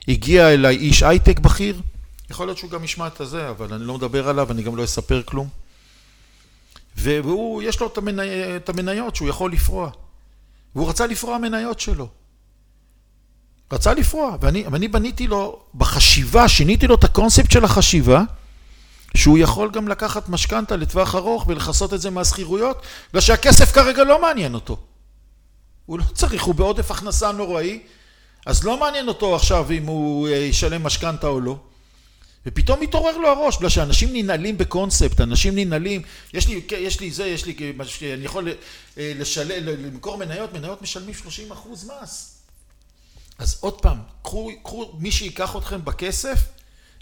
הגיע 0.08 0.48
אליי 0.48 0.76
איש 0.76 1.02
הייטק 1.02 1.38
בכיר, 1.38 1.80
יכול 2.30 2.46
להיות 2.46 2.58
שהוא 2.58 2.70
גם 2.70 2.84
ישמע 2.84 3.06
את 3.06 3.20
הזה, 3.20 3.50
אבל 3.50 3.74
אני 3.74 3.84
לא 3.84 3.94
מדבר 3.94 4.28
עליו, 4.28 4.50
אני 4.50 4.62
גם 4.62 4.76
לא 4.76 4.84
אספר 4.84 5.22
כלום. 5.24 5.48
והוא, 6.96 7.62
יש 7.62 7.80
לו 7.80 7.86
את, 7.86 7.98
המני, 7.98 8.56
את 8.56 8.68
המניות 8.68 9.16
שהוא 9.16 9.28
יכול 9.28 9.52
לפרוע. 9.52 9.90
והוא 10.74 10.88
רצה 10.88 11.06
לפרוע 11.06 11.38
מניות 11.38 11.80
שלו. 11.80 12.08
רצה 13.72 13.94
לפרוע, 13.94 14.36
ואני, 14.40 14.64
ואני 14.72 14.88
בניתי 14.88 15.26
לו 15.26 15.60
בחשיבה, 15.74 16.48
שיניתי 16.48 16.86
לו 16.86 16.94
את 16.94 17.04
הקונספט 17.04 17.50
של 17.50 17.64
החשיבה, 17.64 18.22
שהוא 19.16 19.38
יכול 19.38 19.70
גם 19.70 19.88
לקחת 19.88 20.28
משכנתה 20.28 20.76
לטווח 20.76 21.14
ארוך 21.14 21.46
ולכסות 21.46 21.94
את 21.94 22.00
זה 22.00 22.10
מהשכירויות, 22.10 22.82
בגלל 23.10 23.20
שהכסף 23.20 23.72
כרגע 23.72 24.04
לא 24.04 24.22
מעניין 24.22 24.54
אותו. 24.54 24.76
הוא 25.86 25.98
לא 25.98 26.04
צריך, 26.14 26.42
הוא 26.42 26.54
בעודף 26.54 26.90
הכנסה 26.90 27.32
נוראי, 27.32 27.80
אז 28.46 28.64
לא 28.64 28.80
מעניין 28.80 29.08
אותו 29.08 29.36
עכשיו 29.36 29.70
אם 29.70 29.86
הוא 29.86 30.28
אה, 30.28 30.32
ישלם 30.32 30.82
משכנתה 30.82 31.26
או 31.26 31.40
לא. 31.40 31.56
ופתאום 32.46 32.80
מתעורר 32.80 33.18
לו 33.18 33.28
הראש, 33.28 33.56
בגלל 33.56 33.68
שאנשים 33.68 34.08
ננעלים 34.12 34.58
בקונספט, 34.58 35.20
אנשים 35.20 35.54
ננעלים, 35.54 36.02
יש 36.32 36.48
לי, 36.48 36.60
יש 36.78 37.00
לי 37.00 37.10
זה, 37.10 37.26
יש 37.26 37.46
לי, 37.46 37.74
אני 38.14 38.24
יכול 38.24 38.48
אה, 38.98 39.12
לשלם, 39.16 39.66
למכור 39.66 40.16
מניות, 40.16 40.52
מניות 40.52 40.82
משלמים 40.82 41.14
30 41.14 41.52
אחוז 41.52 41.90
מס. 42.02 42.38
אז 43.38 43.58
עוד 43.60 43.80
פעם, 43.80 43.98
קחו, 44.22 44.50
קחו 44.62 44.92
מי 44.98 45.10
שיקח 45.10 45.56
אתכם 45.56 45.84
בכסף 45.84 46.38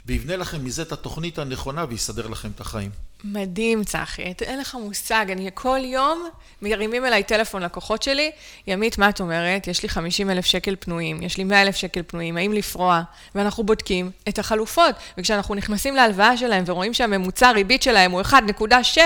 ויבנה 0.06 0.36
לכם 0.36 0.64
מזה 0.64 0.82
את 0.82 0.92
התוכנית 0.92 1.38
הנכונה 1.38 1.84
ויסדר 1.88 2.26
לכם 2.26 2.48
את 2.54 2.60
החיים. 2.60 2.90
מדהים, 3.24 3.84
צחי. 3.84 4.22
אין 4.40 4.58
לך 4.58 4.74
מושג, 4.74 5.26
אני 5.32 5.50
כל 5.54 5.78
יום 5.84 6.28
מרימים 6.62 7.04
אליי 7.04 7.22
טלפון 7.22 7.62
לקוחות 7.62 8.02
שלי, 8.02 8.30
ימית, 8.66 8.98
מה 8.98 9.08
את 9.08 9.20
אומרת? 9.20 9.66
יש 9.66 9.82
לי 9.82 9.88
50 9.88 10.30
אלף 10.30 10.46
שקל 10.46 10.76
פנויים, 10.80 11.22
יש 11.22 11.38
לי 11.38 11.44
100 11.44 11.62
אלף 11.62 11.76
שקל 11.76 12.00
פנויים, 12.06 12.36
האם 12.36 12.52
לפרוע? 12.52 13.02
ואנחנו 13.34 13.64
בודקים 13.64 14.10
את 14.28 14.38
החלופות. 14.38 14.94
וכשאנחנו 15.18 15.54
נכנסים 15.54 15.96
להלוואה 15.96 16.36
שלהם 16.36 16.64
ורואים 16.66 16.94
שהממוצע 16.94 17.48
הריבית 17.48 17.82
שלהם 17.82 18.10
הוא 18.10 18.22
1.7, 18.22 18.98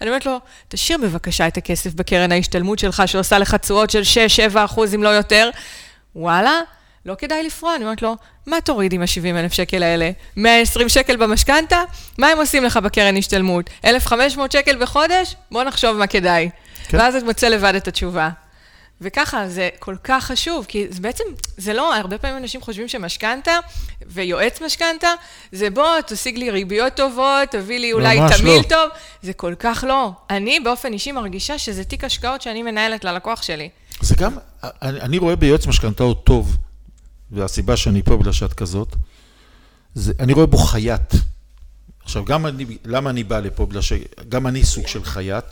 אני 0.00 0.10
אומרת 0.10 0.26
לו, 0.26 0.40
תשאיר 0.68 0.98
בבקשה 0.98 1.48
את 1.48 1.56
הכסף 1.56 1.94
בקרן 1.94 2.32
ההשתלמות 2.32 2.78
שלך, 2.78 3.02
שעושה 3.06 3.38
לך 3.38 3.54
תשואות 3.54 3.90
של 3.90 4.02
6-7 4.52 4.58
אחוז, 4.64 4.94
אם 4.94 5.02
לא 5.02 5.08
יותר. 5.08 5.50
וואלה, 6.16 6.60
לא 7.06 7.14
כדאי 7.18 7.42
לפרוע. 7.42 7.76
אני 7.76 7.84
אומרת 7.84 8.02
לו, 8.02 8.16
מה 8.46 8.60
תוריד 8.60 8.92
עם 8.92 9.02
ה-70 9.02 9.38
אלף 9.38 9.52
שקל 9.52 9.82
האלה? 9.82 10.10
120 10.36 10.88
שקל 10.88 11.16
במשכנתה? 11.16 11.82
מה 12.18 12.28
הם 12.28 12.38
עושים 12.38 12.64
לך 12.64 12.76
בקרן 12.76 13.16
השתלמות? 13.16 13.70
1,500 13.84 14.52
שקל 14.52 14.82
בחודש? 14.82 15.36
בוא 15.50 15.64
נחשוב 15.64 15.96
מה 15.96 16.06
כדאי. 16.06 16.50
כן. 16.88 16.98
ואז 16.98 17.16
את 17.16 17.22
מוצא 17.22 17.48
לבד 17.48 17.74
את 17.74 17.88
התשובה. 17.88 18.28
וככה, 19.00 19.48
זה 19.48 19.68
כל 19.78 19.96
כך 20.04 20.24
חשוב, 20.24 20.66
כי 20.68 20.86
זה 20.90 21.00
בעצם, 21.00 21.24
זה 21.56 21.72
לא, 21.72 21.94
הרבה 21.94 22.18
פעמים 22.18 22.36
אנשים 22.36 22.60
חושבים 22.60 22.88
שמשכנתה 22.88 23.58
ויועץ 24.06 24.62
משכנתה, 24.62 25.08
זה 25.52 25.70
בוא, 25.70 26.00
תשיג 26.06 26.38
לי 26.38 26.50
ריביות 26.50 26.94
טובות, 26.94 27.48
תביא 27.50 27.78
לי 27.78 27.92
אולי 27.92 28.18
תמיל 28.36 28.56
לא. 28.56 28.62
טוב, 28.62 28.90
זה 29.22 29.32
כל 29.32 29.54
כך 29.58 29.84
לא. 29.88 30.10
אני 30.30 30.60
באופן 30.60 30.92
אישי 30.92 31.12
מרגישה 31.12 31.58
שזה 31.58 31.84
תיק 31.84 32.04
השקעות 32.04 32.42
שאני 32.42 32.62
מנהלת 32.62 33.04
ללקוח 33.04 33.42
שלי. 33.42 33.68
זה 34.00 34.14
גם, 34.14 34.36
אני, 34.62 35.00
אני 35.00 35.18
רואה 35.18 35.36
ביועץ 35.36 35.66
משכנתאות 35.66 36.24
טוב, 36.24 36.56
והסיבה 37.32 37.76
שאני 37.76 38.02
פה 38.02 38.16
בגלל 38.16 38.32
שאת 38.32 38.52
כזאת, 38.52 38.96
זה, 39.94 40.12
אני 40.20 40.32
רואה 40.32 40.46
בו 40.46 40.58
חייט. 40.58 41.14
עכשיו, 42.04 42.24
גם 42.24 42.46
אני, 42.46 42.78
למה 42.84 43.10
אני 43.10 43.24
בא 43.24 43.40
לפה? 43.40 43.66
בגלל 43.66 43.82
שגם 43.82 44.46
אני 44.46 44.64
סוג 44.64 44.86
של 44.86 45.04
חייט, 45.04 45.44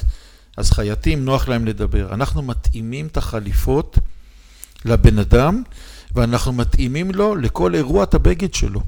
אז 0.56 0.70
חייטים 0.70 1.24
נוח 1.24 1.48
להם 1.48 1.66
לדבר. 1.66 2.14
אנחנו 2.14 2.42
מתאימים 2.42 3.06
את 3.06 3.16
החליפות 3.16 3.98
לבן 4.84 5.18
אדם, 5.18 5.62
ואנחנו 6.14 6.52
מתאימים 6.52 7.10
לו 7.10 7.36
לכל 7.36 7.74
אירוע 7.74 8.02
את 8.02 8.14
הבגד 8.14 8.54
שלו. 8.54 8.80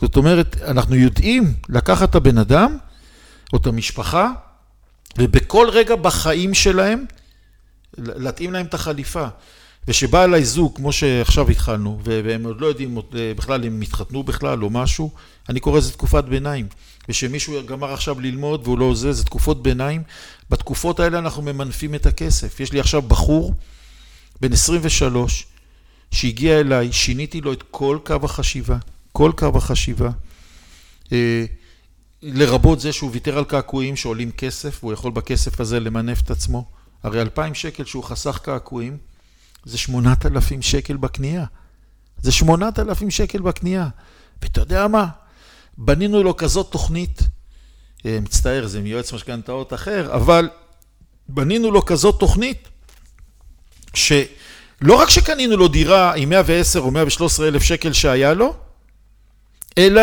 זאת 0.00 0.16
אומרת, 0.16 0.56
אנחנו 0.62 0.94
יודעים 0.94 1.54
לקחת 1.68 2.10
את 2.10 2.14
הבן 2.14 2.38
אדם, 2.38 2.78
או 3.52 3.58
את 3.58 3.66
המשפחה, 3.66 4.32
ובכל 5.18 5.68
רגע 5.72 5.96
בחיים 5.96 6.54
שלהם, 6.54 7.04
להתאים 7.98 8.52
להם 8.52 8.66
את 8.66 8.74
החליפה. 8.74 9.26
ושבא 9.88 10.24
אליי 10.24 10.44
זוג, 10.44 10.76
כמו 10.76 10.92
שעכשיו 10.92 11.50
התחלנו, 11.50 12.00
והם 12.04 12.44
עוד 12.44 12.60
לא 12.60 12.66
יודעים 12.66 12.98
אה, 12.98 13.32
בכלל 13.36 13.64
אם 13.64 13.80
התחתנו 13.80 14.22
בכלל 14.22 14.64
או 14.64 14.70
משהו, 14.70 15.10
אני 15.48 15.60
קורא 15.60 15.78
לזה 15.78 15.92
תקופת 15.92 16.24
ביניים. 16.24 16.66
ושמישהו 17.08 17.66
גמר 17.66 17.92
עכשיו 17.92 18.20
ללמוד 18.20 18.60
והוא 18.64 18.78
לא 18.78 18.94
זה, 18.94 19.12
זה 19.12 19.24
תקופות 19.24 19.62
ביניים. 19.62 20.02
בתקופות 20.50 21.00
האלה 21.00 21.18
אנחנו 21.18 21.42
ממנפים 21.42 21.94
את 21.94 22.06
הכסף. 22.06 22.60
יש 22.60 22.72
לי 22.72 22.80
עכשיו 22.80 23.02
בחור 23.02 23.54
בן 24.40 24.52
23 24.52 25.46
שהגיע 26.10 26.60
אליי, 26.60 26.92
שיניתי 26.92 27.40
לו 27.40 27.52
את 27.52 27.62
כל 27.70 27.98
קו 28.04 28.16
החשיבה, 28.22 28.76
כל 29.12 29.32
קו 29.36 29.50
החשיבה. 29.54 30.10
אה, 31.12 31.44
לרבות 32.22 32.80
זה 32.80 32.92
שהוא 32.92 33.10
ויתר 33.12 33.38
על 33.38 33.44
קעקועים 33.44 33.96
שעולים 33.96 34.30
כסף, 34.30 34.78
והוא 34.80 34.92
יכול 34.92 35.12
בכסף 35.12 35.60
הזה 35.60 35.80
למנף 35.80 36.20
את 36.20 36.30
עצמו. 36.30 36.70
הרי 37.02 37.20
2,000 37.20 37.54
שקל 37.54 37.84
שהוא 37.84 38.04
חסך 38.04 38.38
קעקועים, 38.42 38.96
זה 39.64 39.78
8,000 39.78 40.62
שקל 40.62 40.96
בקנייה. 40.96 41.44
זה 42.22 42.32
8,000 42.32 43.10
שקל 43.10 43.40
בקנייה. 43.40 43.88
ואתה 44.42 44.60
יודע 44.60 44.88
מה? 44.88 45.06
בנינו 45.78 46.22
לו 46.22 46.36
כזאת 46.36 46.72
תוכנית, 46.72 47.22
אה, 48.06 48.18
מצטער, 48.22 48.66
זה 48.66 48.80
מיועץ 48.80 49.12
משכנתאות 49.12 49.72
אחר, 49.72 50.14
אבל 50.14 50.48
בנינו 51.28 51.70
לו 51.70 51.84
כזאת 51.84 52.20
תוכנית, 52.20 52.68
שלא 53.94 54.94
רק 54.94 55.10
שקנינו 55.10 55.56
לו 55.56 55.68
דירה 55.68 56.14
עם 56.14 56.28
110 56.28 56.80
או 56.80 56.90
113 56.90 57.48
אלף 57.48 57.62
שקל 57.62 57.92
שהיה 57.92 58.34
לו, 58.34 58.56
אלא 59.78 60.02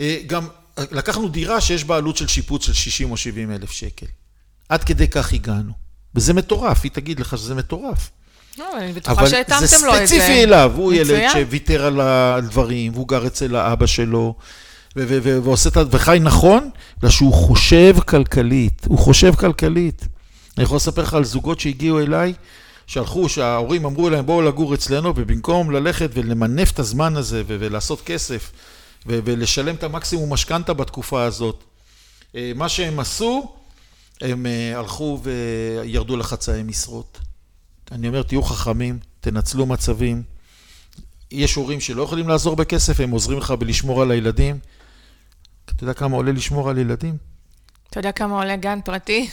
אה, 0.00 0.18
גם 0.26 0.48
לקחנו 0.78 1.28
דירה 1.28 1.60
שיש 1.60 1.84
בה 1.84 1.96
עלות 1.96 2.16
של 2.16 2.28
שיפוץ 2.28 2.66
של 2.66 2.72
60 2.72 3.10
או 3.10 3.16
70 3.16 3.50
אלף 3.50 3.70
שקל. 3.70 4.06
עד 4.68 4.84
כדי 4.84 5.08
כך 5.08 5.32
הגענו. 5.32 5.72
וזה 6.14 6.32
מטורף, 6.34 6.80
היא 6.84 6.90
תגיד 6.92 7.20
לך 7.20 7.38
שזה 7.38 7.54
מטורף. 7.54 8.10
לא, 8.58 8.78
אני 8.78 8.92
בטוחה 8.92 9.26
שהתאמתם 9.26 9.60
לו 9.60 9.66
את 9.66 9.68
זה. 9.70 9.88
אבל 9.88 10.06
זה 10.06 10.06
ספציפי 10.06 10.42
אליו, 10.42 10.72
הוא 10.76 10.92
ילד 10.92 11.22
שוויתר 11.32 11.86
על 11.86 12.00
הדברים, 12.00 12.92
והוא 12.94 13.08
גר 13.08 13.26
אצל 13.26 13.56
האבא 13.56 13.86
שלו, 13.86 14.34
ועושה 14.96 15.68
את 15.68 15.76
ה... 15.76 15.82
וחי 15.90 16.18
נכון, 16.22 16.70
בגלל 16.98 17.10
שהוא 17.10 17.32
חושב 17.32 17.96
כלכלית, 18.06 18.82
הוא 18.86 18.98
חושב 18.98 19.34
כלכלית. 19.34 20.06
אני 20.56 20.64
יכול 20.64 20.76
לספר 20.76 21.02
לך 21.02 21.14
על 21.14 21.24
זוגות 21.24 21.60
שהגיעו 21.60 22.00
אליי, 22.00 22.32
שהלכו, 22.86 23.28
שההורים 23.28 23.84
אמרו 23.84 24.10
להם 24.10 24.26
בואו 24.26 24.42
לגור 24.42 24.74
אצלנו, 24.74 25.12
ובמקום 25.16 25.70
ללכת 25.70 26.10
ולמנף 26.14 26.70
את 26.70 26.78
הזמן 26.78 27.16
הזה 27.16 27.42
ולעשות 27.46 28.00
כסף, 28.00 28.52
ולשלם 29.06 29.74
את 29.74 29.82
המקסימום 29.82 30.32
משכנתה 30.32 30.72
בתקופה 30.72 31.24
הזאת, 31.24 31.64
אה, 32.36 32.52
מה 32.54 32.68
שהם 32.68 33.00
עשו, 33.00 33.52
הם 34.20 34.46
אה, 34.46 34.78
הלכו 34.78 35.20
וירדו 35.22 36.16
לחצאי 36.16 36.62
משרות. 36.62 37.18
אני 37.92 38.08
אומר, 38.08 38.22
תהיו 38.22 38.42
חכמים, 38.42 38.98
תנצלו 39.20 39.66
מצבים. 39.66 40.22
יש 41.30 41.54
הורים 41.54 41.80
שלא 41.80 42.02
יכולים 42.02 42.28
לעזור 42.28 42.56
בכסף, 42.56 43.00
הם 43.00 43.10
עוזרים 43.10 43.38
לך 43.38 43.50
בלשמור 43.50 44.02
על 44.02 44.10
הילדים. 44.10 44.58
אתה 45.64 45.84
יודע 45.84 45.94
כמה 45.94 46.16
עולה 46.16 46.32
לשמור 46.32 46.70
על 46.70 46.78
ילדים? 46.78 47.16
אתה 47.90 47.98
יודע 47.98 48.12
כמה 48.12 48.34
עולה 48.34 48.56
גן 48.56 48.78
פרטי? 48.84 49.28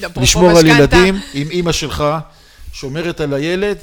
לשמור 0.16 0.50
על 0.50 0.66
ילדים, 0.66 1.20
עם 1.34 1.50
אימא 1.50 1.72
שלך 1.72 2.04
שומרת 2.72 3.20
על 3.20 3.34
הילד, 3.34 3.78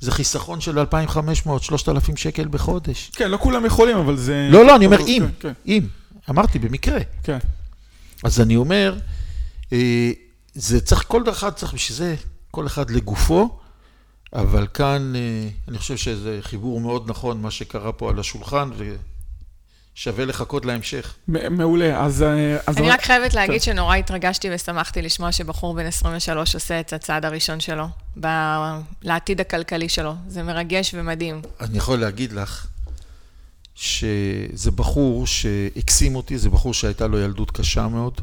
זה 0.00 0.12
חיסכון 0.12 0.60
של 0.60 0.78
2,500, 0.78 1.62
3,000 1.62 2.16
שקל 2.16 2.48
בחודש. 2.48 3.10
כן, 3.14 3.30
לא 3.30 3.36
כולם 3.36 3.66
יכולים, 3.66 3.96
אבל 3.96 4.16
זה... 4.16 4.48
לא, 4.50 4.66
לא, 4.66 4.76
אני 4.76 4.86
אומר 4.86 5.00
אם, 5.00 5.26
כן, 5.40 5.48
כן. 5.48 5.52
אם. 5.66 5.86
אמרתי, 6.30 6.58
במקרה. 6.58 7.00
כן. 7.22 7.38
אז 8.24 8.40
אני 8.40 8.56
אומר, 8.56 8.98
אה, 9.72 10.10
זה 10.54 10.80
צריך, 10.80 11.04
כל 11.08 11.30
אחד 11.30 11.50
צריך 11.50 11.74
בשביל 11.74 11.98
זה 11.98 12.14
כל 12.52 12.66
אחד 12.66 12.90
לגופו, 12.90 13.58
אבל 14.32 14.66
כאן 14.74 15.12
אה, 15.16 15.48
אני 15.68 15.78
חושב 15.78 15.96
שזה 15.96 16.38
חיבור 16.42 16.80
מאוד 16.80 17.10
נכון, 17.10 17.40
מה 17.40 17.50
שקרה 17.50 17.92
פה 17.92 18.10
על 18.10 18.20
השולחן, 18.20 18.70
ושווה 19.96 20.24
לחכות 20.24 20.64
להמשך. 20.64 21.14
מעולה, 21.28 22.04
אז... 22.04 22.22
אה, 22.22 22.58
אז 22.66 22.78
אני 22.78 22.90
רק 22.90 23.02
חייבת 23.02 23.34
להגיד 23.34 23.62
כן. 23.62 23.72
שנורא 23.72 23.96
התרגשתי 23.96 24.48
ושמחתי 24.54 25.02
לשמוע 25.02 25.32
שבחור 25.32 25.74
בן 25.74 25.86
23 25.86 26.54
עושה 26.54 26.80
את 26.80 26.92
הצעד 26.92 27.24
הראשון 27.24 27.60
שלו, 27.60 27.88
ב... 28.20 28.26
לעתיד 29.02 29.40
הכלכלי 29.40 29.88
שלו. 29.88 30.14
זה 30.28 30.42
מרגש 30.42 30.94
ומדהים. 30.94 31.42
אני 31.60 31.78
יכול 31.78 31.98
להגיד 31.98 32.32
לך 32.32 32.66
שזה 33.74 34.70
בחור 34.70 35.26
שהקסים 35.26 36.16
אותי, 36.16 36.38
זה 36.38 36.50
בחור 36.50 36.74
שהייתה 36.74 37.06
לו 37.06 37.18
ילדות 37.18 37.50
קשה 37.50 37.88
מאוד, 37.88 38.20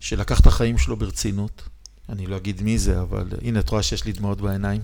שלקח 0.00 0.40
את 0.40 0.46
החיים 0.46 0.78
שלו 0.78 0.96
ברצינות. 0.96 1.62
אני 2.08 2.26
לא 2.26 2.36
אגיד 2.36 2.62
מי 2.62 2.78
זה, 2.78 3.00
אבל 3.00 3.28
הנה, 3.42 3.60
את 3.60 3.68
רואה 3.68 3.82
שיש 3.82 4.04
לי 4.04 4.12
דמעות 4.12 4.40
בעיניים. 4.40 4.80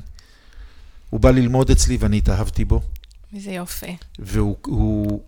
הוא 1.11 1.21
בא 1.21 1.31
ללמוד 1.31 1.71
אצלי 1.71 1.97
ואני 1.97 2.19
התאהבתי 2.19 2.65
בו. 2.65 2.81
איזה 3.35 3.51
יופי. 3.51 3.97
והוא, 4.19 5.21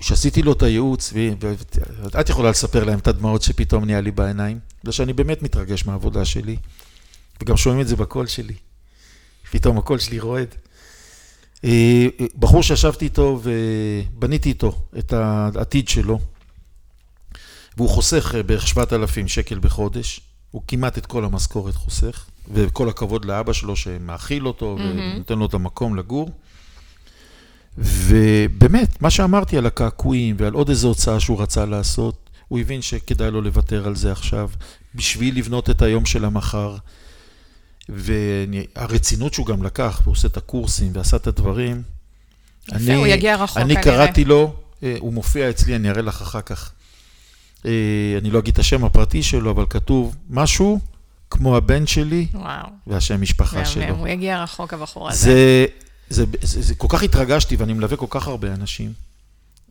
כשעשיתי 0.00 0.42
לו 0.42 0.52
את 0.52 0.62
הייעוץ, 0.62 1.12
ואת 2.12 2.28
יכולה 2.28 2.50
לספר 2.50 2.84
להם 2.84 2.98
את 2.98 3.06
הדמעות 3.08 3.42
שפתאום 3.42 3.84
נהיה 3.84 4.00
לי 4.00 4.10
בעיניים, 4.10 4.58
בגלל 4.80 4.92
שאני 4.92 5.12
באמת 5.12 5.42
מתרגש 5.42 5.86
מהעבודה 5.86 6.24
שלי, 6.24 6.56
וגם 7.42 7.56
שומעים 7.56 7.80
את 7.80 7.88
זה 7.88 7.96
בקול 7.96 8.26
שלי. 8.26 8.54
פתאום 9.50 9.78
הקול 9.78 9.98
שלי 9.98 10.20
רועד. 10.20 10.54
אה, 11.64 12.06
בחור 12.38 12.62
שישבתי 12.62 13.04
איתו 13.04 13.40
ובניתי 13.42 14.48
איתו 14.48 14.78
את 14.98 15.12
העתיד 15.12 15.88
שלו, 15.88 16.20
והוא 17.76 17.88
חוסך 17.88 18.34
בערך 18.46 18.66
7,000 18.68 19.28
שקל 19.28 19.58
בחודש. 19.58 20.20
הוא 20.54 20.62
כמעט 20.68 20.98
את 20.98 21.06
כל 21.06 21.24
המשכורת 21.24 21.74
חוסך, 21.74 22.24
וכל 22.52 22.88
הכבוד 22.88 23.24
לאבא 23.24 23.52
שלו 23.52 23.76
שמאכיל 23.76 24.46
אותו 24.46 24.76
ונותן 24.80 25.38
לו 25.38 25.46
את 25.46 25.54
המקום 25.54 25.96
לגור. 25.96 26.30
ובאמת, 27.78 29.02
מה 29.02 29.10
שאמרתי 29.10 29.58
על 29.58 29.66
הקעקועים 29.66 30.36
ועל 30.38 30.52
עוד 30.52 30.68
איזו 30.68 30.88
הוצאה 30.88 31.20
שהוא 31.20 31.42
רצה 31.42 31.64
לעשות, 31.66 32.30
הוא 32.48 32.58
הבין 32.58 32.82
שכדאי 32.82 33.30
לו 33.30 33.42
לוותר 33.42 33.86
על 33.86 33.96
זה 33.96 34.12
עכשיו, 34.12 34.50
בשביל 34.94 35.38
לבנות 35.38 35.70
את 35.70 35.82
היום 35.82 36.06
של 36.06 36.24
המחר. 36.24 36.76
והרצינות 37.88 39.34
שהוא 39.34 39.46
גם 39.46 39.62
לקח, 39.62 40.00
הוא 40.04 40.12
עושה 40.12 40.28
את 40.28 40.36
הקורסים 40.36 40.92
ועשה 40.94 41.16
את 41.16 41.26
הדברים. 41.26 41.82
יפה, 42.68 42.76
אני, 42.76 42.94
הוא 42.94 43.06
יגיע 43.06 43.36
רחוק 43.36 43.58
אני 43.58 43.74
כנראה. 43.74 43.82
קראתי 43.82 44.24
לו, 44.24 44.54
אה, 44.82 44.96
הוא 44.98 45.12
מופיע 45.12 45.50
אצלי, 45.50 45.76
אני 45.76 45.90
אראה 45.90 46.02
לך 46.02 46.22
אחר 46.22 46.40
כך. 46.40 46.72
אה, 47.66 47.70
אני 48.20 48.30
לא 48.30 48.38
אגיד 48.38 48.54
את 48.54 48.58
השם 48.58 48.84
הפרטי 48.84 49.22
שלו, 49.22 49.50
אבל 49.50 49.64
כתוב 49.70 50.16
משהו 50.30 50.80
כמו 51.30 51.56
הבן 51.56 51.86
שלי, 51.86 52.26
וואו. 52.34 52.66
והשם 52.86 53.20
משפחה 53.20 53.64
שלו. 53.64 53.94
הוא 53.94 54.08
יגיע 54.08 54.42
רחוק, 54.42 54.74
הבחור 54.74 55.08
הזה. 55.08 55.20
זה, 55.20 55.66
זה, 56.08 56.24
זה, 56.42 56.62
זה, 56.62 56.74
כל 56.74 56.86
כך 56.90 57.02
התרגשתי, 57.02 57.56
ואני 57.56 57.72
מלווה 57.72 57.96
כל 57.96 58.06
כך 58.10 58.28
הרבה 58.28 58.54
אנשים, 58.54 58.92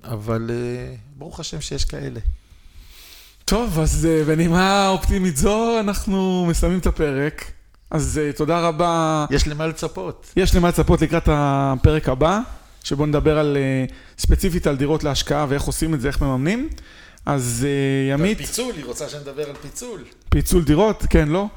אבל 0.04 0.52
אה, 0.54 0.96
ברוך 1.18 1.40
השם 1.40 1.62
שיש 1.62 1.86
כאלה. 1.86 2.20
טוב, 3.46 3.80
אז 3.80 4.08
בנימה 4.28 4.88
אופטימית 4.88 5.38
זו, 5.38 5.80
אנחנו 5.80 6.46
מסיימים 6.50 6.80
את 6.80 6.86
הפרק. 6.86 7.52
אז 7.92 8.22
תודה 8.36 8.60
רבה. 8.60 9.26
יש 9.30 9.48
למה 9.48 9.68
לצפות. 9.68 10.34
יש 10.36 10.56
למה 10.56 10.70
לצפות 10.70 11.02
לקראת 11.02 11.30
הפרק 11.32 12.10
הבא, 12.10 12.40
שבו 12.84 13.06
נדבר 13.06 13.40
על, 13.40 13.58
ספציפית 14.18 14.68
על 14.68 14.76
דירות 14.78 15.04
להשקעה 15.04 15.46
ואיך 15.50 15.64
עושים 15.64 15.94
את 15.94 16.02
זה, 16.02 16.08
איך 16.08 16.22
מממנים. 16.22 16.70
אז 17.26 17.68
ימית... 18.12 18.38
פיצול, 18.38 18.76
היא 18.76 18.86
רוצה 18.86 19.10
שנדבר 19.10 19.50
על 19.50 19.56
פיצול. 19.56 20.04
פיצול 20.30 20.64
דירות, 20.64 21.04
כן, 21.10 21.28
לא? 21.28 21.48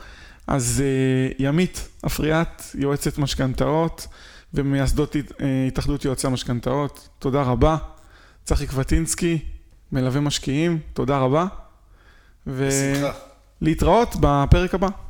אז 0.46 0.82
ימית 1.38 1.88
אפריאט, 2.06 2.62
יועצת 2.74 3.18
משכנתאות 3.18 4.06
ומייסדות 4.54 5.16
התאחדות 5.66 6.04
יועצי 6.04 6.26
המשכנתאות, 6.26 7.08
תודה 7.18 7.42
רבה. 7.42 7.76
צחי 8.44 8.66
קבטינסקי, 8.66 9.38
מלווה 9.92 10.20
משקיעים, 10.20 10.78
תודה 10.92 11.18
רבה. 11.18 11.46
בשמחה. 12.46 13.12
ולהתראות 13.62 14.16
בפרק 14.20 14.74
הבא. 14.74 14.86
להתראות. 14.86 15.05